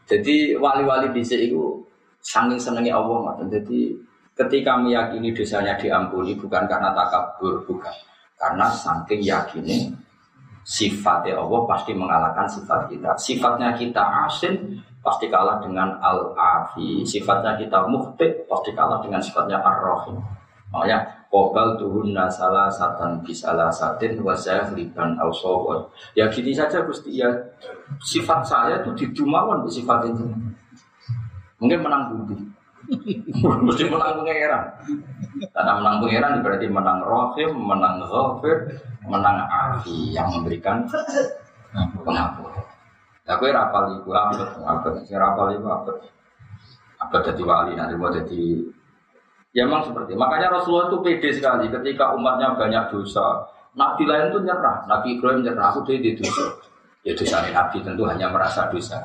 Jadi 0.09 0.57
wali-wali 0.57 1.13
bisa 1.13 1.37
itu 1.37 1.77
saking 2.25 2.61
senengnya 2.61 2.97
Allah 2.97 3.37
Jadi 3.49 3.93
ketika 4.33 4.81
meyakini 4.81 5.37
dosanya 5.37 5.77
diampuni 5.77 6.33
bukan 6.41 6.65
karena 6.65 6.97
takabur, 6.97 7.61
bukan. 7.69 7.93
Karena 8.39 8.71
saking 8.71 9.21
yakinnya 9.21 9.91
sifatnya 10.63 11.43
Allah 11.43 11.61
pasti 11.67 11.93
mengalahkan 11.93 12.47
sifat 12.47 12.87
kita. 12.87 13.11
Sifatnya 13.19 13.75
kita 13.75 14.01
asin 14.31 14.79
pasti 15.03 15.27
kalah 15.27 15.59
dengan 15.59 15.99
al-afi. 15.99 17.03
Sifatnya 17.03 17.59
kita 17.59 17.89
muhtik 17.91 18.47
pasti 18.47 18.71
kalah 18.73 19.03
dengan 19.03 19.19
sifatnya 19.19 19.59
ar-rahim. 19.59 20.23
Makanya 20.71 21.19
Kobal 21.29 21.77
tuhunna 21.77 22.25
salah 22.33 22.73
satan 22.73 23.21
bisalah 23.21 23.69
satin 23.69 24.17
wasaya 24.25 24.65
liban 24.73 25.13
ausawon. 25.21 25.85
Ya 26.17 26.25
gini 26.33 26.57
saja 26.57 26.81
Gusti 26.89 27.21
ya 27.21 27.29
sifat 28.01 28.49
saya 28.49 28.81
itu 28.81 28.97
didumawan 28.97 29.61
di 29.61 29.69
sifat 29.69 30.09
itu. 30.09 30.25
Mungkin 31.61 31.85
menang 31.85 32.17
budi. 32.17 32.49
Mesti 33.69 33.85
menang 33.89 34.25
pangeran. 34.25 34.65
Karena 35.53 35.73
menang 35.77 35.97
pangeran 36.01 36.33
berarti 36.41 36.67
menang 36.73 36.99
rohim, 37.05 37.51
menang 37.53 38.01
ghafir, 38.01 38.57
menang 39.05 39.45
afi 39.45 40.17
yang 40.17 40.29
memberikan 40.33 40.89
pengampun. 42.05 42.53
Gue 43.29 43.53
rapal 43.53 44.01
ibu 44.01 44.11
abad, 44.17 44.57
abad, 44.65 45.05
si 45.05 45.13
rapal 45.13 45.53
ibu 45.53 45.69
abad, 45.69 46.01
abad 46.97 47.21
jadi 47.29 47.43
wali 47.45 47.77
nanti 47.77 47.93
mau 47.93 48.09
jadi 48.09 48.57
ya 49.53 49.69
emang 49.69 49.85
seperti 49.85 50.17
makanya 50.17 50.49
Rasulullah 50.49 50.89
itu 50.89 50.99
pede 51.05 51.31
sekali 51.37 51.69
ketika 51.69 52.17
umatnya 52.17 52.57
banyak 52.57 52.89
dosa 52.89 53.49
Nabi 53.79 54.03
lain 54.11 54.35
itu 54.35 54.43
nyerah, 54.43 54.83
Nabi 54.91 55.15
Ibrahim 55.15 55.47
nyerah, 55.47 55.71
aku 55.71 55.87
dia 55.87 56.03
di 56.03 56.19
dosa. 56.19 56.51
Ya 57.07 57.15
dosanya 57.15 57.51
Nabi 57.55 57.79
tentu 57.87 58.03
hanya 58.11 58.27
merasa 58.27 58.67
dosa. 58.67 58.99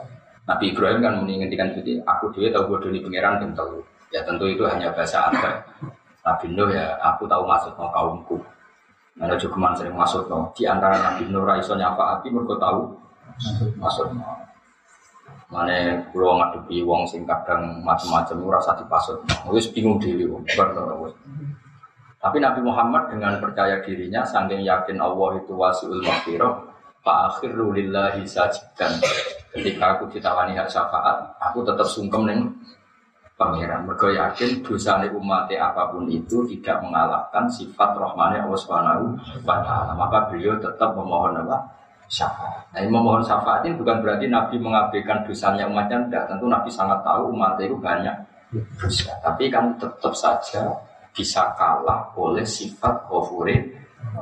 Nabi 0.43 0.75
Ibrahim 0.75 0.99
kan 0.99 1.13
mengingatkan 1.23 1.79
itu, 1.79 2.03
aku 2.03 2.27
dia 2.35 2.51
tahu 2.51 2.75
bodoh 2.75 2.91
di 2.91 2.99
pangeran 2.99 3.39
dan 3.39 3.51
tahu. 3.55 3.79
Ya 4.11 4.21
tentu 4.27 4.45
itu 4.45 4.67
hanya 4.67 4.91
bahasa 4.91 5.31
adat. 5.31 5.63
Nabi 6.23 6.45
Nuh 6.51 6.69
ya, 6.71 6.99
aku 6.99 7.23
tahu 7.27 7.43
maksud 7.47 7.73
mau 7.79 7.91
kaumku. 7.91 8.37
Ada 9.19 9.37
juga 9.37 9.77
sering 9.77 9.93
masuk 9.93 10.25
no. 10.27 10.51
Di 10.57 10.65
antara 10.65 10.99
Nabi 10.99 11.29
Nuh 11.29 11.45
raiso 11.45 11.77
nyafaati 11.77 12.27
mereka 12.33 12.59
tahu 12.59 12.91
masuk 13.79 14.11
no. 14.15 14.25
Mana 15.53 16.01
pulau 16.09 16.41
ngadepi 16.41 16.81
wong 16.81 17.05
sing 17.05 17.29
kadang 17.29 17.85
macam-macam 17.85 18.57
rasa 18.57 18.73
dipasut. 18.73 19.21
Wis 19.53 19.69
bingung 19.69 20.01
diri 20.01 20.25
wong. 20.25 20.43
Tapi 22.23 22.37
Nabi 22.39 22.63
Muhammad 22.63 23.11
dengan 23.11 23.35
percaya 23.37 23.83
dirinya, 23.83 24.23
saking 24.23 24.63
yakin 24.63 24.97
Allah 24.97 25.43
itu 25.43 25.53
wasiul 25.53 25.99
maghfirah, 26.01 26.55
Pak 27.03 27.17
akhir 27.35 27.51
lillahi 27.59 28.23
sajidan. 28.23 28.95
Ketika 29.53 29.97
aku 29.97 30.09
ditawani 30.09 30.57
hak 30.57 30.65
syafaat, 30.65 31.29
aku 31.37 31.61
tetap 31.61 31.85
sungkem 31.85 32.25
neng 32.25 32.49
pangeran. 33.37 33.85
Mereka 33.85 34.13
yakin 34.13 34.65
dosa 34.65 34.97
umat 35.13 35.49
apa 35.49 35.93
pun 35.93 36.09
itu 36.09 36.41
tidak 36.49 36.81
mengalahkan 36.81 37.45
sifat 37.49 37.93
rohmani 37.93 38.41
Allah 38.41 38.59
Subhanahu 38.59 39.13
wa 39.45 39.61
taala. 39.61 39.93
Maka 39.93 40.29
beliau 40.29 40.57
tetap 40.57 40.97
memohon 40.97 41.37
apa? 41.45 41.57
Syafaat. 42.09 42.65
Nah, 42.73 42.81
memohon 42.81 43.21
syafaat 43.25 43.65
ini 43.65 43.77
bukan 43.77 44.01
berarti 44.01 44.25
Nabi 44.29 44.55
mengabaikan 44.61 45.25
dosanya 45.25 45.65
umatnya. 45.65 46.01
Tidak. 46.05 46.23
Tentu 46.33 46.45
Nabi 46.49 46.69
sangat 46.69 46.99
tahu 47.01 47.33
umat 47.33 47.57
itu 47.61 47.77
banyak 47.77 48.13
dosa. 48.77 49.13
Tapi 49.21 49.49
kan 49.49 49.73
tetap 49.81 50.13
saja 50.13 50.73
bisa 51.13 51.53
kalah 51.57 52.09
oleh 52.17 52.45
sifat 52.45 53.05
kofure 53.09 53.53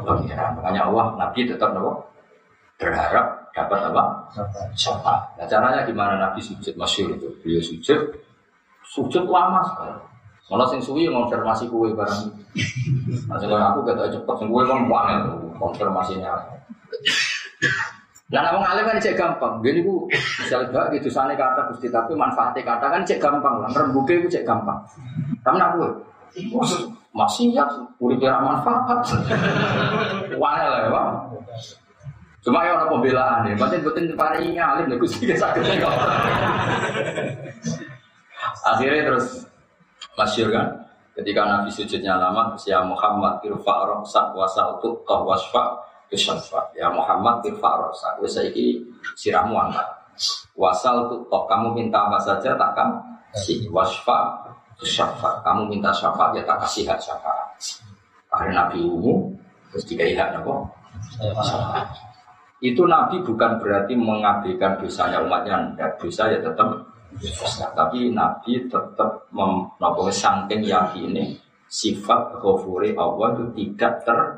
pangeran. 0.03 0.59
Makanya 0.59 0.87
Allah 0.87 1.05
Nabi 1.19 1.47
tetap 1.47 1.71
apa? 1.71 2.11
berharap 2.81 3.40
dapat 3.51 3.79
apa? 3.91 4.03
Syafaat. 4.75 5.21
Nah 5.37 5.45
caranya 5.47 5.83
gimana 5.83 6.15
Nabi 6.17 6.39
sujud 6.39 6.73
masyur 6.79 7.11
itu? 7.15 7.27
Beliau 7.43 7.63
sujud, 7.63 7.99
sujud 8.87 9.23
lama 9.27 9.61
sekali. 9.67 9.95
Malah 10.51 10.67
sing 10.67 10.83
suwi 10.83 11.07
konfirmasi 11.07 11.71
kue 11.71 11.95
barang. 11.95 12.27
Nah, 13.31 13.39
kalau 13.39 13.55
aku 13.71 13.79
kata 13.87 14.11
cepet 14.11 14.35
sing 14.35 14.47
kue 14.51 14.63
kan 14.67 14.83
banget 14.83 15.19
konfirmasinya. 15.55 16.35
Lah 18.31 18.51
wong 18.55 18.63
alim 18.63 18.83
kan 18.83 18.99
cek 18.99 19.15
gampang. 19.15 19.59
Gini 19.63 19.79
ku 19.83 20.07
misalnya 20.11 20.71
gak 20.71 20.95
gitu 20.95 21.07
sana 21.11 21.35
kata 21.35 21.71
gusti 21.71 21.87
tapi 21.91 22.15
manfaatnya 22.15 22.63
kata 22.63 22.85
kan 22.87 23.01
cek 23.03 23.19
gampang 23.19 23.63
lah. 23.63 23.71
Rembuke 23.71 24.23
ku 24.23 24.27
cek 24.27 24.43
gampang. 24.43 24.79
Tapi 25.43 25.55
nak 25.55 25.79
gue 25.79 25.89
masih 27.11 27.51
ya 27.55 27.67
udah 27.99 28.35
manfaat. 28.43 28.99
Wah 30.39 30.55
lah 30.63 30.79
ya, 30.87 30.99
Cuma 32.41 32.65
ya 32.65 32.73
orang 32.73 32.89
pembelaan 32.89 33.45
ya, 33.45 33.53
berarti 33.53 33.77
betul 33.85 34.17
ini 34.41 34.57
alim 34.57 34.89
nih, 34.89 34.97
gusti 34.97 35.29
sakit 35.29 35.61
Akhirnya 38.65 39.13
terus 39.13 39.45
masyur 40.17 40.49
kan, 40.49 40.73
ketika 41.13 41.45
Nabi 41.45 41.69
sujudnya 41.69 42.17
lama, 42.17 42.57
ya 42.65 42.81
Muhammad 42.81 43.45
irfa 43.45 43.85
rosak 43.85 44.33
wasal 44.33 44.81
tuh 44.81 44.97
wasfa 45.05 45.77
kesyafa. 46.09 46.73
Ya 46.73 46.89
Muhammad 46.89 47.45
irfa 47.45 47.69
rosak, 47.77 48.17
wes 48.25 48.33
ini 48.41 48.81
siramu 49.13 49.61
angkat. 49.61 49.85
Wasal 50.57 51.13
tuh 51.13 51.21
kamu 51.29 51.77
minta 51.77 52.09
apa 52.09 52.17
saja 52.17 52.57
tak 52.57 52.73
si 53.37 53.69
wasfa 53.69 54.49
kesyafa. 54.81 55.45
Kamu 55.45 55.69
minta 55.69 55.93
syafaat 55.93 56.33
ya 56.33 56.41
tak 56.41 56.65
kasih 56.65 56.89
hak 56.89 56.97
syafaat. 56.97 57.47
Akhirnya 58.33 58.65
Nabi 58.65 58.81
umum 58.81 59.29
terus 59.69 59.85
dikai 59.85 60.17
hak 60.17 60.41
nopo. 60.41 60.65
Itu 62.61 62.85
Nabi 62.85 63.25
bukan 63.25 63.57
berarti 63.57 63.97
mengabaikan 63.97 64.77
dosanya 64.77 65.17
umatnya, 65.25 65.73
enggak 65.73 65.97
dosa 65.97 66.29
ya 66.29 66.37
tetap 66.37 66.69
dosa. 67.17 67.65
Tapi 67.73 68.13
Nabi 68.13 68.69
tetap 68.69 69.25
melakukan 69.33 70.13
saking 70.13 70.69
yakini 70.69 71.41
sifat 71.65 72.37
ghafuri 72.37 72.93
Allah 72.93 73.33
itu 73.33 73.43
tidak 73.57 74.05
terbatas. 74.05 74.37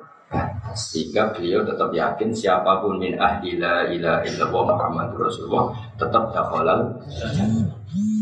Sehingga 0.74 1.30
beliau 1.36 1.62
tetap 1.62 1.94
yakin 1.94 2.34
siapa 2.34 2.82
pun 2.82 2.98
min 2.98 3.14
ahli 3.20 3.60
la 3.60 3.86
ilaha 3.92 4.26
illallah 4.26 4.64
Muhammad 4.74 5.08
Rasulullah 5.14 5.70
tetap 6.00 6.34
dakhalal 6.34 6.90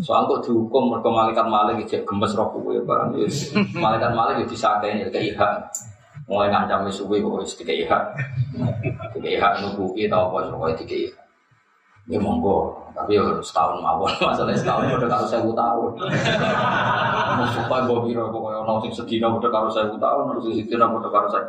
Soal 0.02 0.26
kok 0.28 0.42
dihukum 0.44 0.92
mereka 0.92 1.14
malaikat 1.14 1.46
malik 1.48 1.88
gemes 1.88 2.34
roh 2.34 2.50
kuwe 2.52 2.82
barang 2.84 3.16
malaikat 3.78 4.12
malik 4.12 4.44
itu 4.44 4.58
disakeni 4.58 5.08
keiha 5.08 5.62
mulai 6.32 6.48
ngancam 6.48 6.88
suwe 6.88 7.20
kok 7.20 7.44
wis 7.44 7.60
dikei 7.60 7.84
hak. 7.84 8.16
Dikei 9.12 9.36
hak 9.36 9.60
nubuki 9.60 10.08
tau 10.08 10.32
apa 10.32 10.48
pokoknya 10.48 10.80
dikei 10.80 11.12
hak? 11.12 11.28
Ya 12.08 12.18
monggo 12.24 12.88
tapi 12.96 13.20
ya 13.20 13.24
setahun 13.44 13.84
mawon. 13.84 14.16
Masalah 14.24 14.56
setahun 14.56 14.96
udah 14.96 15.10
karo 15.12 15.26
saya 15.28 15.44
tahun. 15.44 15.92
Supaya 17.52 17.82
gue 17.84 18.00
biro 18.08 18.32
pokoknya 18.32 18.64
orang 18.64 18.80
sing 18.88 18.94
sedina 18.96 19.28
udah 19.28 19.52
karo 19.52 19.68
saya 19.68 19.92
tahun 19.92 20.24
harus 20.32 20.48
sedina 20.56 20.88
udah 20.88 21.12
karo 21.12 21.28
saya 21.28 21.44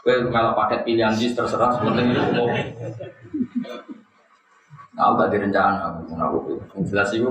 Gue 0.00 0.16
kalau 0.32 0.56
paket 0.56 0.80
pilihan 0.88 1.12
jis 1.12 1.36
terserah, 1.36 1.76
sepenting 1.76 2.16
itu 2.16 2.32
mau. 2.32 2.48
Nah, 4.96 5.12
gak 5.12 5.28
direncana, 5.28 5.92
aku 6.08 6.56
jelas 6.88 7.12
itu 7.12 7.28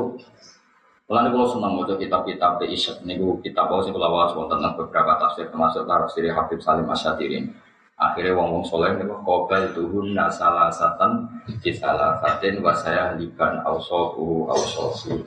Mulane 1.10 1.34
kalau 1.34 1.50
senang 1.50 1.74
mau 1.74 1.90
kitab-kitab 1.90 2.62
di 2.62 2.78
Isyad 2.78 3.02
niku 3.02 3.42
kitab 3.42 3.66
apa 3.66 3.82
sih 3.82 3.90
kalau 3.90 4.14
awas 4.14 4.30
tentang 4.30 4.78
beberapa 4.78 5.18
tafsir 5.18 5.50
termasuk 5.50 5.90
tafsir 5.90 6.30
Habib 6.30 6.62
Salim 6.62 6.86
Asyadirin. 6.86 7.50
Akhirnya 7.98 8.38
wong 8.38 8.54
wong 8.54 8.64
soleh 8.70 8.94
niku 8.94 9.18
kobel 9.26 9.74
tuhun 9.74 10.14
salah 10.30 10.70
satan 10.70 11.26
di 11.66 11.74
salah 11.74 12.22
satin 12.22 12.62
wasaya 12.62 13.18
liban 13.18 13.58
ausohu 13.66 14.54
ausohu. 14.54 15.18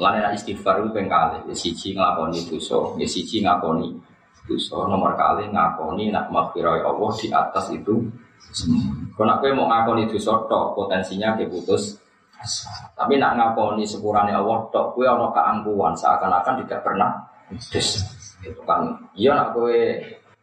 Mulane 0.00 0.32
istighfar 0.40 0.80
itu 0.80 0.90
pengkali, 0.96 1.52
ya 1.52 1.54
siji 1.54 1.92
nglakoni 1.94 2.40
dosa, 2.48 2.96
ya 2.96 3.06
siji 3.06 3.44
ngakoni 3.44 3.94
dosa, 4.48 4.88
nomor 4.90 5.14
kali 5.20 5.52
ngakoni 5.52 6.10
nak 6.10 6.32
maghfirah 6.32 6.82
Allah 6.82 7.12
di 7.14 7.28
atas 7.28 7.70
itu. 7.76 8.08
Kalau 9.14 9.26
nak 9.28 9.44
mau 9.52 9.68
ngakoni 9.68 10.08
dosa 10.08 10.32
tok 10.48 10.74
potensinya 10.74 11.36
keputus 11.36 12.00
tapi 12.94 13.18
nak 13.18 13.36
ngakoni 13.36 13.84
sepurane 13.84 14.32
Allah 14.32 14.64
tok 14.70 14.94
kowe 14.94 15.04
ana 15.04 15.28
keangkuhan 15.32 15.92
seakan-akan 15.96 16.64
tidak 16.64 16.80
pernah 16.84 17.10
des. 17.50 17.88
Itu 18.44 18.60
kan 18.68 18.92
iya 19.16 19.32
nak 19.36 19.56
kowe 19.56 19.72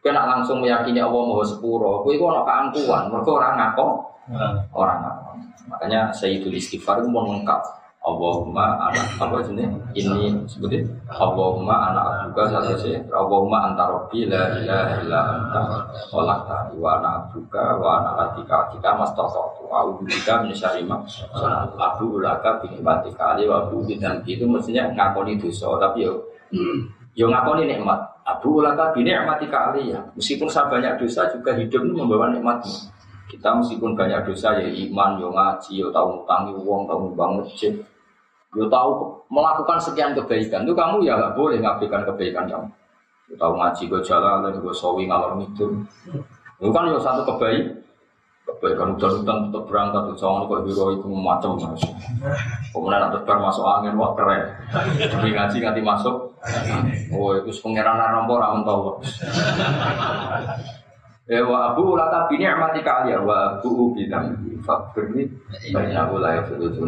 kowe 0.02 0.10
nak 0.10 0.26
langsung 0.26 0.58
meyakini 0.62 0.98
Allah 0.98 1.22
Maha 1.22 1.44
Sepuro, 1.46 2.02
kowe 2.02 2.12
iku 2.12 2.30
ana 2.30 2.42
keangkuhan 2.42 3.02
mergo 3.10 3.38
ora 3.38 3.50
ngako. 3.54 3.86
Ora 4.74 4.94
ngako. 5.02 5.30
Makanya 5.70 6.12
Sayyidul 6.14 6.54
Istighfar 6.54 7.02
itu 7.02 7.08
mau 7.10 7.26
lengkap. 7.26 7.81
Allahumma 8.02 8.90
anak 8.90 9.14
apa 9.14 9.46
ini 9.46 9.62
ini 9.94 10.34
sebutin 10.50 10.82
Allahumma 11.06 11.94
anak 11.94 12.04
abduka 12.26 12.50
satu 12.50 12.74
sih 12.74 12.98
Allahumma 13.14 13.70
anta 13.70 13.86
rabbi 13.86 14.26
la 14.26 14.58
ilaha 14.58 15.06
illa 15.06 15.20
anta 15.38 15.62
Walak 16.10 16.50
tadi. 16.50 16.82
Wa 16.82 16.98
anak 16.98 17.12
abduka 17.30 17.78
wa 17.78 18.02
anak 18.02 18.14
atika. 18.26 18.58
Kita 18.74 18.98
mas 18.98 19.14
tosok 19.14 19.46
tu. 19.54 19.70
Aku 19.70 20.02
bika 20.02 20.42
menyesarima 20.42 20.98
Abu 21.78 22.18
ulaka 22.18 22.58
binikmati 22.58 23.14
kali 23.14 23.46
wa 23.46 23.70
abu 23.70 23.86
dan 23.86 24.18
itu 24.26 24.50
mestinya 24.50 24.90
ngakoni 24.90 25.38
dosa 25.38 25.70
tapi 25.78 26.02
yo 26.02 26.18
yo 27.14 27.30
ngakoni 27.30 27.70
nikmat. 27.70 28.02
Abu 28.26 28.58
ulaka 28.58 28.90
binikmati 28.90 29.46
kali 29.46 29.94
ya. 29.94 30.02
Meskipun 30.18 30.50
saya 30.50 30.66
banyak 30.66 30.98
dosa 30.98 31.30
juga 31.30 31.54
hidup 31.54 31.86
ini 31.86 32.02
membawa 32.02 32.34
nikmatnya 32.34 32.90
kita 33.32 33.48
meskipun 33.48 33.96
banyak 33.96 34.28
dosa 34.28 34.60
ya 34.60 34.68
iman, 34.68 35.16
yo 35.16 35.32
ngaji, 35.32 35.80
yo 35.80 35.88
tahu 35.88 36.20
ngutangi 36.20 36.52
uang, 36.52 36.84
tahu 36.84 36.98
nyumbang 37.08 37.40
masjid, 37.40 37.72
yo 38.52 38.68
tahu 38.68 39.16
melakukan 39.32 39.80
sekian 39.80 40.12
kebaikan 40.12 40.68
itu 40.68 40.76
kamu 40.76 41.08
ya 41.08 41.16
nggak 41.16 41.34
boleh 41.36 41.56
ngabaikan 41.60 42.04
kebaikan 42.04 42.44
kamu. 42.48 42.68
Yo 43.32 43.34
tahu 43.40 43.52
ngaji 43.56 43.82
gue 43.88 44.00
jalan, 44.04 44.52
gue 44.52 44.74
sawi 44.76 45.08
ngalor 45.08 45.40
itu, 45.40 45.66
itu 46.60 46.70
kan 46.70 46.84
yo 46.88 47.00
satu 47.00 47.24
kebaikan. 47.24 47.80
Kebaikan 48.42 48.98
hutan-hutan 48.98 49.38
tetap 49.48 49.62
berangkat, 49.70 50.02
jangan 50.18 50.50
kok 50.50 50.66
hero 50.66 50.86
itu 50.98 51.06
macam 51.14 51.62
mas. 51.62 51.78
Kemudian 52.74 52.98
ada 52.98 53.14
terbang 53.14 53.38
masuk 53.38 53.62
angin, 53.62 53.94
wah 53.94 54.18
keren. 54.18 54.50
Demi 54.98 55.30
ngaji 55.30 55.56
nganti 55.62 55.78
masuk. 55.78 56.34
Oh 57.14 57.38
itu 57.38 57.54
pengiran 57.62 58.02
rampor, 58.02 58.42
aman 58.42 58.66
tahu. 58.66 58.98
Ya 61.30 61.38
wa 61.46 61.70
abu 61.70 61.94
laka 61.94 62.26
bini 62.26 62.50
amati 62.50 62.82
kalian 62.82 63.22
wa 63.22 63.54
abu 63.54 63.94
bilang 63.94 64.34
fakir 64.58 65.06
banyak 65.70 65.94
aku 65.94 66.18
layak 66.18 66.50
itu 66.50 66.82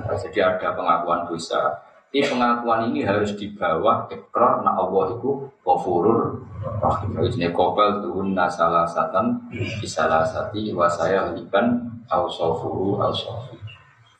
Jadi 0.00 0.38
ada 0.40 0.72
pengakuan 0.72 1.28
dosa. 1.28 1.76
Ini 2.08 2.24
pengakuan 2.24 2.88
ini 2.88 3.04
harus 3.04 3.36
di 3.36 3.52
bawah 3.52 4.08
ikrar 4.08 4.64
na 4.64 4.72
Allah 4.80 5.20
itu 5.20 5.44
kofurur 5.60 6.40
rahim. 6.80 7.20
Ini 7.20 7.52
kopel 7.52 8.00
tuhun 8.00 8.32
nasalah 8.32 8.88
satan 8.88 9.44
bisalah 9.52 10.24
sati 10.24 10.72
wasaya 10.72 11.36
liban 11.36 12.00
ausofuru 12.08 12.96
ausofi. 12.96 13.60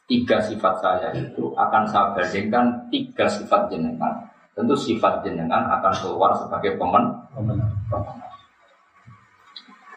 Tiga 0.04 0.36
sifat 0.36 0.84
saya 0.84 1.08
itu 1.16 1.56
akan 1.56 1.82
saya 1.88 2.12
bandingkan 2.12 2.92
tiga 2.92 3.24
sifat 3.24 3.72
jenengan. 3.72 4.28
Tentu 4.52 4.76
sifat 4.76 5.24
jenengan 5.24 5.64
akan 5.80 5.92
keluar 5.96 6.36
sebagai 6.36 6.76
pemen. 6.76 7.04
pemen. 7.32 8.25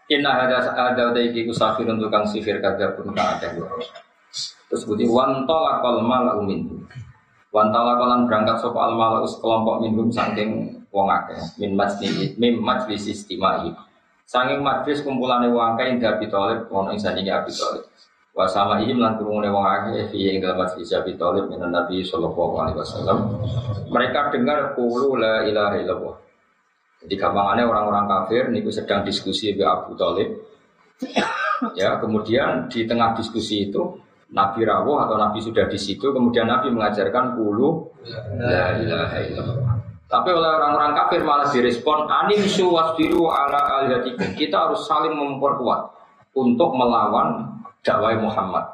Inna 0.09 0.33
hada 0.33 0.65
ada 0.73 1.13
udah 1.13 1.21
iki 1.21 1.45
untuk 1.45 2.09
kang 2.09 2.25
sihir 2.25 2.57
kagak 2.57 2.97
pun 2.97 3.13
kang 3.13 3.37
ada 3.37 3.53
Terus 4.69 4.85
budi 4.85 5.05
wantola 5.09 5.81
kol 5.81 6.05
malau 6.05 6.45
minhum. 6.45 6.85
Wantola 7.49 7.97
kolan 7.97 8.29
berangkat 8.29 8.61
sopo 8.61 8.77
al 8.77 8.93
malau 8.93 9.25
kelompok 9.25 9.81
minhum 9.81 10.13
saking 10.13 10.81
wong 10.93 11.09
akeh 11.09 11.37
min 11.57 11.73
majlis 11.73 12.37
min 12.37 12.61
majlis 12.61 13.09
istimai. 13.09 13.73
Saking 14.29 14.61
majlis 14.61 15.01
kumpulane 15.01 15.49
wong 15.49 15.73
akeh 15.73 15.89
ing 15.89 15.97
Abi 16.05 16.29
Thalib 16.29 16.69
ono 16.69 16.93
ing 16.93 17.01
sandinge 17.01 17.33
Abi 17.33 17.49
Thalib. 17.49 17.85
Wa 18.33 18.45
sama 18.45 18.77
ihim 18.85 19.01
lan 19.01 19.17
kurungune 19.17 19.49
wong 19.49 19.65
akeh 19.65 20.13
fi 20.13 20.37
ing 20.37 20.41
dalam 20.41 20.61
majlis 20.61 20.93
Abi 20.93 21.17
Thalib 21.17 21.49
min 21.49 21.61
Nabi 21.65 22.05
sallallahu 22.05 22.53
alaihi 22.61 22.77
wasallam. 22.77 23.17
Mereka 23.89 24.29
dengar 24.33 24.77
qulu 24.77 25.17
la 25.17 25.45
ilaha 25.49 25.77
illallah. 25.81 26.28
Jadi 26.99 27.15
gampangannya 27.15 27.63
orang-orang 27.63 28.05
kafir 28.11 28.51
niku 28.51 28.69
sedang 28.69 29.07
diskusi 29.07 29.55
dengan 29.55 29.83
Abu 29.83 29.95
Talib. 29.95 30.29
ya, 31.79 31.95
kemudian 31.99 32.67
di 32.67 32.83
tengah 32.83 33.15
diskusi 33.15 33.71
itu 33.71 33.95
Nabi 34.35 34.67
rawuh 34.67 34.99
atau 35.07 35.15
Nabi 35.15 35.39
sudah 35.39 35.65
di 35.71 35.79
situ, 35.79 36.11
kemudian 36.11 36.45
Nabi 36.45 36.69
mengajarkan 36.75 37.39
puluh 37.39 37.87
la. 38.03 38.75
Tapi 40.09 40.29
oleh 40.33 40.49
orang-orang 40.49 40.97
kafir 40.97 41.21
malah 41.21 41.53
direspon 41.53 42.09
anim 42.09 42.41
suwasbiru 42.41 43.29
ala 43.29 43.79
alihatikum. 43.79 44.33
Kita 44.33 44.67
harus 44.67 44.89
saling 44.89 45.13
memperkuat 45.13 45.81
untuk 46.33 46.73
melawan 46.73 47.45
dakwah 47.85 48.17
Muhammad. 48.17 48.65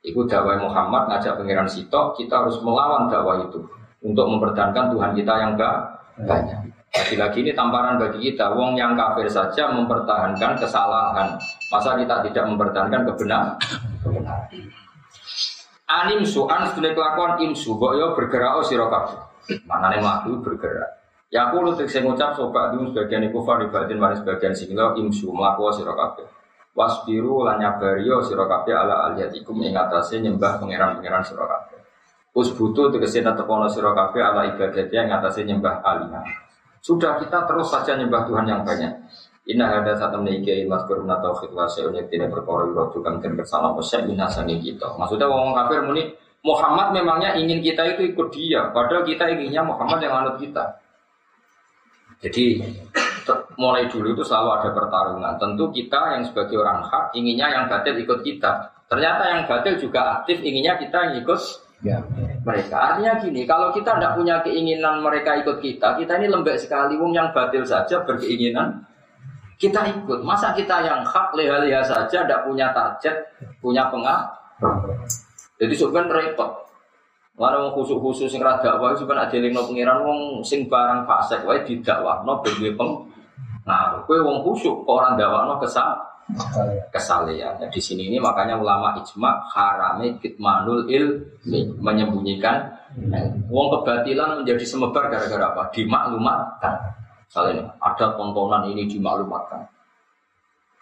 Itu 0.00 0.24
dakwah 0.24 0.56
Muhammad 0.56 1.12
ngajak 1.12 1.36
pangeran 1.36 1.68
Sito, 1.68 2.16
kita 2.16 2.40
harus 2.40 2.56
melawan 2.64 3.12
dakwah 3.12 3.36
itu 3.44 3.60
untuk 4.00 4.26
mempertahankan 4.32 4.94
Tuhan 4.96 5.10
kita 5.12 5.34
yang 5.36 5.50
gak 5.60 5.76
banyak. 6.24 6.77
Lagi-lagi 6.88 7.44
ini 7.44 7.52
tamparan 7.52 8.00
bagi 8.00 8.32
kita, 8.32 8.56
wong 8.56 8.74
yang 8.80 8.96
kafir 8.96 9.28
saja 9.28 9.68
mempertahankan 9.70 10.56
kesalahan. 10.56 11.36
Masa 11.68 12.00
kita 12.00 12.24
tidak 12.24 12.44
mempertahankan 12.48 13.04
kebenaran? 13.12 13.54
kebenaran. 14.00 14.48
Animsu, 15.88 16.44
an 16.48 16.68
sudah 16.72 16.92
kelakuan 16.92 17.40
imsu, 17.40 17.80
kok 17.80 17.96
yo 17.96 18.12
bergerak 18.12 18.60
oh 18.60 18.64
sirokap. 18.64 19.08
Mana 19.64 19.88
nih 19.88 20.04
maju 20.04 20.44
bergerak. 20.44 21.00
Ya 21.28 21.48
aku 21.48 21.60
lu 21.60 21.76
saya 21.76 22.04
ngucap 22.04 22.36
sobat 22.36 22.72
dulu 22.72 22.92
sebagian 22.92 23.24
iku 23.28 23.44
faribatin 23.44 24.00
maris 24.00 24.20
sebagian 24.20 24.56
singlo 24.56 24.96
imsu 24.96 25.28
melaku 25.32 25.68
sirokap. 25.76 26.24
Wasbiru 26.72 27.44
lanya 27.44 27.76
bario 27.76 28.20
sirokap 28.24 28.68
ala 28.68 29.12
aliyatikum 29.12 29.60
ingatasi 29.60 30.24
nyembah 30.24 30.60
pangeran-pangeran 30.60 31.24
sirokap. 31.24 31.72
Usbutu 32.32 32.92
tegesin 32.92 33.28
tepono 33.28 33.68
sirokap 33.68 34.12
ala 34.16 34.44
ibadatnya 34.48 35.08
ingatasi 35.08 35.44
nyembah 35.48 35.84
aliyah. 35.84 36.47
Sudah 36.88 37.20
kita 37.20 37.44
terus 37.44 37.68
saja 37.68 38.00
nyembah 38.00 38.24
Tuhan 38.24 38.48
yang 38.48 38.64
banyak. 38.64 38.88
Inna 39.52 39.76
ada 39.80 39.92
satu 39.92 40.24
meniki 40.24 40.64
mas 40.64 40.88
kuruna 40.88 41.20
tauhid 41.20 41.52
wa 41.52 41.68
tidak 41.68 42.28
berkori 42.32 42.72
rotu 42.72 43.04
kang 43.04 43.20
dan 43.20 43.36
bersama 43.36 43.76
pesek 43.76 44.08
minasani 44.08 44.56
kita. 44.56 44.96
Maksudnya 44.96 45.28
ngomong 45.28 45.52
kafir 45.52 45.84
muni 45.84 46.08
Muhammad 46.40 46.96
memangnya 46.96 47.36
ingin 47.36 47.60
kita 47.60 47.84
itu 47.92 48.16
ikut 48.16 48.28
dia, 48.32 48.72
padahal 48.72 49.04
kita 49.04 49.28
inginnya 49.28 49.68
Muhammad 49.68 50.00
yang 50.00 50.14
anut 50.16 50.36
kita. 50.40 50.64
Jadi 52.24 52.56
mulai 53.60 53.84
dulu 53.92 54.16
itu 54.16 54.24
selalu 54.24 54.48
ada 54.56 54.68
pertarungan. 54.72 55.34
Tentu 55.36 55.68
kita 55.68 56.16
yang 56.16 56.24
sebagai 56.24 56.56
orang 56.56 56.88
hak 56.88 57.12
inginnya 57.12 57.52
yang 57.52 57.64
batil 57.68 58.00
ikut 58.00 58.24
kita. 58.24 58.72
Ternyata 58.88 59.22
yang 59.28 59.42
batil 59.44 59.76
juga 59.76 60.20
aktif 60.20 60.40
inginnya 60.40 60.80
kita 60.80 60.96
yang 61.04 61.14
ikut 61.20 61.40
ya. 61.82 61.98
mereka. 62.42 62.76
Artinya 62.76 63.12
gini, 63.22 63.42
kalau 63.46 63.70
kita 63.70 63.98
tidak 63.98 64.14
punya 64.18 64.36
keinginan 64.42 65.02
mereka 65.02 65.38
ikut 65.38 65.58
kita, 65.62 65.94
kita 65.98 66.18
ini 66.18 66.26
lembek 66.30 66.58
sekali. 66.58 66.98
Wong 66.98 67.14
yang 67.14 67.30
batil 67.30 67.62
saja 67.62 68.02
berkeinginan 68.02 68.82
kita 69.58 69.86
ikut. 69.90 70.22
Masa 70.22 70.54
kita 70.54 70.82
yang 70.86 71.02
hak 71.02 71.34
leha-leha 71.34 71.82
saja 71.82 72.22
tidak 72.26 72.46
punya 72.46 72.70
target, 72.70 73.16
punya 73.58 73.90
pengaruh. 73.90 74.94
Jadi 75.58 75.74
sebenarnya 75.74 76.30
repot. 76.30 76.50
Lalu 77.38 77.70
wong 77.70 77.72
khusus-khusus 77.78 78.34
sing 78.34 78.42
rada 78.42 78.58
dakwah 78.58 78.98
sebenarnya 78.98 79.38
lingno 79.38 79.62
pengiran 79.62 80.02
wong 80.02 80.42
sing 80.42 80.66
barang 80.66 81.06
fasik 81.06 81.46
wae 81.46 81.62
didakwahno 81.62 82.42
ben 82.42 82.50
duwe 82.58 82.74
peng. 82.74 82.98
Nah, 83.62 84.02
kowe 84.10 84.18
wong 84.18 84.42
khusyuk 84.42 84.82
orang 84.90 85.14
dakwahno 85.14 85.54
kesal 85.62 85.94
kesalehan. 86.92 87.56
Nah, 87.56 87.68
di 87.72 87.80
sini 87.80 88.12
ini 88.12 88.20
makanya 88.20 88.60
ulama 88.60 88.92
ijma 89.00 89.48
harame 89.48 90.20
kitmanul 90.20 90.84
ilmi 90.84 91.60
menyembunyikan 91.80 92.68
wong 93.48 93.66
kebatilan 93.72 94.44
menjadi 94.44 94.64
semebar 94.68 95.08
gara-gara 95.08 95.44
apa? 95.56 95.62
Dimaklumatkan. 95.72 96.74
Misalnya 97.28 97.72
ada 97.80 98.06
tontonan 98.16 98.68
ini 98.68 98.84
dimaklumatkan. 98.84 99.64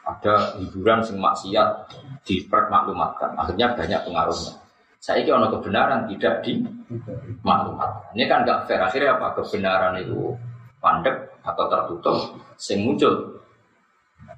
Ada 0.07 0.59
hiburan 0.63 1.03
sing 1.03 1.19
maksiat 1.19 1.91
dipermaklumatkan. 2.27 3.35
Akhirnya 3.39 3.75
banyak 3.75 4.01
pengaruhnya. 4.07 4.55
Saya 4.99 5.23
ini 5.23 5.31
ono 5.31 5.47
kebenaran 5.55 6.11
tidak 6.11 6.43
dimaklumatkan. 6.43 8.19
Ini 8.19 8.25
kan 8.27 8.43
nggak 8.43 8.67
fair. 8.67 8.83
Akhirnya 8.83 9.15
apa? 9.15 9.39
Kebenaran 9.39 9.95
itu 10.03 10.35
pandek 10.83 11.15
atau 11.47 11.65
tertutup, 11.71 12.19
sing 12.59 12.83
muncul 12.83 13.43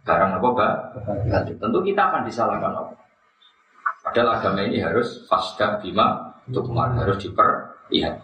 barang 0.08 0.40
apa 0.40 0.48
pak? 0.56 0.74
Tentu 1.60 1.78
kita 1.84 2.00
akan 2.08 2.24
disalahkan 2.24 2.72
apa? 2.72 2.94
Padahal 4.08 4.40
agama 4.40 4.64
ini 4.64 4.80
harus 4.80 5.28
fasda 5.28 5.84
bima 5.84 6.32
tukmar 6.48 6.96
harus 6.96 7.20
diperlihat. 7.20 8.16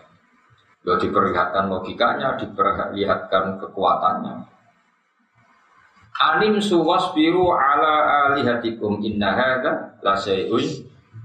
Ya 0.85 0.95
diperlihatkan 1.01 1.68
logikanya, 1.68 2.41
diperlihatkan 2.41 3.61
kekuatannya. 3.61 4.49
Alim 6.14 6.61
suwas 6.61 7.12
biru 7.12 7.53
ala 7.53 8.28
alihatikum 8.32 9.01
inna 9.05 9.32
hadha 9.37 10.01
la 10.01 10.16
syai'un 10.16 10.64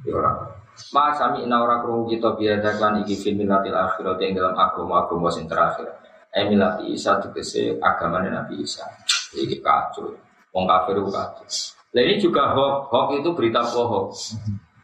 yura. 0.03 0.59
Ma 0.95 1.11
sami 1.11 1.43
ora 1.43 1.83
krungu 1.83 2.07
kita 2.07 2.39
biadakan 2.39 3.03
iki 3.03 3.19
fil 3.19 3.35
milatil 3.35 3.75
akhirat 3.75 4.15
yang 4.23 4.39
dalam 4.39 4.55
agama-agama 4.55 5.27
sing 5.27 5.47
terakhir. 5.47 5.91
Emilati 6.31 6.95
Isa 6.95 7.19
tegese 7.19 7.75
agama 7.83 8.23
Nabi 8.23 8.63
Isa. 8.63 8.87
Iki 9.35 9.59
kacau. 9.59 10.28
Wong 10.53 10.65
kafir 10.65 10.97
itu 10.97 11.11
kafir. 11.13 11.47
Nah 11.89 12.01
ini 12.05 12.15
juga 12.21 12.53
hoax, 12.53 12.75
hoax 12.93 13.07
itu 13.21 13.29
berita 13.33 13.61
bohong. 13.65 14.09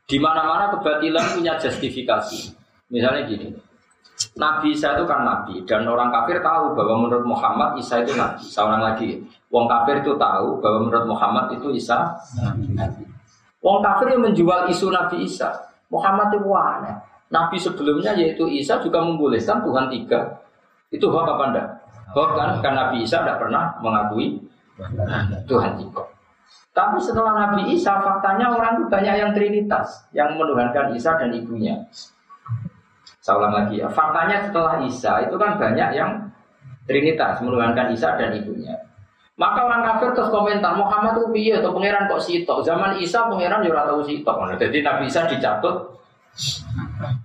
Di 0.06 0.18
mana-mana 0.22 0.70
kebatilan 0.78 1.26
punya 1.38 1.58
justifikasi. 1.58 2.54
Misalnya 2.94 3.26
gini, 3.26 3.50
Nabi 4.38 4.78
Isa 4.78 4.94
itu 4.94 5.04
kan 5.10 5.26
Nabi 5.26 5.66
dan 5.66 5.90
orang 5.90 6.14
kafir 6.14 6.40
tahu 6.40 6.78
bahwa 6.78 7.06
menurut 7.06 7.26
Muhammad 7.26 7.78
Isa 7.82 8.06
itu 8.06 8.14
Nabi. 8.14 8.46
Seorang 8.46 8.82
lagi, 8.82 9.22
Wong 9.50 9.66
kafir 9.66 10.06
itu 10.06 10.14
tahu 10.16 10.62
bahwa 10.62 10.78
menurut 10.86 11.06
Muhammad 11.10 11.46
itu 11.58 11.74
Isa 11.74 12.14
Nabi. 12.74 13.04
Wong 13.66 13.82
kafir 13.82 14.14
yang 14.14 14.22
menjual 14.22 14.70
isu 14.70 14.94
Nabi 14.94 15.26
Isa. 15.26 15.50
Muhammad 15.90 16.34
itu 16.34 16.50
aneh. 16.54 16.96
Nabi 17.34 17.58
sebelumnya 17.58 18.14
yaitu 18.14 18.46
Isa 18.46 18.78
juga 18.82 19.02
membolehkan 19.02 19.66
Tuhan 19.66 19.90
tiga. 19.90 20.22
Itu 20.94 21.10
hoax 21.10 21.26
apa 21.26 21.44
enggak? 21.50 21.68
Hoax 22.14 22.30
kan? 22.38 22.50
Karena 22.62 22.78
Nabi 22.88 22.98
Isa 23.02 23.18
tidak 23.26 23.42
pernah 23.42 23.74
mengakui 23.82 24.38
Tuhan 25.48 25.72
juga. 25.80 26.04
Tapi 26.76 27.00
setelah 27.00 27.32
Nabi 27.32 27.72
Isa, 27.72 27.96
faktanya 28.04 28.52
orang 28.52 28.76
itu 28.76 28.86
banyak 28.92 29.16
yang 29.16 29.32
trinitas, 29.32 29.88
yang 30.12 30.36
menuhankan 30.36 30.92
Isa 30.92 31.16
dan 31.16 31.32
ibunya. 31.32 31.80
Saya 33.24 33.40
ulang 33.40 33.56
lagi 33.56 33.80
ya, 33.80 33.88
faktanya 33.88 34.44
setelah 34.44 34.84
Isa 34.84 35.24
itu 35.24 35.36
kan 35.40 35.56
banyak 35.56 35.90
yang 35.96 36.12
trinitas, 36.84 37.40
menuhankan 37.40 37.96
Isa 37.96 38.20
dan 38.20 38.36
ibunya. 38.36 38.76
Maka 39.36 39.68
orang 39.68 39.84
kafir 39.84 40.16
terus 40.16 40.32
komentar 40.32 40.76
Muhammad 40.80 41.20
itu 41.20 41.28
piye 41.36 41.54
atau 41.60 41.76
pangeran 41.76 42.08
kok 42.08 42.24
sitok. 42.24 42.64
Zaman 42.64 42.96
Isa 43.04 43.28
pangeran 43.28 43.68
juga 43.68 43.84
tahu 43.84 44.04
sitok. 44.08 44.56
Jadi 44.56 44.78
Nabi 44.80 45.12
Isa 45.12 45.28
dicatut 45.28 45.76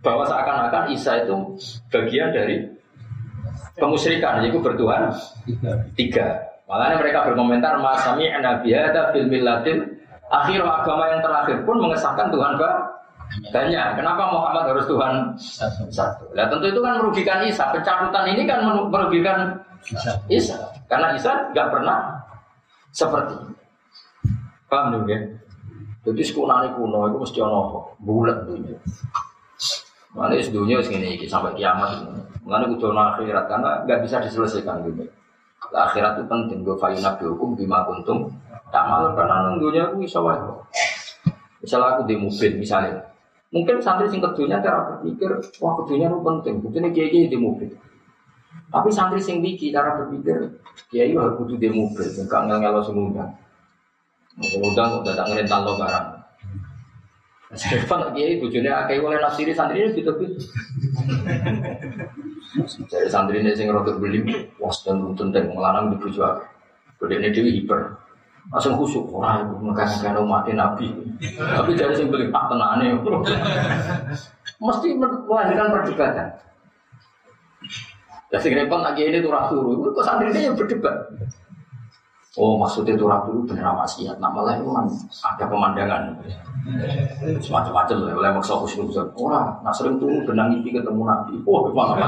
bahwa 0.03 0.27
seakan-akan 0.27 0.91
Isa 0.91 1.23
itu 1.23 1.35
bagian 1.91 2.35
dari 2.35 2.67
kemusyrikan, 3.79 4.43
yaitu 4.43 4.59
bertuhan 4.59 5.15
tiga. 5.95 6.50
Makanya 6.71 6.97
mereka 7.03 7.27
berkomentar 7.27 7.83
masami 7.83 8.31
nabi 8.31 8.71
ada 8.79 9.11
fil 9.11 9.27
millatin 9.27 9.91
akhir 10.31 10.63
agama 10.63 11.11
yang 11.11 11.19
terakhir 11.19 11.67
pun 11.67 11.83
mengesahkan 11.83 12.31
Tuhan 12.31 12.55
banyak. 13.51 13.87
Kenapa 13.99 14.23
Muhammad 14.31 14.71
harus 14.71 14.87
Tuhan 14.87 15.35
satu? 15.91 16.31
Nah 16.31 16.47
tentu 16.47 16.71
itu 16.71 16.79
kan 16.79 17.03
merugikan 17.03 17.43
Isa. 17.43 17.75
Pencabutan 17.75 18.25
ini 18.31 18.47
kan 18.47 18.63
merugikan 18.87 19.59
Isa. 20.31 20.71
Karena 20.87 21.11
Isa 21.19 21.51
nggak 21.51 21.69
pernah 21.75 21.99
seperti 22.95 23.35
Paham 24.71 25.03
juga? 25.03 25.19
Jadi 26.07 26.23
sekunani 26.23 26.71
kuno 26.79 27.11
itu 27.11 27.19
mesti 27.19 27.39
ono 27.43 27.91
bulat 27.99 28.47
dunia. 28.47 28.79
Mana 30.15 30.39
dunia 30.39 30.79
segini 30.79 31.19
sampai 31.27 31.59
kiamat. 31.59 32.07
Mengenai 32.47 32.71
kudu 32.79 32.95
akhirat 32.95 33.51
karena 33.51 33.83
nggak 33.83 34.07
bisa 34.07 34.23
diselesaikan 34.23 34.87
gitu 34.87 35.11
akhirat 35.69 36.19
itu 36.19 36.25
penting 36.27 36.59
gue 36.65 36.77
fayunab 36.81 37.21
hukum 37.21 37.53
bima 37.53 37.85
kuntum 37.85 38.33
tak 38.73 38.87
malu 38.87 39.13
karena 39.13 39.51
nunggunya 39.51 39.83
aku 39.91 40.01
bisa 40.01 40.19
wae. 40.23 40.39
Misalnya 41.61 41.99
aku 41.99 42.03
di 42.09 42.17
mobil 42.17 42.51
misalnya. 42.57 42.97
Mungkin 43.51 43.83
santri 43.83 44.07
sing 44.07 44.23
kedunya 44.23 44.63
cara 44.63 44.95
berpikir 44.95 45.29
wah 45.59 45.75
kedunya 45.83 46.07
itu 46.07 46.19
penting. 46.23 46.55
Buktinya 46.63 46.89
kiai 46.95 47.11
kiai 47.11 47.29
di 47.29 47.39
mobil. 47.39 47.69
Tapi 48.71 48.89
santri 48.95 49.21
sing 49.21 49.43
biki 49.43 49.75
cara 49.75 49.99
berpikir 50.01 50.55
kiai 50.89 51.13
harus 51.13 51.37
kudu 51.37 51.59
di 51.59 51.69
mobil 51.69 52.07
enggak 52.15 52.41
ngel 52.47 52.81
semua 52.81 53.27
Udang 54.41 55.05
udah 55.05 55.13
tak 55.13 55.27
ngerental 55.29 55.61
lo 55.69 55.73
barang. 55.77 56.20
Tak 57.51 58.15
kiai 58.15 58.39
bujune 58.39 58.71
akeh 58.71 59.03
oleh 59.03 59.19
nafsiri 59.19 59.51
santri 59.51 59.83
ini 59.83 59.99
gitu 59.99 60.15
gitu. 60.23 60.39
Jadi 62.87 63.11
santri 63.11 63.43
ini 63.43 63.51
sing 63.59 63.67
rotok 63.75 63.99
beli, 63.99 64.23
was 64.63 64.87
dan 64.87 65.03
tentang 65.19 65.51
melarang 65.51 65.91
di 65.91 65.99
akeh. 65.99 66.47
Gede 67.03 67.15
ini 67.19 67.29
dewi 67.35 67.51
hiper. 67.59 67.99
Langsung 68.55 68.79
khusyuk, 68.79 69.11
wah 69.11 69.43
ngekan-ngekan 69.43 70.27
mati 70.27 70.55
nabi. 70.55 70.95
Tapi 71.19 71.75
jadi 71.75 71.95
sing 71.99 72.07
beli 72.07 72.31
tak 72.31 72.55
tenane. 72.55 72.95
Mesti 74.63 74.89
melahirkan 74.95 75.75
perdebatan. 75.75 76.29
Sing 78.39 78.55
repot 78.55 78.79
lagi 78.79 79.11
ini 79.11 79.19
turah 79.19 79.51
turu, 79.51 79.83
itu 79.83 79.91
kok 79.91 80.07
santri 80.07 80.31
ini 80.31 80.47
yang 80.47 80.55
berdebat. 80.55 80.95
Oh 82.39 82.55
maksudnya 82.55 82.95
turah 82.95 83.27
turu 83.27 83.43
bener 83.43 83.75
maksiat, 83.75 84.23
nak 84.23 84.31
malah 84.31 84.55
itu 84.55 84.71
kan 84.71 84.87
ada 85.35 85.45
pemandangan. 85.51 86.15
Semacam-macam 87.43 88.07
lah, 88.07 88.15
oleh 88.23 88.31
maksa 88.39 88.55
khusyuk 88.55 88.87
Orang, 89.19 89.59
nak 89.67 89.75
sering 89.75 89.99
turu 89.99 90.23
benang 90.23 90.55
itu 90.55 90.71
ketemu 90.71 91.03
nabi. 91.11 91.43
Oh, 91.43 91.67
mana 91.75 92.07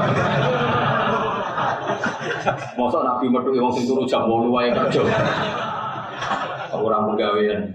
Masa 2.79 3.03
nabi 3.03 3.27
metu 3.27 3.51
yang 3.51 3.67
sing 3.75 3.83
turu 3.83 4.07
jam 4.07 4.23
8 4.23 4.47
wae 4.47 4.71
kerja. 4.71 5.03
Orang 6.71 7.11
pegawaian. 7.11 7.67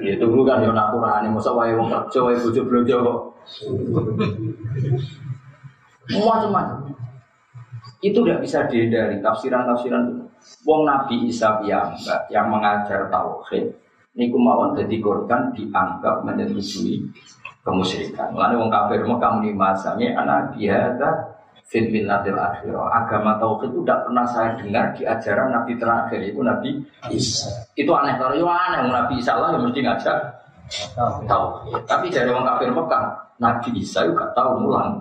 Ya 0.00 0.16
tunggu 0.16 0.40
kan 0.48 0.64
yo 0.64 0.72
naturane, 0.72 1.28
masa 1.28 1.52
wae 1.52 1.76
wong 1.76 1.92
kerja 1.92 2.18
wae 2.24 2.40
bojo 2.40 2.64
blojo 2.64 2.96
kok. 3.04 3.18
Macam-macam. 6.16 6.96
Itu 8.00 8.24
tidak 8.24 8.40
bisa 8.40 8.64
dihindari 8.64 9.20
tafsiran-tafsiran 9.20 10.08
itu. 10.08 10.29
Wong 10.64 10.88
Nabi 10.88 11.28
Isa 11.28 11.60
piyambak 11.60 12.28
yang 12.28 12.52
mengajar 12.52 13.08
tauhid 13.08 13.72
niku 14.14 14.36
mawon 14.36 14.74
dadi 14.74 14.98
korban 14.98 15.54
dianggap 15.54 16.26
menyetujui 16.26 16.98
kemusyrikan. 17.62 18.34
Lalu 18.34 18.66
wong 18.66 18.70
kafir 18.72 19.00
mau 19.06 19.20
kamu 19.20 19.54
masanya 19.54 20.20
anak 20.20 20.58
biasa 20.58 21.08
fil 21.70 21.86
millatil 21.88 22.36
akhirah. 22.36 22.90
Agama 22.90 23.38
tauhid 23.38 23.70
itu 23.70 23.80
tidak 23.86 24.00
pernah 24.08 24.26
saya 24.26 24.50
dengar 24.58 24.86
di 24.98 25.02
ajaran 25.06 25.48
Nabi 25.54 25.72
terakhir 25.78 26.20
itu 26.26 26.40
Nabi 26.42 26.70
Isa. 27.14 27.50
Itu 27.78 27.94
aneh 27.94 28.18
kalau 28.18 28.34
yo 28.34 28.48
aneh 28.50 28.90
Nabi 28.90 29.22
Isa 29.22 29.38
lah 29.38 29.54
yang 29.54 29.62
mesti 29.64 29.80
ngajak 29.84 30.18
tahu. 31.26 31.46
Tapi 31.86 32.06
dari 32.10 32.30
orang 32.30 32.46
kafir 32.56 32.70
Mekah, 32.70 33.04
Nabi 33.38 33.68
Isa 33.78 34.06
juga 34.06 34.26
tahu 34.34 34.66
mulang. 34.66 34.98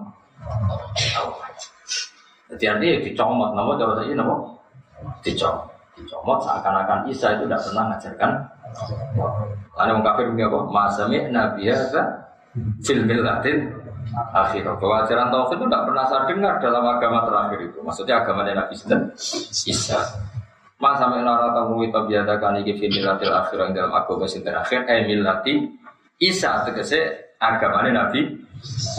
Jadi 2.50 2.66
artinya 2.66 2.98
dicomot, 3.06 3.50
nama 3.54 3.78
cara 3.78 3.94
saya 4.02 4.18
nama 4.18 4.34
dicomot. 5.26 5.68
Dicomot 5.96 6.40
seakan-akan 6.44 7.08
Isa 7.12 7.36
itu 7.36 7.44
tidak 7.46 7.62
pernah 7.66 7.84
ngajarkan. 7.94 8.32
Lalu 9.76 9.90
orang 9.96 10.04
kafir 10.06 10.26
punya 10.30 10.48
apa? 10.48 10.60
Masami 10.70 11.18
Nabi 11.32 11.62
Isa 11.68 12.02
fil 12.84 13.04
millatil 13.04 13.58
akhirah. 14.34 14.76
Bahwa 14.78 15.06
tauhid 15.06 15.58
itu 15.60 15.66
tidak 15.68 15.84
pernah 15.88 16.06
saya 16.08 16.24
dengar 16.28 16.54
dalam 16.64 16.84
agama 16.88 17.20
terakhir 17.28 17.60
itu. 17.72 17.78
Maksudnya 17.84 18.16
agama 18.24 18.42
Nabi 18.48 18.76
Isa. 18.76 20.00
Mas 20.80 20.96
sampai 20.96 21.20
nara 21.20 21.52
tamu 21.52 21.84
itu 21.84 21.92
biasa 21.92 22.40
kan 22.40 22.56
iki 22.56 22.80
fi 22.80 22.88
millatil 22.88 23.36
akhirah 23.36 23.68
yang 23.68 23.76
dalam 23.76 23.92
agama 23.92 24.24
sing 24.32 24.48
terakhir 24.48 24.88
eh 24.88 25.04
millati 25.04 25.68
Isa 26.24 26.64
tegese 26.64 27.29
agama 27.40 27.88
Nabi 27.88 28.40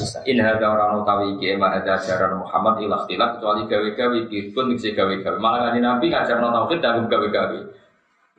Isa. 0.00 0.24
In 0.24 0.40
hadza 0.40 0.64
orang 0.64 1.04
utawi 1.04 1.36
iki 1.36 1.52
emang 1.52 1.76
ada 1.76 2.00
ajaran 2.00 2.40
Muhammad 2.40 2.80
ilah 2.80 3.04
ilah 3.12 3.36
kecuali 3.36 3.68
gawe-gawe 3.68 4.18
dirpun 4.32 4.72
bisa 4.72 4.96
gawe-gawe. 4.96 5.36
Malah 5.36 5.68
kan 5.68 5.76
Nabi 5.76 6.08
ngajarno 6.08 6.48
tauhid 6.48 6.80
dalam 6.80 7.04
gawe-gawe. 7.12 7.60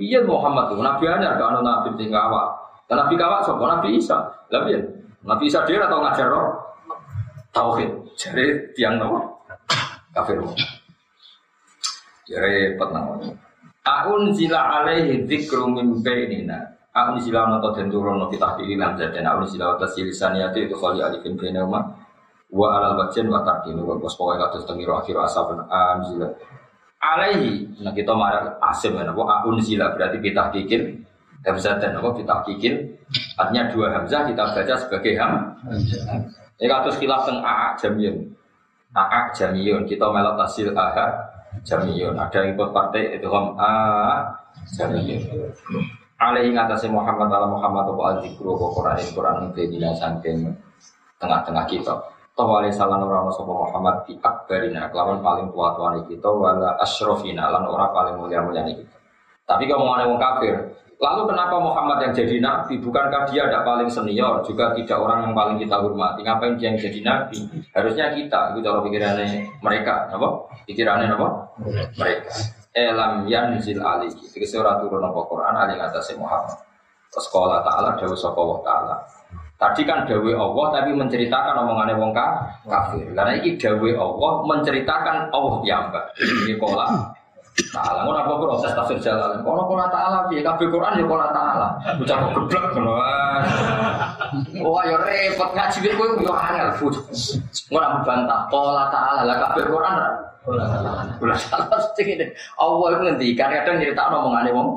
Iya 0.01 0.25
Muhammad 0.25 0.73
tuh 0.73 0.81
Nabi 0.81 1.05
hanya 1.05 1.37
gak 1.37 1.53
ono 1.53 1.61
Nabi 1.61 1.93
sing 1.93 2.09
awak. 2.09 2.57
Dan 2.89 3.05
Nabi 3.05 3.13
kawak 3.13 3.45
sapa? 3.45 3.61
Nabi 3.61 4.01
Isa. 4.01 4.17
Lah 4.49 4.61
piye? 4.65 4.81
Nabi 5.21 5.43
Isa 5.45 5.61
dia 5.69 5.85
atau 5.85 6.01
ngajar 6.01 6.27
tauhid. 7.53 7.91
Jadi 8.17 8.73
tiang 8.73 8.97
nopo 8.97 9.45
kafir. 10.17 10.41
Jadi 12.25 12.75
petang. 12.81 13.05
Aun 13.81 14.33
zila 14.33 14.81
alaihi 14.81 15.21
dzikru 15.29 15.69
min 15.69 16.01
bainina. 16.01 16.80
Aun 16.91 17.15
zila 17.23 17.47
noto 17.47 17.71
den 17.71 17.87
turun 17.87 18.19
no 18.19 18.27
kita 18.27 18.59
di 18.59 18.75
lan 18.75 18.99
dan 18.99 19.23
aun 19.23 19.47
zila 19.47 19.79
atas 19.79 19.95
lisaniyati 19.95 20.67
itu 20.67 20.75
kali 20.75 20.99
alifin 20.99 21.39
bainahuma 21.39 21.79
wa 22.51 22.67
alal 22.75 22.99
bajen 22.99 23.31
wa 23.31 23.39
tarkinu 23.47 23.87
wa 23.87 23.95
bos 23.95 24.11
pokoknya 24.19 24.51
kados 24.51 24.67
tengiro 24.67 24.99
akhir 24.99 25.15
asap 25.23 25.55
an 25.71 26.03
zila. 26.03 26.27
Alaihi, 27.01 27.81
nah 27.81 27.95
kita 27.95 28.13
marah 28.13 28.59
asim 28.61 28.93
ya, 28.93 29.07
aun 29.07 29.57
zila 29.63 29.95
berarti 29.95 30.19
kita 30.21 30.51
kikir 30.53 31.01
Hamzah 31.41 31.81
dan 31.81 31.97
apa 31.97 32.13
kita 32.13 32.35
kikir 32.45 32.73
artinya 33.33 33.65
dua 33.73 33.89
hamzah 33.97 34.29
kita 34.29 34.43
baca 34.53 34.73
sebagai 34.77 35.17
ham. 35.17 35.49
Ini 36.61 36.69
kados 36.69 37.01
khilaf 37.01 37.25
teng 37.25 37.41
aa 37.41 37.73
jamiyun. 37.81 38.29
Aa 38.93 39.33
jamiyun 39.33 39.89
kita 39.89 40.05
melok 40.13 40.37
tasil 40.37 40.69
aha 40.77 41.09
jamiyun. 41.65 42.13
Ada 42.13 42.45
yang 42.45 42.53
ikut 42.53 42.69
partai 42.69 43.17
itu 43.17 43.25
ham 43.33 43.57
a 43.57 43.73
jamiyun. 44.77 45.25
Alaihi 46.21 46.53
ngatasi 46.53 46.85
Muhammad 46.93 47.33
ala 47.33 47.49
Muhammad 47.49 47.97
wa 47.97 48.13
al 48.13 48.17
zikru 48.21 48.53
wa 48.53 48.69
Quran 48.69 49.01
Quran 49.09 49.49
kedina 49.57 49.89
saking 49.97 50.53
tengah-tengah 51.17 51.65
kita. 51.65 51.97
Toh 52.37 52.45
wali 52.45 52.69
salam 52.69 53.01
orang 53.01 53.33
sapa 53.33 53.49
Muhammad 53.49 54.05
di 54.05 54.13
akbarina 54.21 54.85
kelawan 54.93 55.17
paling 55.25 55.49
tua 55.49 55.73
tua 55.73 55.97
kita 56.05 56.29
wala 56.29 56.77
asrofina 56.77 57.49
lan 57.49 57.65
orang 57.65 57.89
paling 57.89 58.15
mulia 58.21 58.37
mulia 58.45 58.61
kita. 58.69 58.95
Tapi 59.49 59.65
kalau 59.65 59.89
mau 59.89 59.97
wong 59.97 60.21
kafir, 60.21 60.55
Lalu 61.01 61.33
kenapa 61.33 61.57
Muhammad 61.57 61.97
yang 62.05 62.13
jadi 62.13 62.37
nabi? 62.37 62.77
Bukankah 62.77 63.25
dia 63.33 63.49
tidak 63.49 63.65
paling 63.65 63.89
senior, 63.89 64.37
juga 64.45 64.69
tidak 64.77 65.01
orang 65.01 65.25
yang 65.25 65.33
paling 65.33 65.57
kita 65.57 65.81
hormati? 65.81 66.21
Ngapain 66.21 66.53
dia 66.61 66.69
yang 66.69 66.77
jadi 66.77 66.99
nabi? 67.01 67.41
Harusnya 67.73 68.13
kita, 68.13 68.53
itu 68.53 68.61
cara 68.61 68.85
pikirannya 68.85 69.49
mereka, 69.65 70.13
apa? 70.13 70.29
Pikirannya 70.69 71.09
apa? 71.17 71.27
Mereka. 71.97 72.60
Elam 72.71 73.27
yanzil 73.27 73.83
ali. 73.83 74.07
Jadi 74.15 74.47
surah 74.47 74.79
turun 74.79 75.03
apa 75.03 75.19
Quran 75.27 75.55
ali 75.55 75.75
atas 75.75 76.15
Muhammad. 76.15 76.55
Sekolah 77.11 77.59
Ta'ala, 77.67 77.99
Dawa 77.99 78.15
Sokowo 78.15 78.63
Ta'ala. 78.63 78.95
Tadi 79.59 79.83
kan 79.83 80.07
Dawe 80.07 80.31
Allah 80.33 80.65
tapi 80.73 80.95
menceritakan 80.95 81.53
omongannya 81.67 81.99
wong 81.99 82.15
kafir. 82.65 83.05
Karena 83.11 83.35
ini 83.35 83.59
Dawe 83.59 83.89
Allah 83.99 84.31
menceritakan 84.47 85.29
Allah 85.29 85.55
yang 85.67 85.91
Ini 86.47 86.55
kola 86.57 87.10
Ta'ala 87.51 88.07
ngono 88.07 88.17
apa 88.23 88.33
proses 88.39 88.71
tafsir 88.71 88.97
jalan. 89.03 89.43
Kono 89.43 89.67
kono 89.67 89.83
ta'ala 89.91 90.31
piye 90.31 90.39
kabeh 90.39 90.71
Quran 90.71 90.95
ya 90.95 91.03
kono 91.03 91.27
ta'ala. 91.35 91.67
Bocah 91.99 92.15
kok 92.15 92.31
geblek 92.47 92.63
ngono 92.73 92.91
Wah 94.71 94.83
ya 94.87 94.97
repot 95.03 95.51
ngaji 95.51 95.77
kowe 95.99 96.07
kowe 96.15 96.23
yo 96.23 96.33
angel 96.33 96.69
fut. 96.79 96.95
Ngono 97.67 98.07
bantah 98.07 98.47
kono 98.47 98.87
ta'ala 98.87 99.21
lah 99.27 99.37
kabeh 99.47 99.63
Quran 99.67 99.93
ra. 99.99 100.09
Kula 100.41 101.37
salah 101.37 101.77
sing 101.93 102.17
ini. 102.17 102.25
Allah 102.57 102.87
itu 102.89 102.99
ngendikan 103.05 103.53
kadang 103.53 103.77
nyeritakno 103.77 104.15
omongane 104.25 104.49
wong. 104.49 104.69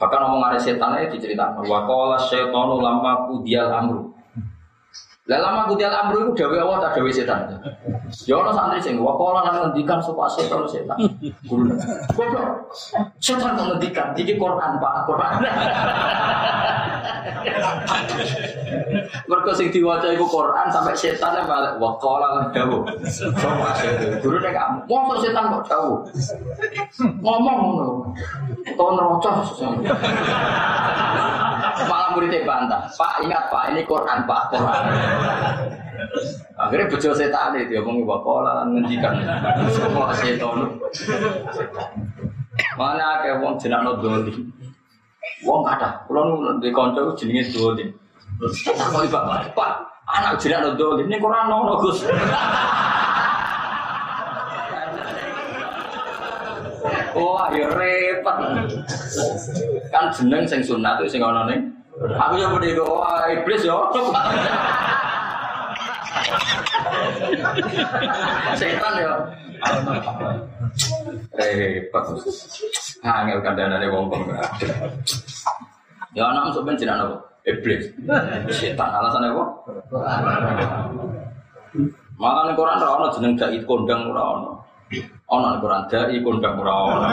Bahkan 0.00 0.20
omongane 0.24 0.56
setan 0.56 0.96
itu 1.04 1.20
diceritakno. 1.20 1.68
Wa 1.68 1.84
qala 1.84 2.16
syaitanu 2.24 2.80
lamma 2.80 3.28
qudial 3.28 3.68
amru. 3.68 4.15
Lah 5.26 5.42
lama 5.42 5.66
kudial 5.66 5.90
amru 5.90 6.30
itu 6.30 6.38
dawe 6.38 6.54
Allah 6.54 6.78
tak 6.86 7.02
dawe 7.02 7.10
setan. 7.10 7.50
Ya 8.30 8.38
santri 8.54 8.78
sing 8.78 9.02
wa 9.02 9.18
qala 9.18 9.42
lan 9.42 9.54
ngendikan 9.58 9.98
sapa 9.98 10.30
setan 10.30 10.62
setan. 10.70 10.94
Guru. 11.50 11.74
Goblok. 12.14 12.70
Setan 13.18 13.58
ngendikan 13.58 14.14
iki 14.14 14.38
Quran 14.38 14.78
Pak, 14.78 14.94
Quran. 15.10 15.34
Mergo 19.26 19.50
sing 19.50 19.74
diwaca 19.74 20.14
iku 20.14 20.30
Quran 20.30 20.70
sampai 20.70 20.94
setan 20.94 21.42
balik 21.42 21.74
wa 21.82 21.98
qala 21.98 22.26
lan 22.38 22.44
dawu. 22.54 22.86
Sapa 23.10 23.74
setan. 23.82 24.22
Guru 24.22 24.38
nek 24.38 24.54
ngomong 24.86 25.18
setan 25.18 25.50
kok 25.50 25.66
dawu. 25.66 26.06
Ngomong 27.02 27.56
ngono. 27.66 28.14
Tahun 28.78 28.94
rocah. 28.94 29.36
Malah 31.84 32.08
muridnya 32.16 32.40
bantah. 32.48 32.88
Pak 32.96 33.20
ingat 33.20 33.52
Pak 33.52 33.76
ini 33.76 33.84
Quran 33.84 34.24
Pak 34.24 34.42
Quran. 34.48 34.82
Akhirnya 36.56 36.88
bejo 36.88 37.12
setan 37.12 37.52
itu 37.52 37.76
dia 37.76 37.80
ngomong 37.84 38.08
wakola 38.08 38.64
ngendikan 38.72 39.20
semua 39.76 40.08
setan. 40.16 40.80
Mana 42.80 43.20
kayak 43.20 43.44
wong 43.44 43.60
jenak 43.60 43.84
no 43.84 44.00
doli. 44.00 44.32
Wong 45.44 45.60
kata, 45.68 46.08
kalau 46.08 46.40
nu 46.40 46.56
di 46.64 46.72
konco 46.72 47.12
jenenge 47.12 47.52
doli. 47.52 47.84
Tak 48.64 48.88
mau 48.92 49.04
ibak 49.04 49.52
Pak, 49.52 49.72
anak 50.08 50.40
jenak 50.40 50.64
no 50.64 50.70
doli. 50.80 51.04
Ini 51.04 51.20
Quran 51.20 51.52
no 51.52 51.76
Gus. 51.84 52.08
Wah, 57.16 57.48
ya 57.56 57.68
repot. 57.72 58.36
Kan 59.88 60.04
jeneng 60.12 60.44
sing 60.44 60.60
sunat 60.60 61.00
sing 61.08 61.24
ana 61.24 61.48
ning. 61.48 61.60
Aku 61.96 62.36
yang 62.36 62.52
muni 62.52 62.76
wah 62.76 63.24
iblis 63.32 63.64
yo. 63.64 63.88
Setan 68.60 68.92
ya. 69.00 69.16
Repot. 71.32 72.04
Angel 73.00 73.38
kandhanane 73.40 73.86
wong 73.88 74.12
ada. 74.12 74.36
Ya 76.12 76.28
anak 76.28 76.52
masuk 76.52 76.68
ben 76.68 76.76
jenenge 76.76 77.08
apa? 77.08 77.16
Iblis. 77.48 77.88
Setan 78.52 78.92
alasannya 78.92 79.32
apa? 79.32 79.44
Malah 82.16 82.48
ning 82.48 82.56
Quran 82.56 82.80
ora 82.80 82.96
ono 82.96 83.06
jeneng 83.12 83.36
dai 83.36 83.60
kondang 83.64 84.08
ora 84.12 84.24
ono. 84.36 84.55
Ono 85.26 85.46
ning 85.50 85.60
Quran 85.62 85.82
dai 85.90 86.18
kondang 86.22 86.54
ora 86.62 86.74
ono. 86.86 87.08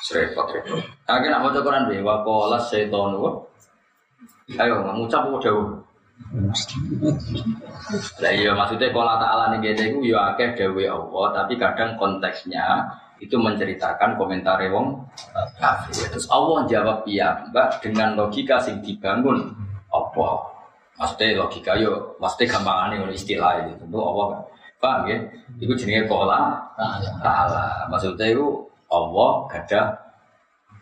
Serepot 0.00 0.46
repot. 0.52 0.80
Akhirnya 1.08 1.40
nak 1.40 1.42
maca 1.50 1.60
Quran 1.60 1.88
be 1.88 2.00
wa 2.00 2.24
qala 2.24 2.58
setan. 2.60 3.12
Ayo 4.56 4.74
ngucap 4.86 5.26
apa 5.26 5.36
dawuh? 5.42 5.68
Lah 8.22 8.32
iya 8.32 8.56
maksudnya 8.56 8.88
kalau 8.88 9.20
ta'ala 9.20 9.44
nih 9.52 9.76
kita 9.76 9.82
itu 9.92 10.16
ya 10.16 10.32
akeh 10.32 10.56
dewe 10.56 10.88
Allah 10.88 11.26
tapi 11.36 11.60
kadang 11.60 11.92
konteksnya 12.00 12.88
itu 13.20 13.36
menceritakan 13.36 14.16
komentar 14.16 14.60
wong 14.72 14.96
kafir. 15.60 16.08
Terus 16.08 16.28
Allah 16.32 16.64
jawab 16.68 17.04
iya 17.04 17.44
mbak 17.52 17.84
dengan 17.84 18.16
logika 18.16 18.60
sing 18.64 18.80
dibangun 18.80 19.52
apa? 19.92 20.28
Maksudnya 20.96 21.44
logika 21.44 21.76
yo, 21.76 22.16
maksudnya 22.16 22.56
gampang 22.56 22.96
nih 22.96 23.12
istilah 23.12 23.60
itu 23.60 23.76
tentu 23.76 24.00
Allah. 24.00 24.40
Paham 24.76 25.08
ya? 25.08 25.18
Itu 25.56 25.72
jenenge 25.74 26.04
kola 26.10 26.60
ta'ala. 27.22 27.88
Maksudnya 27.88 28.32
itu 28.32 28.46
Allah 28.92 29.30
gada 29.50 29.82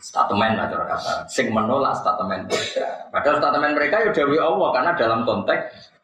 statement 0.05 0.55
lah 0.61 0.66
cara 0.68 0.84
kata. 0.84 1.14
Sing 1.30 1.49
menolak 1.49 1.97
statement 1.97 2.51
mereka. 2.51 2.84
Padahal 3.09 3.36
statement 3.40 3.74
mereka 3.78 3.97
ya 4.05 4.11
dewi 4.12 4.36
Allah 4.36 4.68
karena 4.74 4.90
dalam 4.99 5.20
konteks 5.24 5.62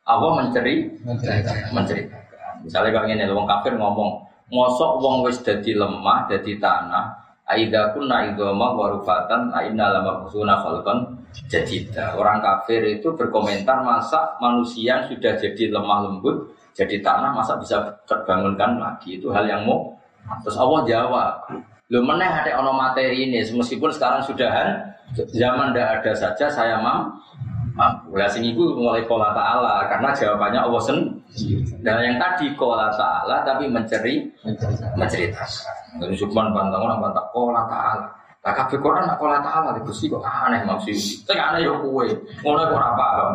Allah 0.08 0.30
menceri 0.40 0.88
menceritakan. 1.70 2.64
Misalnya 2.64 2.90
kalau 2.92 3.08
ini 3.08 3.24
wong 3.28 3.46
kafir 3.48 3.72
ngomong, 3.76 4.20
ngosok 4.52 5.00
wong 5.00 5.24
wis 5.24 5.40
dadi 5.40 5.72
lemah, 5.76 6.28
dadi 6.28 6.60
tanah, 6.60 7.20
Aida 7.50 7.90
kunna 7.90 8.30
idoma 8.30 8.78
warufatan 8.78 9.50
aina 9.50 9.90
lama 9.90 10.22
kusuna 10.22 10.62
khalqan 10.62 11.18
jadida. 11.50 12.14
Orang 12.14 12.38
kafir 12.38 12.78
itu 12.86 13.10
berkomentar 13.18 13.82
masa 13.82 14.38
manusia 14.38 15.02
yang 15.02 15.10
sudah 15.10 15.34
jadi 15.34 15.74
lemah 15.74 15.98
lembut, 16.06 16.46
jadi 16.74 16.96
tanah 17.02 17.30
masa 17.34 17.58
bisa 17.58 17.80
terbangunkan 18.06 18.78
lagi. 18.78 19.18
Itu 19.18 19.30
hal 19.34 19.46
yang 19.46 19.66
mau. 19.66 19.90
Terus 20.44 20.56
Allah 20.56 20.80
jawab, 20.86 21.32
Lu 21.90 22.06
meneh 22.06 22.30
ada 22.30 22.54
ono 22.62 22.70
materi 22.70 23.26
ini, 23.26 23.42
meskipun 23.50 23.90
sekarang 23.90 24.22
sudahan 24.22 24.78
zaman 25.34 25.74
tidak 25.74 25.98
ada 25.98 26.12
saja 26.14 26.46
saya 26.46 26.78
mam 26.78 27.10
mampu. 27.74 28.14
Lah 28.14 28.30
sing 28.30 28.46
iku 28.46 28.78
mulai 28.78 29.02
kola 29.10 29.34
ta'ala 29.34 29.90
karena 29.90 30.14
jawabannya 30.14 30.60
Allah 30.70 30.82
sendiri. 30.86 31.66
Dan 31.82 31.98
yang 31.98 32.16
tadi 32.22 32.46
kola 32.54 32.94
ta'ala 32.94 33.42
tapi 33.42 33.66
menceri 33.66 34.22
menceritakan. 34.94 35.98
Dari 35.98 36.14
Subhan 36.14 36.54
bantang 36.54 36.78
orang 36.78 37.02
bantang 37.02 37.26
kola 37.34 37.66
ta'ala. 37.66 38.06
Lah 38.46 38.54
kabeh 38.54 38.78
Quran 38.78 39.10
nak 39.10 39.18
kola 39.18 39.42
ta'ala 39.42 39.74
di 39.74 39.82
Gusti 39.82 40.06
kok 40.06 40.22
aneh 40.22 40.62
maksud. 40.62 40.94
Sing 40.94 41.38
aneh 41.42 41.66
yo 41.66 41.74
kowe. 41.82 42.06
Ngono 42.46 42.70
kok 42.70 42.78
ora 42.78 42.90
paham. 42.94 43.30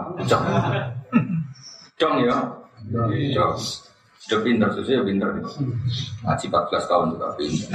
Dong 2.00 2.16
ya. 2.24 2.40
Dong. 2.92 3.58
Sudah 4.26 4.42
pinter, 4.42 4.70
sudah 4.74 5.06
pinter. 5.06 5.30
Ngaji 6.26 6.46
14 6.50 6.90
tahun 6.90 7.14
juga 7.14 7.28
pinter. 7.38 7.70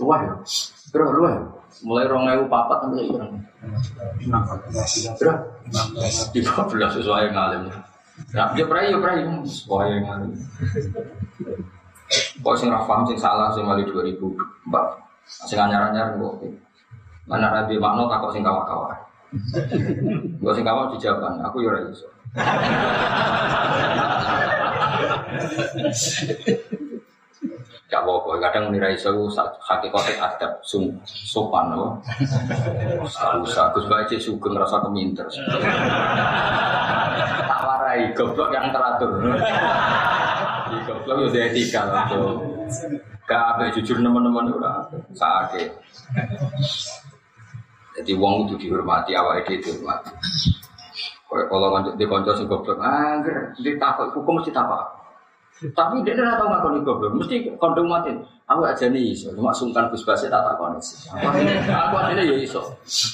Luah 0.00 0.20
ya? 0.24 0.34
Bro, 0.88 1.06
luah 1.12 1.32
ya? 1.36 1.42
Mulai 1.84 2.08
rong 2.08 2.24
ewu 2.32 2.44
papat 2.48 2.78
sampai 2.80 3.04
iya. 3.04 3.24
Bro, 5.20 5.32
di 6.32 6.40
14 6.40 6.96
sesuai 6.96 7.28
ngalim. 7.36 7.68
Nah, 8.32 8.50
dia 8.56 8.64
pray, 8.64 8.88
ya 8.90 8.98
pray, 8.98 9.20
sesuai 9.44 9.88
ngalim. 10.08 10.32
Kok 12.40 12.56
sing 12.56 12.72
ra 12.72 12.80
paham 12.88 13.04
sing 13.04 13.20
salah 13.20 13.52
sing 13.52 13.68
mali 13.68 13.84
2004. 13.84 14.32
Sing 15.44 15.60
anyar-anyar 15.60 16.16
kok. 16.16 16.40
Mana 17.28 17.52
Nabi 17.52 17.76
makna 17.76 18.08
takut 18.08 18.32
sing 18.32 18.40
kawak-kawak. 18.40 18.96
Gua 20.40 20.56
sing 20.56 20.64
kawak 20.64 20.96
dijawab, 20.96 21.44
aku 21.44 21.60
ya 21.60 21.68
ora 21.68 21.84
iso. 21.92 22.08
Gak 27.88 28.04
apa-apa, 28.04 28.36
kadang 28.44 28.68
nirai 28.68 28.92
sewu 29.00 29.32
hakikatnya 29.64 30.20
adab 30.20 30.60
sum, 30.60 30.92
sopan 31.08 31.72
loh. 31.72 31.96
Usah, 33.40 33.72
Gus 33.72 33.88
Baik 33.88 34.20
sugeng 34.20 34.60
rasa 34.60 34.84
keminter. 34.84 35.24
Tak 37.48 37.60
warai, 37.64 38.12
goblok 38.12 38.52
yang 38.52 38.68
teratur. 38.68 39.24
Di 40.68 40.76
goblok 40.84 41.16
ya 41.16 41.24
udah 41.32 41.42
etika 41.48 41.80
tuh. 42.12 42.44
Gak 43.24 43.42
apa 43.56 43.72
jujur 43.72 43.96
teman-teman 44.04 44.52
udah 44.52 44.92
sakit. 45.16 45.68
Jadi 47.96 48.12
wong 48.14 48.52
itu 48.52 48.68
dihormati, 48.68 49.16
awal 49.16 49.40
itu 49.42 49.64
dihormati. 49.64 50.12
Kalau 51.28 51.68
lanjut 51.68 51.94
di 52.00 52.08
konco 52.08 52.32
sing 52.32 52.48
goblok, 52.48 52.80
angger 52.80 53.52
ditakut 53.60 54.16
hukum 54.16 54.40
mesti 54.40 54.48
takut. 54.48 54.80
Tapi 55.58 56.06
dia 56.06 56.14
tidak 56.14 56.38
tahu 56.38 56.48
ngakoni 56.48 56.80
goblok, 56.86 57.12
mesti 57.20 57.52
kondom 57.60 57.90
mati. 57.90 58.16
Aku 58.48 58.64
aja 58.64 58.88
nih 58.88 59.12
iso, 59.12 59.28
cuma 59.36 59.52
sungkan 59.52 59.92
Gus 59.92 60.00
tak 60.08 60.24
takoni 60.24 60.80
sih. 60.80 61.04
Aku 61.12 61.94
aja 62.00 62.16
ya 62.16 62.36
iso, 62.40 62.64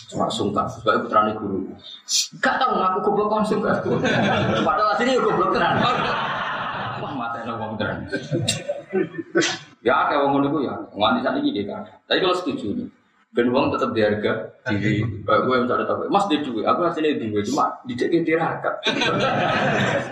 cuma 0.06 0.30
sungkan 0.30 0.62
Gus 0.70 0.86
Basi 0.86 1.02
putrane 1.02 1.34
guru. 1.34 1.66
Gak 2.38 2.54
tahu 2.62 2.78
ngaku 2.78 2.98
goblok 3.02 3.26
kon 3.34 3.42
sungkan. 3.42 3.82
Padahal 4.62 4.94
aslinya 4.94 5.18
ya 5.18 5.20
goblok 5.26 5.50
tenan. 5.56 5.74
Wah 7.02 7.12
mata 7.18 7.42
enak 7.42 7.58
wong 7.58 7.74
tenan. 7.74 7.98
Ya 9.82 10.06
kayak 10.06 10.22
wong 10.22 10.38
ngono 10.38 10.62
ya, 10.62 10.74
nganti 10.94 11.20
saat 11.26 11.36
ini 11.42 11.66
kan. 11.66 11.82
Tapi 12.06 12.22
kalau 12.22 12.36
setuju 12.38 12.78
nih, 12.78 12.86
Ben 13.34 13.50
uang 13.50 13.74
tetap 13.74 13.90
diharga 13.90 14.54
diri. 14.70 15.02
Pak 15.26 15.38
gue 15.42 15.54
yang 15.58 15.66
cari 15.66 15.82
tahu. 15.82 16.06
Mas 16.06 16.24
dia 16.30 16.38
duit, 16.38 16.62
aku 16.62 16.86
hasilnya 16.86 17.18
di 17.18 17.34
gue 17.34 17.42
cuma 17.50 17.66
dijek 17.82 18.22
tirakat. 18.22 18.78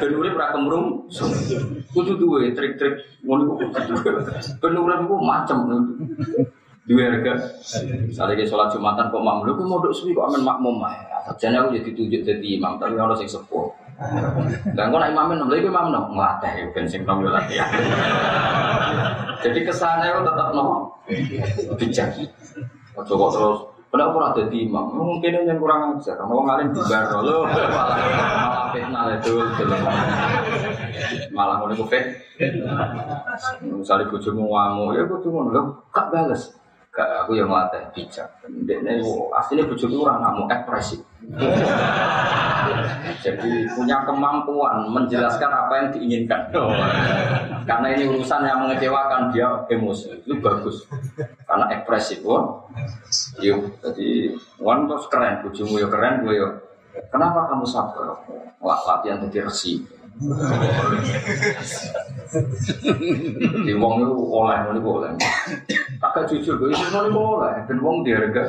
Ben 0.03 0.13
urip 0.19 0.35
ra 0.35 0.51
kemrung. 0.51 1.07
Kudu 1.95 2.19
duwe 2.19 2.51
trik-trik 2.51 3.23
ngono 3.23 3.55
kudu. 3.55 3.71
Ben 4.59 4.75
urip 4.75 5.07
ku 5.07 5.15
macam 5.23 5.71
Dua 6.83 7.07
harga. 7.07 7.39
Misalnya 8.11 8.35
dia 8.43 8.47
sholat 8.51 8.75
jumatan 8.75 9.07
kok 9.07 9.23
makmum, 9.23 9.47
lu 9.47 9.55
mau 9.71 9.79
duduk 9.79 9.95
suwi 9.95 10.19
kok 10.19 10.27
aman 10.35 10.43
makmum 10.43 10.83
aja. 10.83 11.23
Sajane 11.31 11.63
aku 11.63 11.79
jadi 11.79 11.91
tunjuk 11.95 12.23
jadi 12.27 12.47
imam, 12.59 12.75
tapi 12.83 12.99
orang 12.99 13.15
sing 13.15 13.31
sepuh. 13.31 13.71
Dan 14.75 14.91
kok 14.91 14.99
nak 14.99 15.15
imamin, 15.15 15.47
lha 15.47 15.55
iku 15.63 15.71
imam 15.71 15.95
no 15.95 16.11
nglatih 16.11 16.75
ben 16.75 16.91
sing 16.91 17.07
nom 17.07 17.23
latihan. 17.23 17.71
Jadi 19.47 19.63
kesannya 19.63 20.27
tetap 20.27 20.49
no 20.59 20.91
bijak. 21.79 22.11
Ojo 22.93 23.13
kok 23.17 23.31
terus 23.33 23.61
Kenapa 23.93 24.17
pernah 24.17 24.33
jadi 24.33 24.57
imam? 24.65 24.89
Mungkin 24.97 25.45
yang 25.45 25.61
kurang 25.61 26.01
ajar. 26.01 26.17
Karena 26.17 26.33
orang 26.33 26.49
alim 26.49 26.69
bubar 26.73 27.13
lo 27.21 27.45
malah 27.45 28.73
fitnah 28.73 29.05
itu. 29.21 29.37
Malah 31.37 31.61
mau 31.61 31.69
niku 31.69 31.85
fit. 31.93 32.25
Misalnya 33.61 34.09
bojomu 34.09 34.49
ngamuk, 34.49 34.97
ya 34.97 35.05
bojomu 35.05 35.53
lo 35.53 35.85
gak 35.93 36.09
bales. 36.09 36.57
Gak 36.93 37.09
aku 37.25 37.41
yang 37.41 37.49
ngelatih 37.49 37.89
bijak. 37.97 38.29
Dekne 38.69 39.01
aslinya 39.33 39.65
bojomu 39.65 40.05
orang 40.05 40.21
ngamuk 40.21 40.53
ekspresif. 40.53 41.01
Jadi 43.25 43.65
punya 43.73 44.05
kemampuan 44.05 44.93
menjelaskan 44.93 45.49
apa 45.49 45.73
yang 45.81 45.89
diinginkan. 45.97 46.53
Karena 47.69 47.97
ini 47.97 48.13
urusan 48.13 48.45
yang 48.45 48.69
mengecewakan 48.69 49.33
dia 49.33 49.49
emosi 49.73 50.21
itu 50.21 50.37
bagus. 50.45 50.85
Karena 51.49 51.73
ekspresif, 51.73 52.21
wah. 52.29 52.61
Yuk, 53.41 53.81
jadi 53.81 54.35
wan 54.59 54.91
terus 54.91 55.07
keren, 55.07 55.47
bujumu 55.47 55.79
ya 55.79 55.89
keren, 55.89 56.27
gue 56.27 56.35
ya. 56.37 56.49
Kenapa 57.09 57.49
kamu 57.49 57.65
sabar? 57.65 58.21
Wah, 58.61 58.81
latihan 58.85 59.25
jadi 59.29 59.49
resi. 59.49 59.81
Di 63.63 63.73
wong 63.77 63.95
itu 64.03 64.15
oleh, 64.17 64.59
ini 64.73 64.81
boleh. 64.81 65.11
Agak 66.01 66.29
jujur, 66.29 66.57
gue 66.61 66.73
itu 66.73 67.11
boleh. 67.13 67.55
Dan 67.69 67.79
wong 67.81 68.05
diharga. 68.05 68.45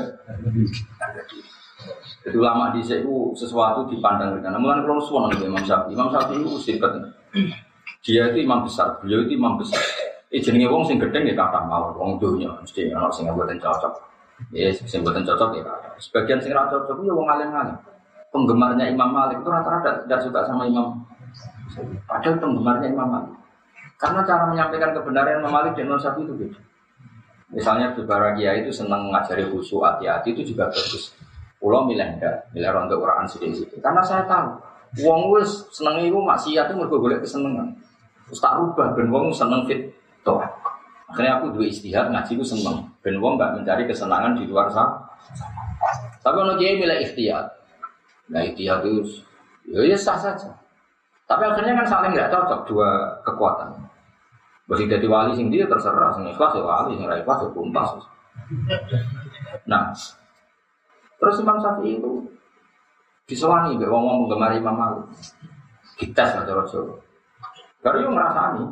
Jadi 2.23 2.35
ulama 2.39 2.71
di 2.71 2.79
itu 2.79 3.35
sesuatu 3.35 3.83
dipandang 3.91 4.39
dengan. 4.39 4.55
Namun 4.55 4.87
kalau 4.87 5.03
suara 5.03 5.27
dari 5.35 5.51
Imam 5.51 5.63
Syafi'i, 5.63 5.91
Imam 5.91 6.07
Syafi'i 6.07 6.39
itu 6.39 6.55
sifat. 6.59 6.91
Dia 8.03 8.27
itu 8.31 8.43
imam 8.43 8.67
besar, 8.67 8.99
beliau 8.99 9.23
itu 9.23 9.39
imam 9.39 9.55
besar. 9.55 9.79
Eh 10.27 10.43
jenenge 10.43 10.67
wong 10.67 10.83
sing 10.83 10.99
gedeng 10.99 11.23
ya 11.23 11.37
kata 11.37 11.63
mau 11.69 11.93
wong 11.95 12.19
dunya 12.19 12.51
mesti 12.59 12.91
ana 12.91 13.07
sing 13.13 13.29
mboten 13.31 13.55
cocok. 13.61 13.93
Ya 14.51 14.73
sing 14.73 14.99
mboten 15.05 15.23
cocok 15.23 15.55
ya 15.55 15.63
Sebagian 16.01 16.41
sing 16.43 16.51
ora 16.51 16.67
cocok 16.67 16.99
ya 16.99 17.13
wong 17.15 17.27
alim-alim. 17.31 17.77
Penggemarnya 18.33 18.89
Imam 18.89 19.13
Malik 19.13 19.39
itu 19.39 19.47
rata-rata 19.47 20.03
tidak 20.03 20.19
suka 20.25 20.41
sama 20.43 20.65
Imam. 20.67 21.05
Padahal 22.05 22.35
penggemarnya 22.37 22.87
Imam 22.91 23.09
Malik. 23.09 23.33
Karena 23.97 24.21
cara 24.27 24.43
menyampaikan 24.51 24.91
kebenaran 24.91 25.39
Imam 25.39 25.53
Malik 25.53 25.73
dan 25.79 25.87
Imam 25.87 25.99
Syafi'i 26.01 26.25
itu 26.27 26.33
beda. 26.35 26.59
Misalnya 27.53 27.93
beberapa 27.93 28.33
kiai 28.33 28.65
itu 28.65 28.73
senang 28.73 29.07
mengajari 29.07 29.45
khusyuk 29.45 29.85
hati-hati 29.85 30.33
itu 30.33 30.53
juga 30.53 30.67
bagus. 30.73 31.13
Pulau 31.61 31.85
milih 31.85 32.17
enggak, 32.17 32.49
milih 32.51 32.69
rontok 32.73 32.97
Quran 32.99 33.25
sedikit. 33.29 33.79
Karena 33.79 34.01
saya 34.03 34.25
tahu, 34.25 34.57
uang 35.05 35.21
wis 35.37 35.69
seneng 35.71 36.01
itu 36.01 36.17
maksiat 36.17 36.67
itu 36.67 36.75
mergo 36.75 36.97
golek 36.99 37.23
kesenengan. 37.23 37.71
Terus 38.27 38.39
tak 38.41 38.57
rubah 38.57 38.97
ben 38.97 39.07
wong 39.13 39.29
seneng 39.31 39.63
fit 39.69 39.93
toh. 40.25 40.41
Akhirnya 41.13 41.37
aku 41.37 41.53
dua 41.53 41.69
istihad 41.69 42.09
ngaji 42.09 42.41
ku 42.41 42.43
seneng. 42.43 42.89
Ben 43.05 43.21
wong 43.21 43.37
gak 43.37 43.53
mencari 43.61 43.85
kesenangan 43.85 44.33
di 44.33 44.49
luar 44.49 44.67
sana. 44.73 44.97
Tapi 46.25 46.35
ono 46.41 46.57
kiai 46.57 46.81
milih 46.81 46.97
ikhtiyat. 47.05 47.45
Nah 48.33 48.41
ikhtiyat 48.41 48.81
itu 48.87 49.21
ya, 49.69 49.85
ya 49.85 49.97
sah 49.99 50.17
saja. 50.17 50.49
Tapi 51.33 51.49
akhirnya 51.49 51.73
kan 51.81 51.87
saling 51.89 52.13
nggak 52.13 52.29
cocok 52.29 52.61
dua 52.69 53.09
kekuatan. 53.25 53.73
Bagi 54.69 54.85
jadi 54.85 55.09
wali 55.09 55.33
dia 55.49 55.65
terserah, 55.65 56.13
sing 56.13 56.29
ikhlas 56.29 56.53
ya 56.53 56.61
wali, 56.61 56.93
sing 56.93 57.09
ikhlas 57.09 57.41
ya 57.41 57.49
kumpas. 57.49 57.89
Nah, 59.65 59.89
terus 61.17 61.41
Imam 61.41 61.57
Syafi'i 61.57 61.97
itu 61.97 62.21
disewani 63.25 63.81
mbek 63.81 63.89
wong-wong 63.89 64.29
penggemar 64.29 64.53
Imam 64.53 64.77
Malik. 64.77 65.09
Kita 65.97 66.21
cara 66.21 66.45
Jawa. 66.45 67.01
Baru 67.81 67.97
yang 67.97 68.13
ngerasani. 68.13 68.65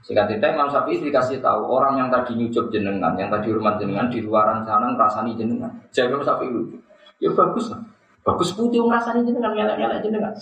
Singkat 0.00 0.32
cerita 0.32 0.56
Imam 0.56 0.72
Syafi'i 0.72 1.04
dikasih 1.04 1.44
tahu 1.44 1.60
orang 1.76 2.00
yang 2.00 2.08
tadi 2.08 2.40
nyucup 2.40 2.72
jenengan, 2.72 3.12
yang 3.20 3.28
tadi 3.28 3.52
hormat 3.52 3.76
jenengan 3.76 4.08
di 4.08 4.24
luaran 4.24 4.64
sana 4.64 4.96
ngerasani 4.96 5.36
jenengan. 5.36 5.76
Jadi 5.92 6.08
Imam 6.08 6.24
Syafi'i 6.24 6.48
lucu. 6.48 6.80
Ya 7.20 7.28
bagus 7.36 7.68
lah. 7.68 7.84
Bagus 8.24 8.56
putih 8.56 8.80
ngerasani 8.80 9.28
jenengan, 9.28 9.52
ngelak-ngelak 9.52 10.00
jenengan. 10.00 10.32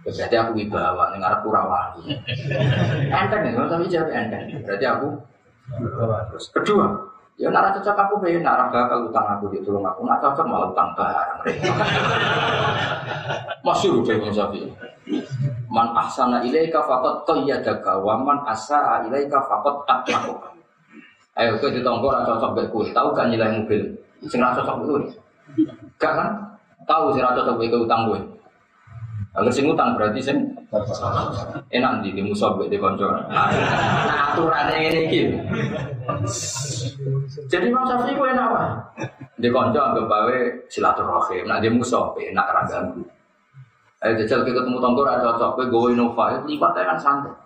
Ya, 0.00 0.16
berarti 0.16 0.36
aku 0.40 0.50
wibawa, 0.56 1.12
ini 1.12 1.20
ngarep 1.20 1.40
kurawani. 1.44 2.02
Enteng 3.20 3.40
ya, 3.44 3.68
Syafi'i 3.68 3.92
jawab 3.92 4.08
enteng. 4.16 4.42
Berarti 4.64 4.86
aku 4.88 5.08
Terus 5.70 6.46
kedua, 6.50 6.86
ya 7.38 7.46
nara 7.52 7.70
cocok 7.78 7.94
aku 7.94 8.14
be, 8.18 8.34
nara 8.42 8.66
bakal 8.74 9.06
utang 9.06 9.38
aku 9.38 9.54
di 9.54 9.62
tolong 9.62 9.86
aku, 9.86 10.02
nara 10.02 10.18
cocok 10.18 10.46
malah 10.48 10.68
utang 10.74 10.90
barang. 10.98 11.40
Masyur 13.66 14.02
udah 14.02 14.14
Imam 14.18 14.34
Syafi'i. 14.34 14.66
Man 15.70 15.94
ahsana 15.94 16.42
ilaika 16.42 16.82
faqad 16.82 17.22
qayyadaka 17.28 18.02
wa 18.02 18.18
man 18.18 18.42
asaa 18.48 19.06
ilaika 19.06 19.38
faqad 19.46 19.76
atmaka. 19.86 20.50
Ayo 21.38 21.56
kowe 21.62 21.70
ditonggo 21.70 22.10
ora 22.10 22.26
cocok 22.26 22.50
mbek 22.52 22.66
kowe, 22.74 22.84
tahu 22.90 23.14
gak 23.14 23.30
nilai 23.30 23.62
mobil? 23.62 23.82
Sing 24.26 24.42
ora 24.42 24.58
cocok 24.58 24.74
kowe. 24.82 25.00
Gak 26.02 26.12
kan? 26.18 26.30
Tahu 26.84 27.14
sing 27.14 27.22
ora 27.22 27.38
cocok 27.38 27.54
kowe 27.62 27.78
utang 27.86 28.10
kowe. 28.10 28.18
Agar 29.30 29.52
sing 29.54 29.70
utang 29.70 29.94
berarti 29.94 30.18
sing 30.18 30.42
enak 31.70 31.92
di 32.02 32.10
di 32.18 32.22
musuh 32.26 32.58
di 32.66 32.74
konco. 32.82 33.06
Nah, 33.30 33.46
aturannya 34.34 34.90
ini 34.90 35.00
gitu. 35.06 35.38
Jadi 37.46 37.70
Imam 37.70 37.86
Syafi'i 37.86 38.18
ku 38.18 38.26
enak 38.26 38.42
apa? 38.50 38.62
Di 39.38 39.48
konco 39.54 39.78
anggap 39.78 40.10
bawe 40.10 40.38
silaturahim. 40.66 41.46
Nah 41.46 41.62
di 41.62 41.70
musuh 41.70 42.10
enak 42.18 42.46
ragam. 42.50 43.06
Ayo 44.00 44.16
jajal 44.24 44.42
kita 44.48 44.64
ketemu 44.64 44.80
tonggo 44.80 45.04
ra 45.04 45.20
cocok, 45.20 45.60
kowe 45.60 45.66
gowo 45.68 45.86
Innova, 45.92 46.40
lipat 46.48 46.72
kan 46.72 46.96
santai. 46.96 47.36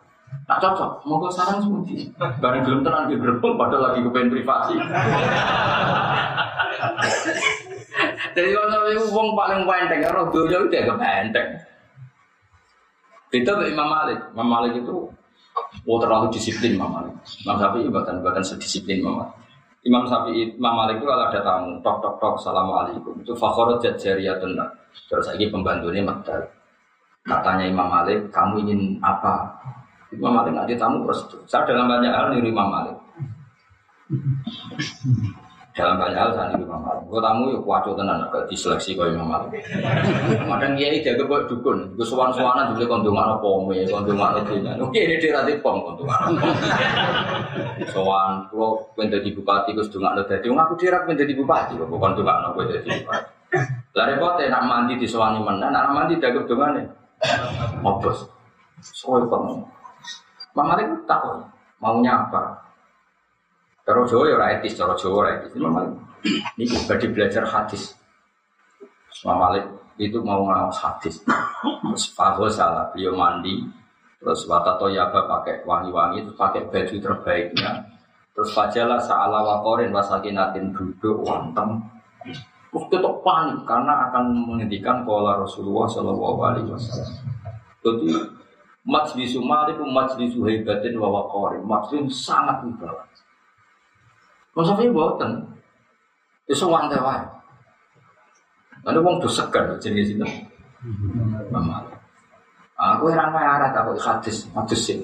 Tak 0.46 0.62
cocok, 0.62 1.02
mau 1.02 1.18
kau 1.18 1.26
sarang 1.26 1.58
semuji. 1.58 2.14
Barang 2.14 2.62
belum 2.62 2.86
tenang 2.86 3.10
di 3.10 3.18
gerbong, 3.18 3.58
padahal 3.58 3.90
lagi 3.90 4.06
kepengen 4.06 4.30
privasi. 4.30 4.78
Jadi 8.38 8.50
kalau 8.54 8.86
itu 8.86 9.02
uang 9.10 9.28
paling 9.34 9.66
penteng, 9.66 9.98
ya 10.06 10.14
roh 10.14 10.30
dunia 10.30 10.62
itu 10.62 10.78
ya 10.78 10.94
enteng. 11.26 11.58
Itu 13.34 13.50
Imam 13.66 13.88
Malik, 13.90 14.18
Imam 14.30 14.46
Malik 14.46 14.78
itu 14.78 15.10
Oh 15.84 16.00
terlalu 16.00 16.32
disiplin 16.32 16.74
Imam 16.74 16.90
Malik. 16.90 17.14
Imam 17.44 17.56
Syafi'i 17.60 17.86
bahkan 17.92 18.18
bahkan 18.24 18.40
sedisiplin 18.40 19.04
Imam 19.04 19.20
Malik. 19.20 19.34
Imam 19.84 20.02
Syafi'i, 20.08 20.56
Imam 20.56 20.74
Malik 20.74 20.96
itu 20.98 21.06
kalau 21.06 21.28
ada 21.28 21.40
tamu, 21.44 21.76
tok 21.84 22.00
tok 22.00 22.14
tok, 22.16 22.34
assalamualaikum. 22.40 23.14
Itu 23.20 23.36
fakhorat 23.36 23.84
jajariyatun 23.84 24.56
Terus 25.10 25.26
lagi 25.28 25.44
pembantunya 25.52 26.00
Magdal. 26.00 26.40
Katanya 27.24 27.64
Imam 27.68 27.88
Malik, 27.92 28.32
kamu 28.32 28.64
ingin 28.64 28.80
apa? 29.04 29.52
Imam 30.08 30.32
Malik 30.40 30.56
nggak 30.56 30.80
tamu 30.80 31.04
terus. 31.04 31.20
Saya 31.44 31.68
dalam 31.68 31.90
banyak 31.90 32.12
hal 32.12 32.32
niru 32.32 32.48
Imam 32.48 32.68
Malik. 32.72 32.96
Dalam 35.74 35.98
banyak 35.98 36.14
hal 36.14 36.30
saya 36.38 36.54
niru 36.54 36.70
Imam 36.70 36.86
Malik. 36.86 37.02
Gue 37.10 37.18
tamu 37.18 37.50
yuk 37.50 37.66
kuaco 37.66 37.98
tenan 37.98 38.22
agak 38.22 38.46
diseleksi 38.46 38.94
kau 38.94 39.10
Imam. 39.10 39.50
Kadang 40.46 40.78
dia 40.78 40.86
ini 40.86 41.02
jaga 41.02 41.26
buat 41.26 41.50
dukun. 41.50 41.98
Gue 41.98 42.06
suan 42.06 42.30
suanan 42.30 42.70
juga 42.78 42.94
kondungan 42.94 43.34
apa 43.34 43.42
pome, 43.42 43.82
kondungan 43.90 44.38
apa 44.38 44.54
ini. 44.54 44.70
Oke 44.78 45.02
ini 45.02 45.18
dia 45.18 45.34
nanti 45.34 45.58
pom 45.58 45.82
kondungan 45.82 46.38
kalau 47.90 48.86
pengen 48.94 49.18
jadi 49.18 49.28
bupati, 49.34 49.74
gue 49.74 49.82
sedungan 49.82 50.14
lo 50.14 50.22
jadi. 50.30 50.46
Aku 50.46 50.74
dirak 50.78 51.10
jadi 51.10 51.34
bupati, 51.34 51.74
gue 51.74 51.86
kondungan 51.90 52.54
apa 52.54 52.60
jadi 52.70 52.88
bupati. 53.02 53.30
Lah 53.94 54.04
repotnya 54.10 54.50
nak 54.50 54.62
mandi 54.66 54.94
di 54.98 55.06
sewani 55.06 55.38
mana, 55.42 55.70
nak 55.70 55.90
mandi 55.90 56.18
dagem 56.22 56.46
dongane. 56.46 56.86
Mobos. 57.82 58.26
Soal 58.82 59.26
kamu. 59.26 59.62
Mama 60.54 60.78
itu 60.78 60.94
takut 61.06 61.42
maunya 61.82 62.14
apa. 62.26 62.63
Cara 63.84 64.00
Jawa 64.08 64.24
ya 64.32 64.46
etis, 64.56 64.74
cara 64.80 64.96
Jawa 64.96 65.14
ora 65.20 65.30
etis. 65.36 65.52
Ini 66.56 66.88
badi 66.88 67.06
belajar 67.12 67.44
hadis. 67.44 67.92
Mama 69.28 69.52
Malik 69.52 69.64
itu 70.00 70.18
mau 70.24 70.48
ngawas 70.48 70.80
hadis. 70.80 71.20
Terus 71.20 72.04
Fahul 72.16 72.48
salah, 72.48 72.88
beliau 72.90 73.12
mandi. 73.12 73.60
Terus 74.24 74.48
Watato 74.48 74.88
Yaba 74.88 75.28
pakai 75.28 75.68
wangi-wangi, 75.68 76.24
terus 76.24 76.36
pakai 76.40 76.64
baju 76.72 76.96
terbaiknya. 76.96 77.84
Terus 78.34 78.50
fajalah 78.56 78.98
sa'ala 78.98 79.44
wakorin 79.44 79.94
wasakinatin 79.94 80.74
duduk 80.74 81.22
wantem 81.22 81.86
Terus 82.74 82.90
tetap 82.90 83.22
panik 83.22 83.62
karena 83.62 84.10
akan 84.10 84.50
menghentikan 84.50 85.06
pola 85.06 85.38
Rasulullah 85.38 85.86
Shallallahu 85.86 86.38
Alaihi 86.42 86.68
Wasallam. 86.74 87.14
Jadi 87.86 88.08
majlis 88.82 89.38
malik 89.38 89.78
majlis 89.78 90.34
hebatin 90.34 90.98
wa 90.98 91.22
waqarin 91.22 91.62
majlis 91.62 92.10
sangat 92.18 92.66
wibawa. 92.66 93.06
Ini 94.54 94.94
buatan, 94.94 95.30
itu 96.46 96.64
wantai 96.66 97.02
wae. 97.02 97.22
Ada 98.84 99.00
wong 99.00 99.18
tuh 99.18 99.32
segan 99.32 99.74
jenis 99.82 100.14
itu. 100.14 100.26
Mama. 101.50 101.82
Aku 102.78 103.10
heran 103.10 103.34
wae 103.34 103.42
arah 103.42 103.74
tak 103.74 103.90
kok 103.90 103.98
hadis, 103.98 104.46
hadis 104.54 104.80
sih. 104.80 104.98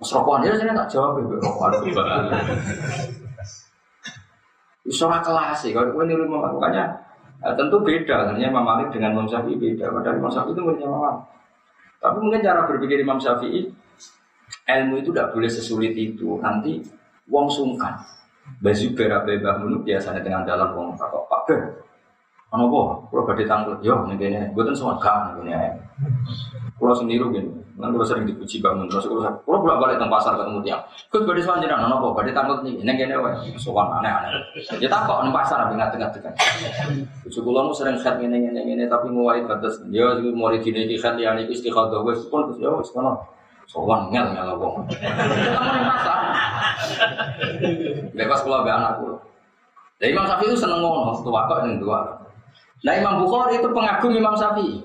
Mas 0.00 0.10
rokokan 0.10 0.44
dia 0.44 0.56
tak 0.56 0.88
jawab 0.88 1.20
ibu 1.20 1.36
rokokan. 1.36 1.84
Iso 4.84 5.08
kelas 5.08 5.64
sih, 5.64 5.72
kalau 5.72 5.96
gue 5.96 6.04
niru 6.04 6.28
makanya 6.28 7.04
Nah, 7.44 7.52
tentu 7.52 7.76
beda, 7.84 8.32
hanya 8.32 8.48
Imam 8.48 8.64
Malik 8.64 8.88
dengan 8.88 9.12
Imam 9.12 9.28
Syafi'i 9.28 9.60
beda. 9.60 9.92
Padahal 9.92 10.16
Imam 10.16 10.32
Syafi'i 10.32 10.56
itu 10.56 10.64
punya 10.64 10.88
Imam. 10.88 11.16
Tapi 12.00 12.16
mungkin 12.24 12.40
cara 12.40 12.64
berpikir 12.64 13.04
Imam 13.04 13.20
Syafi'i, 13.20 13.68
ilmu 14.64 14.94
itu 15.04 15.12
tidak 15.12 15.36
boleh 15.36 15.50
sesulit 15.52 15.92
itu. 15.92 16.40
Nanti 16.40 16.80
wong 17.28 17.52
sungkan. 17.52 18.00
Baju 18.60 18.86
berabe 18.96 19.32
bangun 19.40 19.74
biasanya 19.84 20.20
dengan 20.24 20.44
dalam 20.44 20.72
wong 20.72 20.96
kok 20.96 21.28
Pak 21.28 21.40
Ber. 21.48 21.60
Ano 22.54 22.70
kok, 22.70 23.10
kalau 23.10 23.26
badai 23.26 23.50
tanggut, 23.50 23.82
yo, 23.82 24.06
ini 24.06 24.14
kayaknya, 24.14 24.46
gue 24.54 24.62
kan 24.62 24.70
semua 24.70 24.94
gak, 25.02 25.42
ini 25.42 25.50
kayaknya. 25.50 25.74
Kalau 26.78 26.94
sendiri 26.94 27.26
gini, 27.34 27.50
kan 27.74 27.90
gue 27.90 28.06
sering 28.06 28.30
dipuji 28.30 28.62
bangun, 28.62 28.86
terus 28.86 29.10
gue 29.10 29.18
kalau 29.18 29.58
bolak 29.58 29.82
balik 29.82 29.98
teng 29.98 30.06
pasar 30.06 30.38
ketemu 30.38 30.62
tiang, 30.62 30.78
gue 31.10 31.18
badai 31.26 31.42
soal 31.42 31.58
jiran, 31.58 31.82
ano 31.82 31.98
kok, 31.98 32.14
badai 32.14 32.30
tanggut 32.30 32.62
nih, 32.62 32.78
ini 32.78 32.92
kayaknya, 32.94 33.18
wah, 33.18 33.34
soal 33.58 33.98
aneh-aneh. 33.98 34.38
Ya 34.78 34.86
tak 34.86 35.02
kok, 35.02 35.26
nih 35.26 35.34
pasar, 35.34 35.66
nggak 35.66 35.98
tengah-tengah. 35.98 36.30
Cucu 37.26 37.42
kulo 37.42 37.74
sering 37.74 37.98
khat 37.98 38.22
ini, 38.22 38.38
ini, 38.54 38.86
tapi 38.86 39.10
nguai 39.10 39.50
batas, 39.50 39.82
ya, 39.90 40.14
mau 40.30 40.54
di 40.54 40.62
sini 40.62 40.86
di 40.86 40.94
khat 40.94 41.18
yang 41.18 41.34
itu 41.42 41.58
istiqadah, 41.58 42.06
gue 42.06 42.14
pun 42.30 42.54
ya, 42.62 42.70
wes 42.70 42.94
kono. 42.94 43.18
Sowan 43.66 44.14
ngel 44.14 44.30
ngel 44.30 44.60
wong. 44.62 44.86
Lepas 48.14 48.40
kulo 48.46 48.62
be 48.62 48.70
anak 48.70 49.02
kulo. 49.02 49.18
Jadi 49.98 50.14
Imam 50.14 50.26
Syafi'i 50.26 50.50
itu 50.50 50.58
seneng 50.58 50.82
ngono, 50.82 51.14
tua 51.22 51.46
kok 51.50 51.66
ini 51.66 51.78
dua. 51.78 51.98
Nah 52.86 52.94
Imam 52.94 53.22
Bukhari 53.22 53.58
itu 53.58 53.68
pengagum 53.70 54.12
Imam 54.14 54.34
Syafi'i. 54.38 54.78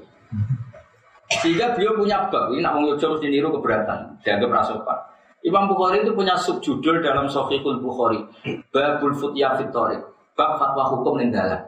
Sehingga 1.29 1.77
beliau 1.77 1.93
punya 1.93 2.25
bab, 2.33 2.49
ini 2.49 2.65
nak 2.65 2.81
mengujung 2.81 3.13
mesti 3.13 3.29
niru 3.29 3.53
keberatan, 3.53 4.17
dianggap 4.25 4.49
rasopan. 4.49 4.97
Imam 5.45 5.69
Bukhari 5.69 6.01
itu 6.01 6.11
punya 6.17 6.33
subjudul 6.33 7.05
dalam 7.05 7.29
Sahihul 7.29 7.77
Bukhari, 7.79 8.17
Babul 8.73 9.13
Futya 9.13 9.53
Fitorik, 9.55 10.01
bab 10.33 10.57
fatwa 10.57 10.89
hukum 10.89 11.21
ninggalan. 11.21 11.61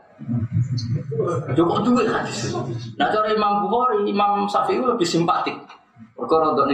Cukup 1.53 1.85
duit 1.85 2.09
hadis. 2.09 2.57
Nah 2.97 3.13
cara 3.13 3.29
Imam 3.29 3.69
Bukhari, 3.69 4.09
Imam 4.09 4.49
Syafi'i 4.49 4.81
lebih 4.81 5.05
simpatik. 5.05 5.55
Perkara 6.17 6.53
untuk. 6.53 6.69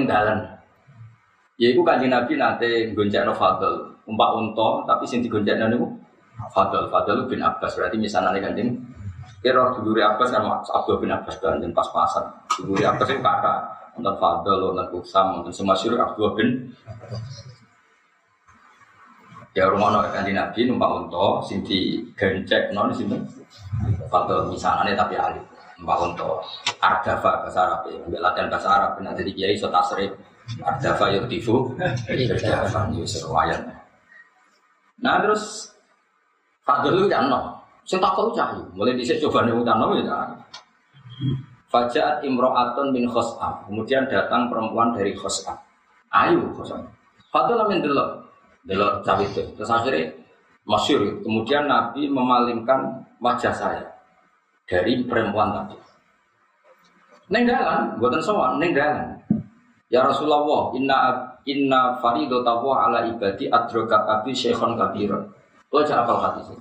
Ya 1.58 1.74
itu 1.74 1.82
kanji 1.82 2.06
Nabi 2.06 2.38
nanti 2.38 2.94
gonceng 2.94 3.34
Fadl, 3.34 3.97
umpak 4.08 4.30
unta, 4.40 4.88
tapi 4.88 5.04
sing 5.04 5.20
digonceng 5.20 5.68
niku 5.68 5.88
Fadl, 6.54 6.88
Fadl 6.88 7.28
bin 7.28 7.42
Abbas 7.42 7.76
berarti 7.76 7.98
misalnya 7.98 8.38
kanjeng 8.38 8.78
Kira 9.38 9.70
dulure 9.78 10.02
Abbas 10.02 10.34
kan 10.34 10.44
Abdul 10.50 10.98
bin 10.98 11.14
Abbas 11.14 11.38
dan 11.38 11.70
pas-pasan. 11.70 12.26
Dulure 12.58 12.90
Abbas 12.90 13.08
itu 13.14 13.22
kakak. 13.22 13.60
Untuk 13.98 14.18
Fadl, 14.22 14.74
untuk 14.74 15.02
Usam, 15.02 15.42
untuk 15.42 15.54
semua 15.54 15.74
syuruk 15.78 16.02
Abdul 16.02 16.34
bin 16.38 16.50
Ya 19.58 19.66
rumah 19.66 19.90
no 19.90 20.06
kan 20.14 20.22
Nabi 20.22 20.70
numpak 20.70 20.86
unta, 20.86 21.42
sing 21.50 21.66
di 21.66 21.98
gencek 22.14 22.78
non 22.78 22.94
sini. 22.94 23.18
Fadl 24.06 24.54
misalnya 24.54 24.94
tapi 24.94 25.18
alif 25.18 25.42
numpak 25.82 25.98
unta. 25.98 26.30
Ardafa 26.78 27.42
bahasa 27.42 27.60
Arab 27.66 27.82
ya, 27.90 28.22
latihan 28.22 28.54
bahasa 28.54 28.70
Arab. 28.70 28.92
Nanti 29.02 29.34
kiai 29.34 29.58
so 29.58 29.70
tasrif. 29.74 30.14
Ada 30.62 30.94
fayut 30.96 31.26
tifu, 31.26 31.74
ada 31.78 32.70
fayut 32.70 33.04
serwayan. 33.04 33.77
Nah 35.02 35.22
terus 35.22 35.74
Fadl 36.68 37.00
itu 37.00 37.08
kan 37.08 37.32
no, 37.32 37.56
saya 37.88 38.04
takut 38.04 38.36
cahyu. 38.36 38.60
Mulai 38.76 38.98
dhisik 39.00 39.24
coba 39.24 39.48
nih 39.48 39.56
utang 39.56 39.80
no 39.80 39.96
ya. 39.96 40.28
Fajat 41.68 42.24
Imro'atun 42.24 42.96
bin 42.96 43.08
Khos'am. 43.08 43.68
Kemudian 43.68 44.08
datang 44.08 44.48
perempuan 44.52 44.96
dari 44.96 45.16
Khos'am. 45.16 45.56
Ayo 46.12 46.44
Khos'am. 46.56 46.84
Fadl 47.32 47.60
amin 47.60 47.84
delok. 47.84 48.24
Delok 48.68 49.04
cawe 49.04 49.24
itu. 49.24 49.44
Terus 49.56 49.72
akhirnya 49.72 50.12
masyur. 50.68 51.24
Kemudian 51.24 51.68
Nabi 51.68 52.12
memalingkan 52.12 53.04
wajah 53.24 53.56
saya 53.56 53.84
dari 54.68 55.04
perempuan 55.08 55.56
tadi. 55.56 55.80
Neng 57.28 57.44
dalan, 57.44 58.00
buatan 58.00 58.24
sowan, 58.24 58.56
neng 58.60 58.72
dalan. 58.72 59.20
Ya 59.92 60.04
Rasulullah, 60.04 60.72
inna 60.76 61.27
inna 61.48 61.96
faridotahu 62.04 62.68
ala 62.76 63.08
ibadi 63.08 63.48
adrokat 63.48 64.04
abi 64.04 64.36
syekhon 64.36 64.76
kabiron. 64.76 65.32
Lo 65.72 65.84
aja 65.84 66.04
apal 66.04 66.20
hadis 66.20 66.52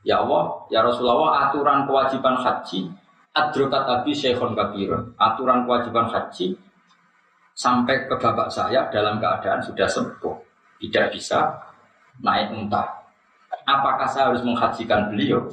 Ya 0.00 0.24
Allah, 0.24 0.64
ya 0.72 0.80
Rasulullah, 0.80 1.50
aturan 1.50 1.84
kewajiban 1.84 2.40
haji 2.40 2.88
adrokat 3.36 3.84
abi 3.84 4.14
syekhon 4.14 4.56
kabiron. 4.56 5.12
Aturan 5.18 5.66
kewajiban 5.66 6.08
haji 6.08 6.56
sampai 7.52 8.08
ke 8.08 8.14
bapak 8.16 8.48
saya 8.48 8.88
dalam 8.88 9.20
keadaan 9.20 9.60
sudah 9.60 9.84
sembuh, 9.84 10.36
tidak 10.80 11.12
bisa 11.12 11.52
naik 12.24 12.54
unta. 12.54 12.86
Apakah 13.68 14.08
saya 14.08 14.32
harus 14.32 14.40
menghajikan 14.40 15.12
beliau? 15.12 15.44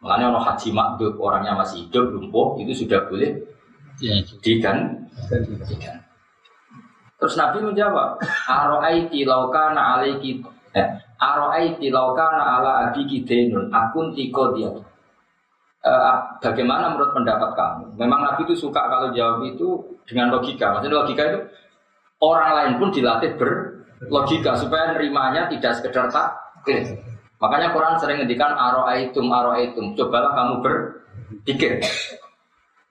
Makanya 0.00 0.32
orang 0.32 0.44
haji 0.52 0.68
makdud 0.72 1.12
orangnya 1.16 1.52
masih 1.56 1.88
hidup 1.88 2.12
lumpuh 2.12 2.60
itu 2.60 2.84
sudah 2.84 3.08
boleh 3.08 3.54
Ya, 4.02 4.18
digan 4.42 5.06
digan. 5.70 6.03
Terus 7.24 7.40
Nabi 7.40 7.64
menjawab, 7.64 8.20
Aro'aiti 8.44 9.24
laukana 9.24 9.96
alaiki 9.96 10.44
eh, 10.76 10.84
Aro'aiti 11.16 11.88
laukana 11.88 12.60
ala 12.60 12.70
abiki 12.84 13.24
denun 13.24 13.72
akun 13.72 14.12
tiko 14.12 14.52
dia. 14.52 14.68
Eh, 15.80 16.16
bagaimana 16.44 16.92
menurut 16.92 17.16
pendapat 17.16 17.56
kamu? 17.56 17.96
Memang 17.96 18.28
Nabi 18.28 18.44
itu 18.44 18.68
suka 18.68 18.92
kalau 18.92 19.08
jawab 19.16 19.40
itu 19.48 19.80
dengan 20.04 20.36
logika. 20.36 20.76
Maksudnya 20.76 21.00
logika 21.00 21.22
itu 21.32 21.40
orang 22.20 22.50
lain 22.60 22.72
pun 22.76 22.92
dilatih 22.92 23.40
berlogika 23.40 24.52
supaya 24.60 24.92
nerimanya 24.92 25.48
tidak 25.48 25.80
sekedar 25.80 26.12
tak 26.12 26.28
Makanya 27.40 27.72
Quran 27.72 27.96
sering 27.96 28.20
ngendikan 28.20 28.52
aro'aitum 28.52 29.32
aro'aitum. 29.32 29.96
Cobalah 29.96 30.36
kamu 30.36 30.54
berpikir. 30.60 31.80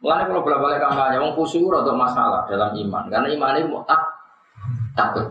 Mulanya 0.03 0.26
kalau 0.27 0.41
bolak 0.43 0.84
kampanye, 0.84 1.15
wong 1.15 1.31
khusyuk 1.31 1.72
atau 1.72 1.95
masalah 1.95 2.43
dalam 2.51 2.76
iman, 2.76 3.07
karena 3.07 3.27
iman 3.39 3.55
ini 3.55 3.72
tak 3.88 4.03
takut. 4.94 5.26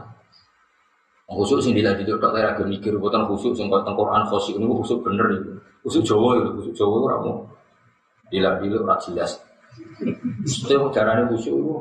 Wong 1.30 1.36
khusyuk 1.42 1.62
sing 1.64 1.72
dilatih 1.72 2.04
itu 2.04 2.18
dokter 2.18 2.44
agak 2.44 2.68
mikir, 2.68 2.92
bukan 2.98 3.24
khusyuk 3.30 3.56
sing 3.56 3.70
kau 3.72 3.80
Quran 3.80 4.22
khusyuk 4.28 4.60
ini 4.60 4.66
khusyuk 4.68 5.00
bener 5.00 5.26
itu. 5.32 5.50
Khusyuk 5.86 6.04
Jawa 6.04 6.28
itu, 6.38 6.48
khusyuk 6.60 6.74
Jawa 6.76 6.94
itu 6.98 7.06
ramu. 7.08 7.32
Bila 8.28 8.50
bila 8.60 8.76
ora 8.84 8.96
jelas. 9.00 9.40
Itu 10.44 10.76
caranya 10.92 11.24
khusyuk 11.30 11.56
itu. 11.56 11.74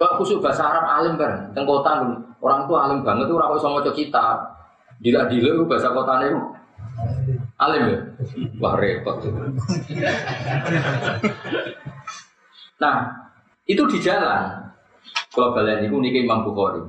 Kalau 0.00 0.16
khusyuk 0.18 0.40
bahasa 0.40 0.64
Arab 0.64 0.84
alim 0.88 1.14
bareng, 1.20 1.52
teng 1.52 1.68
kota 1.68 1.92
orang 2.40 2.64
tua 2.64 2.78
alim 2.88 3.04
banget 3.04 3.28
itu 3.28 3.34
orang 3.36 3.60
sama 3.60 3.84
kita. 3.84 4.26
Dila 5.00 5.28
dila 5.28 5.50
itu 5.56 5.64
bahasa 5.68 5.92
kotanya 5.92 6.26
itu 6.32 6.40
alim 7.60 7.82
ya. 7.92 7.98
Wah 8.60 8.74
repot. 8.80 9.20
Nah, 12.80 12.96
itu 13.68 13.82
di 13.92 13.98
jalan. 14.00 14.69
Kalau 15.30 15.54
kalian 15.54 15.86
itu 15.86 15.96
niki 15.98 16.26
Imam 16.26 16.42
Bukhari. 16.42 16.82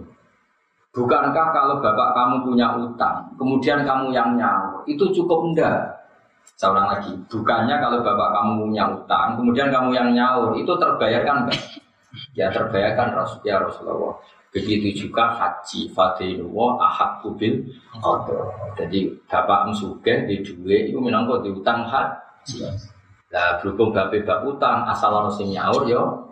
Bukankah 0.92 1.56
kalau 1.56 1.80
bapak 1.80 2.10
kamu 2.12 2.36
punya 2.44 2.68
utang, 2.76 3.32
kemudian 3.40 3.88
kamu 3.88 4.12
yang 4.12 4.36
nyaur, 4.36 4.84
itu 4.84 5.08
cukup 5.16 5.48
enggak? 5.48 5.88
Saya 6.60 6.76
ulang 6.76 6.92
lagi, 6.92 7.16
bukannya 7.32 7.80
kalau 7.80 8.04
bapak 8.04 8.30
kamu 8.36 8.52
punya 8.68 8.84
utang, 8.92 9.40
kemudian 9.40 9.72
kamu 9.72 9.96
yang 9.96 10.10
nyaur, 10.12 10.52
itu 10.60 10.68
terbayarkan 10.76 11.48
enggak? 11.48 11.64
Ya 12.36 12.52
terbayarkan 12.52 13.16
Rasul 13.16 13.40
ya 13.48 13.64
Rasulullah. 13.64 14.20
Begitu 14.52 15.08
juga 15.08 15.32
haji 15.32 15.96
fadilullah 15.96 16.76
ahad 16.84 17.24
kubil 17.24 17.72
qadar. 18.04 18.76
Jadi 18.76 19.16
bapak 19.32 19.72
musuge 19.72 20.28
di 20.28 20.44
duwe 20.44 20.92
itu 20.92 21.00
minangka 21.00 21.40
diutang 21.40 21.88
haji. 21.88 22.68
Lah 23.32 23.64
berhubung 23.64 23.96
bape 23.96 24.28
bab 24.28 24.44
utang 24.44 24.84
asal 24.92 25.24
sing 25.32 25.56
nyaur 25.56 25.88
yo 25.88 26.31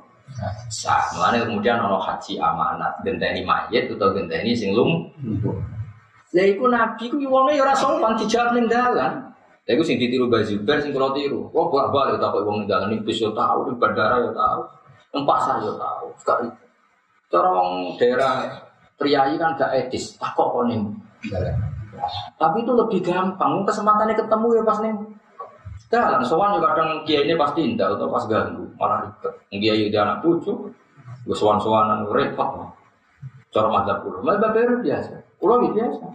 sah. 0.72 1.04
Mulane 1.16 1.44
kemudian 1.46 1.82
ono 1.82 1.98
haji 2.00 2.40
amanat 2.40 3.02
genteni 3.02 3.42
mayit 3.44 3.90
atau 3.90 4.14
genteni 4.14 4.56
sing 4.56 4.72
lum. 4.78 5.10
Lah 6.30 6.46
iku 6.46 6.70
nabi 6.70 7.10
ku 7.10 7.18
wonge 7.26 7.58
yo 7.58 7.66
ora 7.66 7.74
sopan 7.74 8.14
dijawab 8.16 8.54
ning 8.54 8.70
dalan. 8.70 9.12
Lah 9.66 9.72
iku 9.74 9.82
sing 9.82 9.98
ditiru 9.98 10.30
Mbak 10.30 10.46
Zubair 10.46 10.78
sing 10.80 10.94
kula 10.94 11.10
tiru. 11.18 11.50
Kok 11.50 11.68
bolak-balik 11.74 12.22
tak 12.22 12.30
kok 12.34 12.46
wong 12.46 12.64
ning 12.64 12.68
dalan 12.70 12.94
iki 12.94 13.18
yo 13.18 13.34
tau, 13.34 13.66
di 13.66 13.74
bandara 13.76 14.22
yo 14.22 14.32
tau, 14.32 14.62
ning 15.14 15.24
pasar 15.26 15.62
yo 15.66 15.74
tau. 15.76 16.10
Cara 17.30 17.50
wong 17.50 17.98
daerah 17.98 18.50
priayi 18.98 19.38
kan 19.38 19.58
gak 19.58 19.74
etis, 19.74 20.18
takok 20.18 20.54
kok 20.54 20.66
ning. 20.70 20.94
Tapi 22.40 22.64
itu 22.64 22.72
lebih 22.72 23.04
gampang, 23.04 23.66
kesempatannya 23.68 24.16
ketemu 24.16 24.48
ya 24.56 24.64
pas 24.64 24.80
ning 24.86 24.96
dalam 25.90 26.22
juga 26.22 26.70
kadang 26.70 27.02
kiai 27.02 27.26
ini 27.26 27.34
pasti 27.34 27.66
indah 27.66 27.98
atau 27.98 28.14
pas 28.14 28.22
ganggu, 28.30 28.69
malah 28.80 29.06
ribet. 29.06 29.34
Kiai 29.52 29.92
udah 29.92 30.02
anak 30.08 30.18
cucu, 30.24 30.52
gue 31.28 31.36
sowan-sowanan 31.36 32.08
repot. 32.08 32.72
Cara 33.52 33.68
madzhab 33.68 34.02
kulo, 34.08 34.24
madzhab 34.24 34.56
biasa. 34.56 35.20
Kulo 35.36 35.60
biasa. 35.68 36.06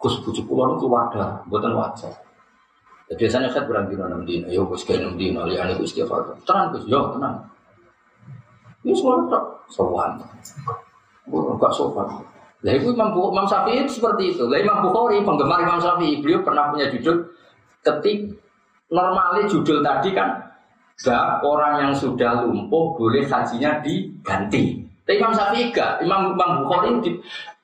Gus 0.00 0.14
bujuk 0.24 0.46
kulo 0.48 0.78
itu 0.78 0.86
wadah, 0.88 1.44
buatan 1.50 1.76
wajar. 1.76 2.14
Ya, 3.10 3.18
biasanya 3.18 3.50
saya 3.50 3.66
berang 3.66 3.90
dino 3.90 4.06
enam 4.06 4.22
dino, 4.22 4.46
yo 4.48 4.64
gus 4.70 4.86
kayak 4.86 5.02
enam 5.02 5.18
dino, 5.18 5.42
lihat 5.44 5.74
gus 5.76 5.92
hari. 5.98 6.30
Tenang 6.46 6.66
gus, 6.72 6.86
yo 6.86 7.10
tenang. 7.18 7.36
Ini 8.80 8.96
semua 8.96 9.28
tak 9.28 9.44
sowan. 9.68 10.16
Gue 11.28 11.52
gak 11.60 11.72
sopan. 11.76 12.06
Lah 12.60 12.72
itu 12.76 12.92
Imam, 12.92 13.12
Imam 13.12 13.46
Syafi'i 13.48 13.84
seperti 13.88 14.36
itu. 14.36 14.44
Lah 14.48 14.56
Imam 14.60 14.84
Bukhari 14.84 15.20
penggemar 15.20 15.60
Imam 15.64 15.80
Syafi'i, 15.80 16.20
beliau 16.20 16.40
pernah 16.40 16.72
punya 16.72 16.88
judul 16.88 17.28
ketik 17.80 18.36
normalnya 18.92 19.48
judul 19.48 19.80
tadi 19.80 20.12
kan 20.12 20.49
bab 21.00 21.40
orang 21.40 21.88
yang 21.88 21.92
sudah 21.96 22.44
lumpuh 22.44 22.96
boleh 22.96 23.24
hajinya 23.24 23.80
diganti. 23.80 24.84
Tapi 25.04 25.18
Imam 25.18 25.34
Syafi'i 25.34 25.72
gak, 25.74 26.04
Imam 26.04 26.36
Imam 26.36 26.62
Bukhari 26.62 27.02
di 27.02 27.10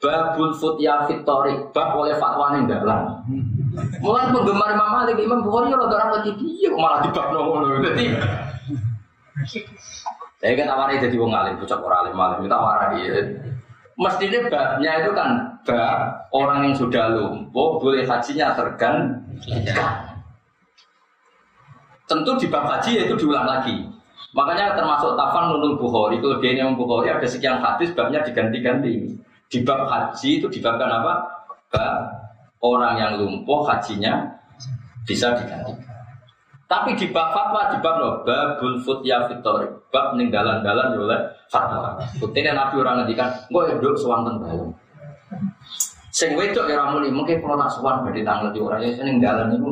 babul 0.00 0.50
futya 0.56 1.04
fitorik 1.06 1.70
bab 1.70 1.94
oleh 1.94 2.16
fatwa 2.16 2.56
yang 2.56 2.66
dalam. 2.66 3.22
Mulai 4.00 4.32
penggemar 4.32 4.72
Imam 4.72 4.90
Malik, 4.90 5.20
Imam 5.20 5.44
Bukhari 5.44 5.70
orang 5.70 5.92
orang 5.92 6.10
lagi 6.20 6.30
dia 6.40 6.70
malah 6.74 7.00
di 7.04 7.10
bab 7.12 7.28
nomor 7.30 7.80
Jadi 7.84 8.06
saya 10.36 10.52
kan 10.52 10.68
awalnya 10.68 11.08
jadi 11.08 11.16
wong 11.16 11.32
alim, 11.32 11.60
bocah 11.60 11.80
orang 11.80 12.00
alim 12.08 12.16
alim 12.20 12.38
kita 12.44 12.56
warai. 12.56 13.02
Mestinya 13.96 14.40
babnya 14.52 14.92
itu 15.00 15.10
kan 15.16 15.30
bab 15.64 16.28
orang 16.32 16.68
yang 16.68 16.74
sudah 16.76 17.04
lumpuh 17.12 17.80
boleh 17.80 18.04
hajinya 18.04 18.52
terganti. 18.52 19.52
Tentu 22.06 22.38
di 22.38 22.46
bab 22.46 22.70
haji 22.70 23.02
itu 23.02 23.14
diulang 23.18 23.46
lagi. 23.46 23.82
Makanya 24.30 24.78
termasuk 24.78 25.18
tafan 25.18 25.50
nunul 25.50 25.74
Bukhari, 25.80 26.22
kelebihannya 26.22 26.62
Imam 26.70 26.76
Bukhari 26.78 27.10
ada 27.10 27.26
sekian 27.26 27.58
hadis 27.58 27.90
babnya 27.96 28.22
diganti-ganti. 28.22 29.10
Di 29.50 29.58
bab 29.66 29.90
haji 29.90 30.42
itu 30.42 30.46
dibabkan 30.46 30.86
apa? 30.86 31.12
Bab 31.72 31.98
orang 32.62 32.94
yang 33.00 33.12
lumpuh 33.18 33.66
hajinya 33.66 34.22
bisa 35.08 35.34
diganti. 35.34 35.74
Tapi 36.66 36.98
di 36.98 37.06
bab 37.14 37.30
fatwa 37.30 37.70
di 37.70 37.78
bab 37.78 37.94
no, 38.02 38.10
babul 38.26 38.74
futya 38.82 39.22
fitori, 39.30 39.70
bab 39.94 40.18
ninggalan-galan 40.18 40.94
ya 40.94 40.98
oleh 40.98 41.20
fatwa. 41.46 41.94
Buktinya 42.18 42.58
Nabi 42.58 42.82
orang 42.82 43.02
ngendikan, 43.02 43.30
gue 43.50 43.62
hidup 43.70 43.94
sewanten 43.94 44.42
dalam. 44.42 44.70
Sing 46.10 46.34
wedok 46.34 46.66
ya 46.66 46.80
ramuni, 46.80 47.12
mungkin 47.12 47.38
kalau 47.38 47.60
tak 47.60 47.70
sewan 47.76 48.02
badhe 48.02 48.26
tanglet 48.26 48.50
di 48.50 48.60
orang 48.60 48.82
ya 48.82 49.04
ninggalan 49.04 49.54
itu. 49.54 49.70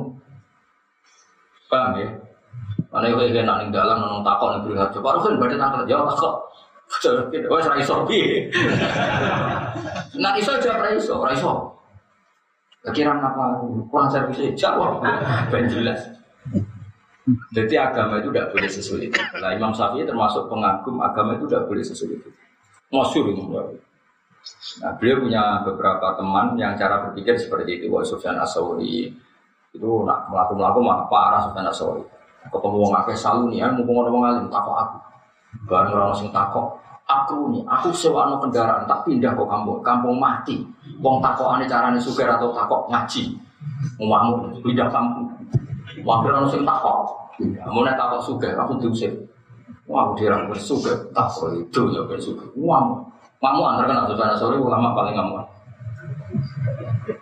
Paham 1.67 1.99
ya? 1.99 2.09
Mana 2.95 3.11
yang 3.11 3.19
kayak 3.19 3.43
nak 3.43 3.75
dalam 3.75 3.99
nong 3.99 4.23
takok 4.23 4.55
nih 4.55 4.61
beri 4.63 4.75
harga. 4.79 4.99
Baru 5.03 5.19
kan 5.19 5.35
badan 5.43 5.59
angkat 5.59 5.91
jawab 5.91 6.15
takok. 6.15 6.37
Wah 7.51 7.59
serai 7.59 7.83
iso 7.83 8.07
bi. 8.07 8.47
Nak 10.23 10.39
iso 10.39 10.55
jawab 10.63 10.79
serai 10.79 10.95
iso, 10.95 11.15
serai 11.19 11.35
iso. 11.35 11.53
Kira 12.95 13.19
apa? 13.19 13.67
Kurang 13.91 14.07
servis 14.15 14.39
jawab. 14.55 15.03
Ben 15.51 15.67
jelas. 15.67 16.07
Jadi 17.51 17.75
agama 17.75 18.23
itu 18.23 18.31
tidak 18.31 18.55
boleh 18.55 18.71
sesulit. 18.71 19.11
Nah 19.43 19.51
Imam 19.51 19.75
Syafi'i 19.75 20.07
termasuk 20.07 20.47
pengagum 20.47 21.03
agama 21.03 21.35
itu 21.35 21.51
tidak 21.51 21.67
boleh 21.67 21.83
sesulit. 21.83 22.23
Masyur 22.95 23.27
itu. 23.27 23.43
Nah 24.79 24.95
beliau 25.03 25.19
punya 25.19 25.67
beberapa 25.67 26.15
teman 26.15 26.55
yang 26.55 26.79
cara 26.79 27.11
berpikir 27.11 27.35
seperti 27.35 27.83
itu. 27.83 27.91
Wah 27.91 28.07
Sufyan 28.07 28.39
Asawri 28.39 29.11
itu 29.75 29.91
nak 30.07 30.31
melaku-melaku 30.31 30.79
mah 30.79 31.11
parah 31.11 31.43
Sufyan 31.43 31.67
Asawri 31.67 32.14
ketemu 32.53 32.77
wong 32.81 32.93
akeh 33.01 33.17
salu 33.17 33.49
nih, 33.53 33.65
ya 33.65 33.67
mumpung 33.73 34.05
orang 34.05 34.13
wong 34.13 34.25
alim 34.25 34.47
takok 34.53 34.77
aku. 34.77 34.97
Barang 35.65 35.95
orang 35.95 36.17
sing 36.19 36.29
takok, 36.35 36.77
aku 37.09 37.55
nih, 37.55 37.63
aku 37.65 37.89
sewa 37.95 38.29
no 38.29 38.43
kendaraan 38.43 38.85
tak 38.85 39.07
pindah 39.07 39.33
ke 39.33 39.45
kampung, 39.45 39.79
kampung 39.81 40.17
mati. 40.19 40.61
Wong 41.01 41.23
takok 41.25 41.57
ane 41.57 41.65
carane 41.65 41.99
suger 42.01 42.29
atau 42.29 42.53
takok 42.53 42.91
ngaji. 42.91 43.33
Umakmu 44.01 44.61
pindah 44.61 44.89
kampung. 44.93 45.29
Wakil 46.05 46.33
ono 46.33 46.49
sing 46.51 46.63
takok. 46.67 47.09
Mau 47.71 47.83
nek 47.83 47.97
takok 47.97 48.21
suger, 48.21 48.53
aku 48.59 48.77
diusir. 48.83 49.13
Wah, 49.85 50.09
aku 50.09 50.25
dirang 50.25 50.49
bersuger, 50.49 50.97
takok 51.13 51.61
itu 51.61 51.81
ya 51.93 52.01
bersuger. 52.09 52.49
Wah, 52.57 53.05
kamu 53.45 53.61
antar 53.61 54.09
suasana 54.09 54.35
sore 54.41 54.57
ulama 54.57 54.97
paling 54.97 55.13
ngamuan. 55.13 55.45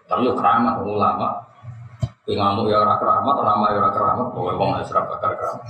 Tapi 0.06 0.28
yo 0.28 0.38
keramat 0.38 0.78
ulama. 0.86 1.42
Ngamuk 2.22 2.70
ya 2.70 2.78
ora 2.78 2.94
keramat, 3.02 3.34
lama 3.42 3.66
ya 3.74 3.82
ora 3.82 3.90
keramat, 3.90 4.26
pokoke 4.30 4.54
wong 4.54 4.78
wis 4.78 4.94
ora 4.94 5.10
bakal 5.10 5.34
keramat. 5.34 5.66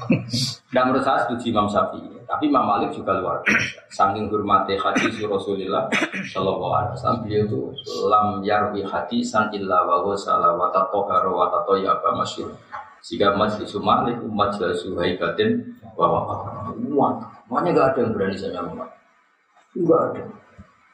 Dan 0.68 0.82
menurut 0.92 1.00
saya 1.00 1.24
setuju 1.24 1.48
Imam 1.48 1.64
Syafi'i. 1.64 2.12
Tapi 2.28 2.52
Imam 2.52 2.68
Malik 2.68 2.92
juga 2.92 3.16
luar 3.16 3.40
biasa. 3.40 3.88
Saking 3.88 4.28
hormati 4.28 4.76
hadis 4.76 5.16
Rasulullah 5.24 5.88
Shallallahu 6.28 6.72
Alaihi 6.76 6.92
Wasallam 6.92 7.20
beliau 7.24 7.42
itu 7.48 7.60
lam 8.04 8.26
yarwi 8.44 8.84
hadisan 8.84 9.48
illa 9.56 9.80
wa 9.88 10.12
salah 10.12 10.52
wa 10.52 10.68
tatohara 10.68 11.32
wa 11.32 11.48
tatoyaba 11.48 12.20
masyur. 12.20 12.52
Jika 13.00 13.32
majlis 13.32 13.72
Malik 13.80 14.20
majlis 14.20 14.84
haibatin 14.92 15.56
wa 15.96 16.04
wa 16.04 16.20
Wah, 16.92 17.16
makanya 17.48 17.80
gak 17.80 17.86
ada 17.96 17.98
yang 18.04 18.12
berani 18.12 18.36
saya 18.36 18.60
ngomong. 18.60 18.92
Enggak 19.72 20.00
ada. 20.12 20.20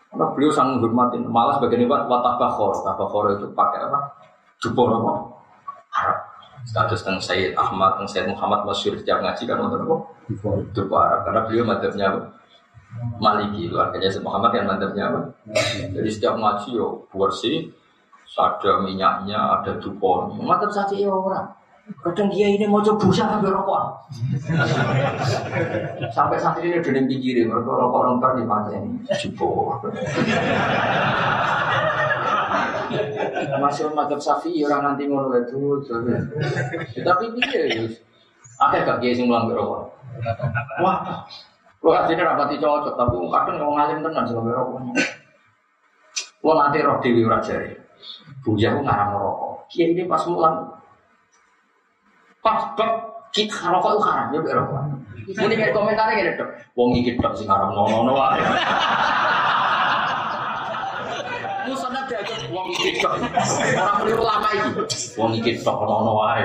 Karena 0.07 0.25
beliau 0.39 0.51
sangat 0.55 0.79
hormatin. 0.87 1.27
Malah 1.27 1.59
sebagian 1.59 1.83
ini 1.83 1.91
watabakhor. 1.91 2.79
Tabakhor 2.87 3.35
itu 3.35 3.47
pakai 3.59 3.83
apa? 3.91 3.99
Jubor 4.63 4.95
apa? 4.95 5.38
Status 6.67 7.01
tentang 7.07 7.23
Sayyid 7.23 7.53
Ahmad, 7.55 7.99
tentang 7.99 8.11
Sayyid 8.11 8.29
Muhammad 8.33 8.67
Masyur 8.67 8.99
setiap 8.99 9.23
ngaji 9.23 9.43
kan 9.47 9.59
untuk 9.63 9.81
apa? 9.85 9.97
Jubor 10.75 10.99
Arab. 10.99 11.21
Karena 11.29 11.41
beliau 11.47 11.65
madhabnya 11.65 12.07
apa? 12.11 12.21
Maliki. 13.21 13.71
Artinya 13.71 14.09
Sayyid 14.09 14.27
Muhammad 14.27 14.51
yang 14.57 14.67
madhabnya 14.67 15.05
apa? 15.13 15.21
Jadi 15.95 16.09
setiap 16.11 16.35
ngaji 16.41 16.69
yo 16.75 17.07
bersih. 17.15 17.71
Ada 18.39 18.85
minyaknya, 18.85 19.35
ada 19.35 19.81
dupon. 19.83 20.37
Madhab 20.39 20.71
saja 20.71 20.95
ya 20.95 21.11
orang. 21.11 21.49
Kadang 22.05 22.29
dia 22.29 22.53
ini 22.53 22.69
mau 22.69 22.85
coba 22.85 23.01
busa 23.01 23.25
sampai 23.25 23.49
rokok. 23.49 23.83
sampai 26.13 26.37
saat 26.37 26.61
ini 26.61 26.77
udah 26.77 27.05
pikirin, 27.09 27.49
mereka 27.49 27.73
rokok 27.73 28.01
nomor 28.05 28.31
di 28.37 28.45
mata 28.45 28.71
ini. 28.77 29.01
Cipo. 29.17 29.73
Masih 33.59 33.91
madhab 33.93 34.21
safi 34.21 34.63
orang 34.65 34.95
nanti 34.95 35.05
ngono 35.09 35.33
itu. 35.37 35.83
Tapi 37.05 37.25
dia 37.37 37.61
ya. 37.69 37.83
Ada 38.59 38.77
gak 38.83 38.99
dia 38.99 39.15
sing 39.15 39.31
mulang 39.31 39.47
rokok? 39.55 39.95
Wah, 40.83 41.23
Lo 41.79 41.95
aslinya 41.95 42.35
rapati 42.35 42.59
cocok, 42.59 42.99
tapi 42.99 43.15
kadang 43.31 43.57
mau 43.63 43.79
ngalim 43.79 44.03
tenan 44.03 44.27
sama 44.27 44.51
rokok. 44.51 44.83
Lo 46.43 46.53
nanti 46.59 46.83
roh 46.83 46.99
dewi 46.99 47.23
rajari. 47.23 47.71
Bujah 48.43 48.75
aku 48.75 48.81
ngarang 48.83 49.11
rokok. 49.15 49.53
Kiai 49.71 49.95
ini 49.95 50.03
pas 50.11 50.23
mulang 50.27 50.75
pas 52.43 52.75
bab 52.75 52.91
kita 53.31 53.71
rokok 53.71 53.91
itu 53.95 54.01
haram 54.03 54.27
ya 54.35 54.39
rokok. 54.59 54.83
Kayak 55.29 55.77
komentarnya 55.77 56.19
gini 56.19 56.31
dok, 56.41 56.49
wong 56.73 56.97
iki 56.99 57.21
dok 57.21 57.37
sing 57.37 57.47
haram 57.47 57.71
nono 57.71 58.03
nono 58.03 58.13
wae. 58.17 58.41
Musonat 62.09 62.25
diajak 62.25 62.49
wong 62.49 62.67
iki 62.73 63.05
dok, 63.05 63.21
orang 63.77 63.97
keliru 64.01 64.25
lama 64.25 64.49
iki. 64.57 64.69
Wong 65.21 65.31
iki 65.37 65.53
dok 65.61 65.79
nono 65.85 66.13
wae. 66.17 66.43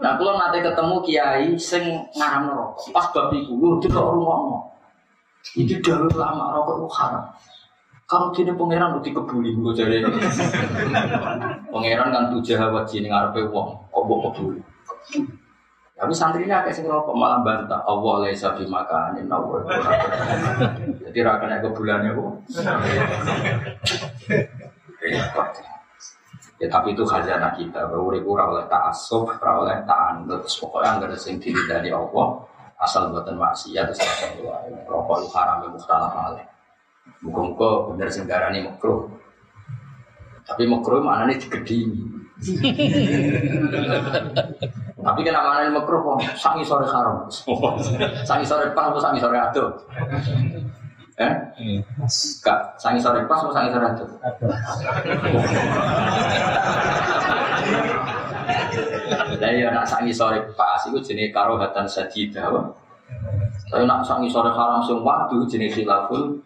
Nah, 0.00 0.12
kalau 0.20 0.34
nanti 0.36 0.58
ketemu 0.60 0.96
kiai 1.04 1.48
sing 1.56 1.84
ngaram 2.12 2.52
rokok, 2.52 2.92
pas 2.92 3.08
bab 3.12 3.32
iku, 3.32 3.52
lu 3.56 3.80
tidak 3.80 4.04
rumah 4.04 4.68
Itu 5.56 5.80
jalur 5.80 6.12
lama 6.12 6.52
rokok 6.52 6.84
itu 6.84 6.88
haram. 6.92 7.24
Kalau 8.04 8.28
gini 8.34 8.52
pangeran 8.52 9.00
udah 9.00 9.12
kebuli 9.16 9.54
gue 9.54 9.70
jadi 9.70 10.02
pangeran 11.70 12.10
kan 12.10 12.24
tuh 12.34 12.42
jahat 12.42 12.84
sini 12.90 13.06
ngarepe 13.06 13.46
wong 13.54 13.70
kok 13.88 14.02
mau 14.02 14.18
kebuli. 14.28 14.60
Tapi 16.00 16.16
santrinya 16.16 16.64
kayak 16.64 16.72
sing 16.72 16.88
rokok 16.88 17.12
malah 17.12 17.44
bantah 17.44 17.84
Allah 17.84 18.24
laisa 18.24 18.56
fi 18.56 18.64
makanin 18.64 19.28
Allah. 19.28 19.60
Jadi 21.04 21.18
rakane 21.20 21.60
kebulannya 21.60 22.16
kok. 22.16 22.30
Ya 26.60 26.68
tapi 26.68 26.92
itu 26.96 27.04
khazanah 27.04 27.52
kita, 27.56 27.88
urip 27.92 28.24
ora 28.24 28.48
oleh 28.48 28.64
ta'assub, 28.68 29.28
ora 29.28 29.52
oleh 29.64 29.76
ta'anut, 29.84 30.44
pokoknya 30.44 31.00
nggak 31.00 31.08
ada 31.12 31.16
sing 31.16 31.40
dari 31.40 31.88
Allah, 31.88 32.36
asal 32.80 33.08
buatan 33.12 33.36
maksiat 33.36 33.92
terus 33.92 34.00
rokok 34.84 35.24
itu 35.24 35.28
haram 35.36 35.68
mukhtalaf 35.68 36.12
alaih. 36.16 36.44
Muka-muka 37.24 37.92
bener 37.92 38.08
senggarani 38.08 38.64
makruh. 38.64 39.08
Tapi 40.48 40.64
makruh 40.64 41.04
mana 41.04 41.28
nih 41.28 41.36
digedingi. 41.40 42.08
Tapi 45.00 45.20
kenapa 45.24 45.48
mana 45.56 45.72
makruh 45.72 46.00
kok 46.04 46.16
sangi 46.36 46.64
sore 46.64 46.84
haram. 46.84 47.24
sangi 48.28 48.44
sore 48.44 48.68
pas 48.76 48.92
atau 48.92 49.00
sangi 49.00 49.20
sore 49.20 49.36
ado. 49.40 49.64
Eh? 51.20 51.32
Kak, 52.44 52.60
sangi 52.80 53.00
sore 53.00 53.24
pas 53.24 53.40
atau 53.40 53.52
sangi 53.52 53.72
sore 53.72 53.86
ado? 53.88 54.06
Lah 59.40 59.50
ya 59.56 59.68
nak 59.72 59.88
sangi 59.88 60.12
sore 60.12 60.38
pas 60.52 60.80
itu 60.84 60.98
jenis 61.00 61.32
karohatan 61.32 61.88
sajidah. 61.88 62.44
Tapi 63.70 63.82
nak 63.86 64.04
sangi 64.04 64.28
sore 64.28 64.52
haram 64.52 64.84
sing 64.84 65.00
waktu 65.00 65.36
jenis 65.48 65.72
khilaful 65.80 66.36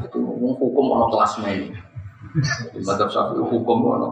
itu 0.00 0.18
hukum 0.24 0.84
ono 0.88 1.06
kelas 1.12 1.32
main. 1.44 1.68
Di 2.72 2.80
madhab 2.84 3.08
syafi'i 3.12 3.44
hukum 3.44 3.78
ono. 3.84 4.08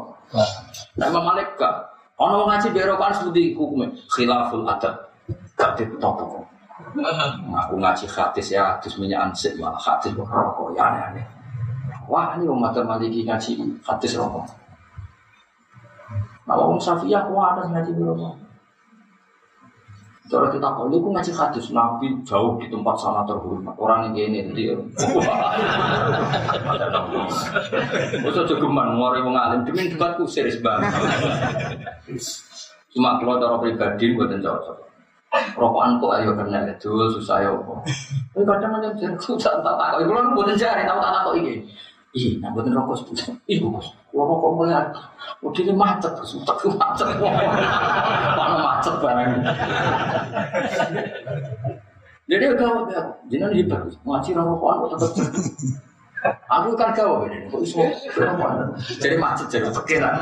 Nah 0.97 1.07
Imam 1.09 1.25
Malik 1.25 1.57
gak. 1.57 1.94
Ono 2.15 2.47
ngaji 2.47 2.71
berokan 2.71 3.11
seperti 3.11 3.59
hukumnya 3.59 3.91
khilaful 4.07 4.63
adab. 4.63 5.11
Gak 5.59 5.75
ditopo. 5.79 6.47
Aku 7.55 7.75
ngaji 7.79 8.07
hadis 8.07 8.55
ya 8.55 8.79
hadis 8.79 8.95
minyak 8.99 9.31
ansik 9.31 9.59
malah 9.59 9.79
hadis 9.79 10.15
rokok 10.15 10.75
ya 10.79 10.95
aneh-aneh. 10.95 11.27
Wah 12.07 12.39
ini 12.39 12.47
umat 12.47 12.77
maliki 12.87 13.27
ngaji 13.27 13.59
hadis 13.83 14.15
rokok. 14.15 14.47
Nah, 16.45 16.61
orang 16.61 16.77
Syafi'i 16.77 17.17
aku 17.17 17.41
ada 17.41 17.65
ngaji 17.73 17.91
berapa? 17.97 18.44
Cara 20.25 20.49
kita 20.49 20.73
kau 20.73 20.89
ini 20.89 20.97
ngaji 20.97 21.33
hadis 21.37 21.69
Nabi 21.69 22.09
jauh 22.25 22.57
di 22.57 22.65
tempat 22.73 22.97
sana 22.97 23.29
terhormat. 23.29 23.77
Orang 23.77 24.17
yang 24.17 24.33
ini 24.33 24.57
dia. 24.57 24.73
Masa 28.25 28.41
jogeman 28.49 28.97
ngore 28.97 29.21
wong 29.21 29.37
alim 29.37 29.69
demi 29.69 29.93
debatku 29.93 30.25
serius 30.25 30.57
banget. 30.65 30.97
Cuma 32.97 33.21
kalau 33.21 33.37
cara 33.37 33.61
pribadi 33.61 34.17
buat 34.17 34.33
cocok. 34.33 34.77
Rokokan 35.61 36.01
kok 36.01 36.13
ayo 36.17 36.33
kena 36.33 36.73
itu 36.73 36.89
susah 37.21 37.45
ya 37.45 37.53
kok. 37.53 37.85
Tapi 38.33 38.45
kadang 38.49 38.81
ada 38.81 38.89
yang 38.97 39.13
susah 39.21 39.61
tak. 39.61 40.01
Ibu 40.01 40.09
kan 40.09 40.33
buat 40.33 40.57
cari 40.57 40.89
tahu 40.89 40.99
tak 41.05 41.13
tahu 41.21 41.37
ini. 41.37 41.69
Iya, 42.17 42.41
nah 42.41 42.49
buatin 42.55 42.73
rokok 42.73 42.97
sebut. 42.97 43.29
Iya 43.45 43.61
kalau 44.15 44.31
rokok 44.31 44.51
mulai, 44.63 44.87
udah 45.43 45.63
ini 45.67 45.75
macet, 45.75 46.15
sutak 46.23 46.55
macet. 46.79 47.19
Mana 47.19 48.57
macet 48.63 48.95
barang. 49.03 49.43
Jadi 52.31 52.45
udah, 52.55 52.71
jangan 53.27 53.51
hebat, 53.51 53.83
ngaji 54.07 54.31
rokokan 54.39 54.77
kok 54.79 54.91
tetap. 55.03 55.11
Aku 56.47 56.79
kan 56.79 56.95
kau 56.95 57.27
ini, 57.27 57.51
kok 57.51 57.59
iso 57.67 57.83
Jadi 59.03 59.19
macet 59.19 59.51
jadi 59.51 59.67
pikiran. 59.83 60.15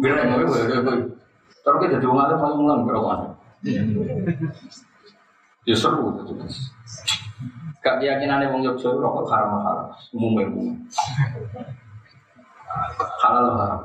Bilang 0.00 0.26
mau 0.32 0.48
gue. 0.48 0.60
Terus 1.60 1.78
kita 1.84 2.00
jadi 2.00 2.06
orang 2.08 2.40
paling 2.40 2.56
mulang 2.56 2.88
berokan. 2.88 3.36
Ya 5.68 5.76
seru 5.76 6.16
gitu. 6.24 6.32
Gak 7.78 8.02
keyakinan 8.02 8.42
wong 8.50 8.66
Yogyo 8.66 8.98
rokok 8.98 9.30
haram 9.30 9.62
halal, 9.62 9.86
umumnya 10.10 10.50
umum. 10.50 10.74
Halal 13.22 13.46
haram. 13.54 13.80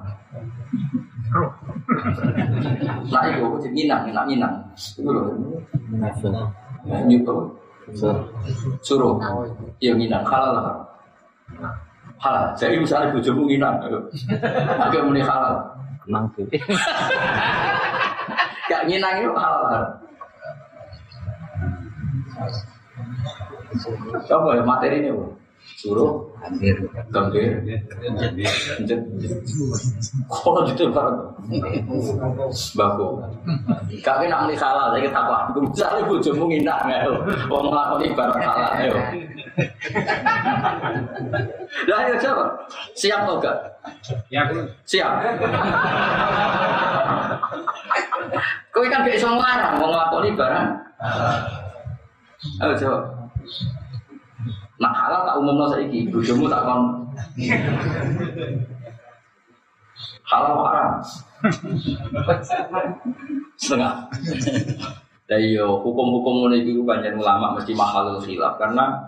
Nah 3.09 3.23
itu 3.29 3.41
aku 3.45 3.57
jadi 3.61 3.73
minang, 3.73 4.01
minang, 4.09 4.25
minang. 4.25 4.53
Itu 4.75 5.09
loh. 5.13 5.29
Ini 6.89 7.21
tuh. 7.21 7.53
Suruh. 8.81 9.21
Iya 9.77 9.93
minang, 9.93 10.25
halal 10.25 10.51
haram. 10.57 10.77
Halal. 12.17 12.45
Jadi 12.57 12.81
misalnya 12.81 13.13
bujumu 13.13 13.45
minang. 13.45 13.77
Agak 14.81 15.05
muni 15.05 15.21
halal. 15.21 15.61
Emang 16.09 16.25
tuh. 16.33 16.49
Gak 18.67 18.83
minang 18.89 19.21
itu 19.21 19.31
halal 19.37 19.63
haram. 19.69 19.89
Coba 24.29 24.49
ya 24.57 24.63
materi 24.63 25.01
ini, 25.01 25.11
Bu. 25.15 25.25
Suruh 25.79 26.27
hampir 26.43 26.75
gambir. 27.11 27.59
Encet. 28.03 28.99
Kalau 30.27 30.63
gitu 30.67 30.91
barang. 30.91 31.17
Baku. 32.75 33.07
Kaki 34.03 34.25
nak 34.27 34.47
muni 34.47 34.55
halal, 34.59 34.91
saya 34.91 35.01
kita 35.03 35.19
apa? 35.23 35.37
Aku 35.51 35.59
misalnya 35.63 36.03
bujumu 36.07 36.43
ngindak 36.51 36.79
nggak? 36.87 37.03
Wong 37.47 37.63
ngelakoni 37.67 38.15
barang 38.15 38.39
halal, 38.43 38.71
ayo. 38.79 38.95
Lah 41.87 41.97
ayo 42.07 42.15
coba. 42.19 42.45
Siap 42.95 43.19
atau 43.23 43.35
enggak? 43.39 43.57
ya 44.31 44.43
Siap. 44.87 45.11
Kowe 48.73 48.87
kan 48.89 49.05
gak 49.05 49.15
iso 49.15 49.27
nglarang 49.31 49.79
wong 49.79 49.91
nglakoni 49.91 50.29
barang. 50.35 50.67
Ayo 52.59 52.73
coba. 52.79 53.22
Nak 54.81 54.93
halal 54.93 55.21
tak 55.23 55.37
umumno 55.39 55.65
saiki, 55.71 56.09
bojomu 56.11 56.51
tak 56.51 56.65
kon. 56.65 56.81
Halal 60.27 60.53
haram. 60.65 60.91
Setengah. 63.55 63.93
Dan 65.23 65.39
yo 65.55 65.79
hukum-hukum 65.79 66.43
mulai 66.43 66.67
itu 66.67 66.83
banyak 66.83 67.15
ulama 67.15 67.55
mesti 67.55 67.71
mahal 67.71 68.19
khilaf 68.19 68.59
karena 68.59 68.99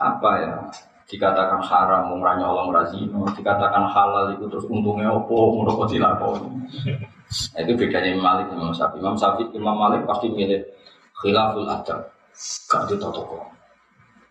apa 0.00 0.30
ya? 0.40 0.54
Dikatakan 1.12 1.60
haram 1.60 2.08
mengurangi 2.08 2.40
Allah 2.40 2.64
merazino 2.72 3.28
dikatakan 3.36 3.84
halal 3.84 4.32
itu 4.32 4.48
terus 4.48 4.64
untungnya 4.64 5.12
opo 5.12 5.60
menurut 5.60 5.84
dilakoni. 5.92 6.48
Nah, 7.52 7.60
itu 7.60 7.72
bedanya 7.76 8.16
Imam 8.16 8.24
Malik 8.24 8.48
Imam 8.48 8.72
Syafi'i. 8.72 9.00
Imam 9.04 9.16
Syafi'i 9.20 9.52
Imam 9.52 9.76
Malik 9.76 10.08
pasti 10.08 10.32
milih 10.32 10.64
khilaful 11.20 11.68
adab. 11.68 12.00
Gak 12.64 12.88
di 12.88 12.96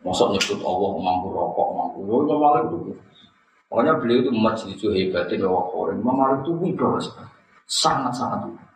Masa 0.02 0.26
nyebut 0.34 0.60
Allah 0.66 0.92
mampu 0.98 1.28
rokok, 1.30 1.68
mampu. 1.78 1.98
Yo, 2.10 2.26
Imam 2.26 2.40
Malik 2.42 2.64
itu. 2.74 2.94
Makanya 3.70 3.94
beliau 4.02 4.20
itu 4.20 4.32
majlis 4.34 4.82
hebatnya 4.82 5.48
Allah 5.48 5.94
Imam 5.94 6.16
Malik 6.18 6.40
itu 6.44 6.52
wibawa 6.58 7.00
Sangat-sangat 7.70 8.50
wibawa 8.50 8.72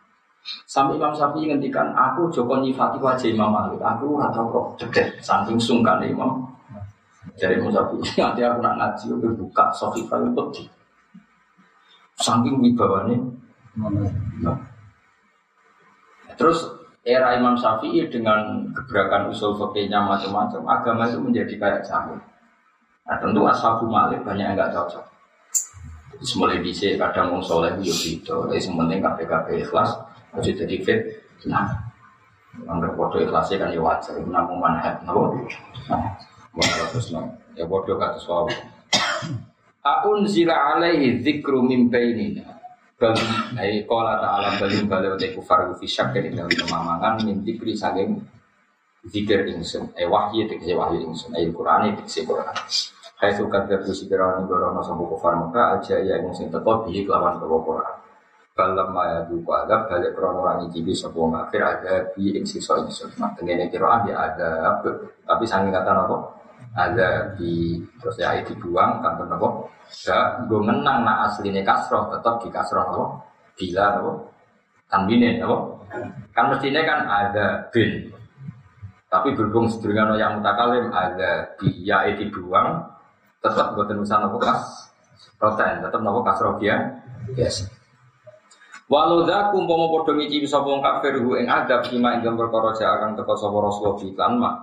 Sampai 0.66 0.94
Imam 0.94 1.10
Syafi'i 1.10 1.50
ngendikan, 1.50 1.90
aku 1.90 2.30
Joko 2.30 2.62
nyifati 2.62 3.02
wajah 3.02 3.26
Imam 3.26 3.50
Malik, 3.50 3.82
aku 3.82 4.14
rata 4.14 4.38
kok 4.46 4.78
cedek, 4.78 5.18
saking 5.18 5.58
sungkan 5.58 5.98
Imam. 6.06 6.38
Jadi 7.34 7.58
Imam 7.58 7.74
Syafi'i, 7.74 8.06
nanti 8.22 8.40
aku 8.46 8.62
nak 8.62 8.74
ngaji, 8.78 9.04
aku 9.10 9.26
buka 9.34 9.64
Sofifah 9.74 10.22
itu 10.22 10.42
di 10.54 10.62
saking 12.22 12.62
wibawanya. 12.62 13.18
Nah. 14.40 14.58
Terus 16.38 16.62
era 17.06 17.38
Imam 17.38 17.54
Syafi'i 17.54 18.10
dengan 18.10 18.66
gebrakan 18.74 19.30
usul 19.30 19.54
fikihnya 19.54 20.02
macam-macam, 20.02 20.66
agama 20.66 21.06
itu 21.06 21.22
menjadi 21.22 21.54
kayak 21.54 21.80
jamu. 21.86 22.18
Nah 23.06 23.16
tentu 23.22 23.46
ashabu 23.46 23.86
Malik 23.86 24.26
banyak 24.26 24.42
yang 24.42 24.58
nggak 24.58 24.74
cocok. 24.74 25.06
Terus 26.18 26.32
mulai 26.34 26.58
bisa 26.58 26.98
kadang 26.98 27.38
mau 27.38 27.42
soleh 27.44 27.78
itu 27.78 27.94
gitu, 27.94 28.50
tapi 28.50 28.58
sementing 28.58 28.98
KPKP 28.98 29.62
ikhlas, 29.62 29.94
harus 30.34 30.48
jadi 30.48 30.76
fit. 30.82 31.00
Nah, 31.46 31.68
anggap 32.66 32.96
bodoh 32.96 33.20
ikhlasnya 33.20 33.60
kan 33.62 33.68
ya 33.70 33.78
wajar, 33.84 34.16
namun 34.24 34.58
manhat, 34.58 34.96
no? 35.04 35.36
Nah, 35.86 36.16
terus 36.90 37.12
ya 37.54 37.68
bodoh 37.68 38.00
kata 38.00 38.18
suawu. 38.18 38.48
Aun 39.86 40.26
zila 40.26 40.74
alaihi 40.74 41.20
dzikru 41.20 41.62
min 41.62 41.92
bainina. 41.92 42.55
Bal 42.96 43.12
ai 43.60 43.84
qala 43.84 44.16
ta'ala 44.16 44.56
balim 44.56 44.88
balik 44.88 45.10
wa 45.12 45.28
kufar 45.36 45.60
fi 45.76 45.84
syakkin 45.84 46.32
ing 46.32 46.34
dalem 46.40 46.56
pemamangan 46.56 47.20
min 47.28 47.44
dzikri 47.44 47.76
saking 47.76 48.16
zikir 49.12 49.44
ingsun. 49.52 49.92
Eh 50.00 50.08
wahyu 50.08 50.48
tegese 50.48 50.72
wahyu 50.72 51.04
ingsun. 51.04 51.36
Ai 51.36 51.44
Qur'an 51.52 51.92
tegese 51.92 52.24
Qur'an. 52.24 52.56
Hai 53.20 53.36
suka 53.36 53.68
terus 53.68 54.00
sikirani 54.00 54.48
gorono 54.48 54.80
sambu 54.80 55.04
kufar 55.12 55.36
maka 55.36 55.76
aja 55.76 56.00
ya 56.00 56.16
yang 56.20 56.32
sing 56.32 56.48
teko 56.48 56.88
bihi 56.88 57.04
kelawan 57.04 57.36
bawa 57.36 57.58
Quran. 57.68 57.96
Balam 58.56 58.88
maya 58.96 59.20
duka 59.28 59.68
adab 59.68 59.92
balik 59.92 60.16
krono 60.16 60.40
rani 60.40 60.72
cibi 60.72 60.96
sapa 60.96 61.20
ngafir 61.20 61.60
ada 61.60 61.94
bi 62.16 62.32
ing 62.32 62.48
ingsun. 62.48 63.12
Nah 63.20 63.28
tengene 63.36 63.68
Quran 63.68 64.08
ya 64.08 64.24
ada 64.24 64.80
tapi 65.28 65.44
sangi 65.44 65.68
kata 65.68 65.92
apa? 65.92 66.16
Ada 66.76 67.32
di 67.40 67.80
terus 67.98 68.20
ya 68.20 68.36
dibuang 68.44 69.00
kantor 69.00 69.26
apa? 69.32 69.48
Gak 70.04 70.26
gue 70.46 70.60
menang 70.60 71.08
nak 71.08 71.32
aslinya 71.32 71.64
kasroh 71.64 72.12
tetap 72.12 72.44
di 72.44 72.48
kasroh 72.52 72.84
apa? 72.84 73.04
Bila 73.56 73.84
apa? 73.96 74.12
Tanbine 74.92 75.40
apa? 75.40 75.56
Kan 76.36 76.44
mestinya 76.52 76.82
kan 76.84 77.00
ada 77.08 77.46
bin 77.72 78.12
tapi 79.06 79.38
berhubung 79.38 79.70
sedurungan 79.70 80.18
yang 80.18 80.42
mutakalim 80.42 80.90
ada 80.90 81.54
dia 81.62 81.98
itu 82.10 82.26
dibuang 82.26 82.82
tetap 83.38 83.78
buat 83.78 83.88
nusan 83.94 84.26
apa 84.26 84.36
kas 84.42 84.90
protein 85.38 85.78
tetap 85.78 86.02
nopo 86.02 86.26
kas 86.26 86.42
rogia 86.42 87.00
yes 87.38 87.70
Walau 88.86 89.26
zakum 89.26 89.66
pomo 89.66 89.90
podo 89.90 90.14
ngicipi 90.14 90.46
sapa 90.46 90.62
wong 90.62 90.78
kafir 90.78 91.18
hu 91.18 91.34
ing 91.34 91.50
adab 91.50 91.90
kima 91.90 92.22
ing 92.22 92.22
perkara 92.22 92.70
akan 92.70 93.18
teko 93.18 93.34
sapa 93.34 93.58
Rasulullah 93.58 93.98
iklan 93.98 94.32
mak 94.38 94.54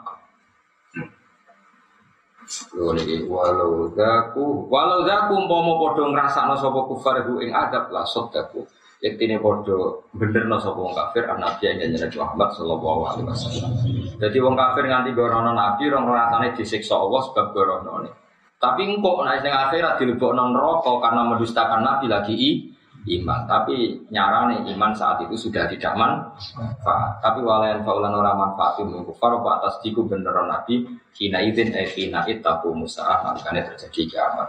Lho 2.76 2.92
niki 2.96 3.24
walau 3.26 3.88
zaku. 3.94 4.68
Walau 4.68 5.04
zaku 5.08 5.36
pomo 5.48 5.80
podo 5.80 6.12
ngrasakno 6.12 6.56
sapa 6.60 6.80
kufar 6.90 7.24
hu 7.24 7.40
ing 7.40 7.52
adab 7.56 7.92
la 7.94 8.04
sodaku 8.04 8.64
Yaktine 9.04 9.40
podo 9.40 10.08
benerno 10.16 10.60
sapa 10.60 10.80
wong 10.80 10.96
kafir 10.96 11.28
nabi 11.28 11.68
yang 11.68 11.92
Nabi 11.92 12.16
Muhammad 12.16 12.50
sallallahu 12.56 13.02
alaihi 13.04 13.28
wasallam. 13.28 13.72
Jadi 14.20 14.38
wong 14.40 14.56
kafir 14.56 14.84
nganti 14.88 15.12
gorono 15.12 15.52
nabi 15.52 15.92
rong 15.92 16.08
rasane 16.08 16.56
disiksa 16.56 16.96
Allah 16.96 17.22
sebab 17.28 17.46
gorono 17.52 18.24
tapi 18.64 18.88
engkau 18.88 19.28
naik 19.28 19.44
dengan 19.44 19.68
akhirat 19.68 20.00
dilebokno 20.00 20.56
neraka 20.56 20.96
karena 21.04 21.22
mendustakan 21.28 21.84
nabi 21.84 22.08
lagi 22.08 22.32
i, 22.32 22.50
iman. 23.04 23.44
Tapi 23.44 24.08
nyarane 24.08 24.64
iman 24.72 24.92
saat 24.96 25.20
itu 25.28 25.36
sudah 25.36 25.68
tidak 25.68 25.94
manfaat. 26.00 27.20
Tapi 27.20 27.44
walayan 27.44 27.84
faulan 27.84 28.16
orang 28.16 28.40
manfaatin 28.40 28.88
mengkufar 28.88 29.36
atas 29.44 29.84
diku 29.84 30.08
beneran 30.08 30.48
nabi 30.48 30.88
kina 31.12 31.44
idin 31.44 31.76
eh 31.76 31.92
kina 31.92 32.24
itaku 32.26 32.72
musa'ah 32.72 33.28
makanya 33.28 33.76
terjadi 33.76 34.02
kiamat. 34.08 34.48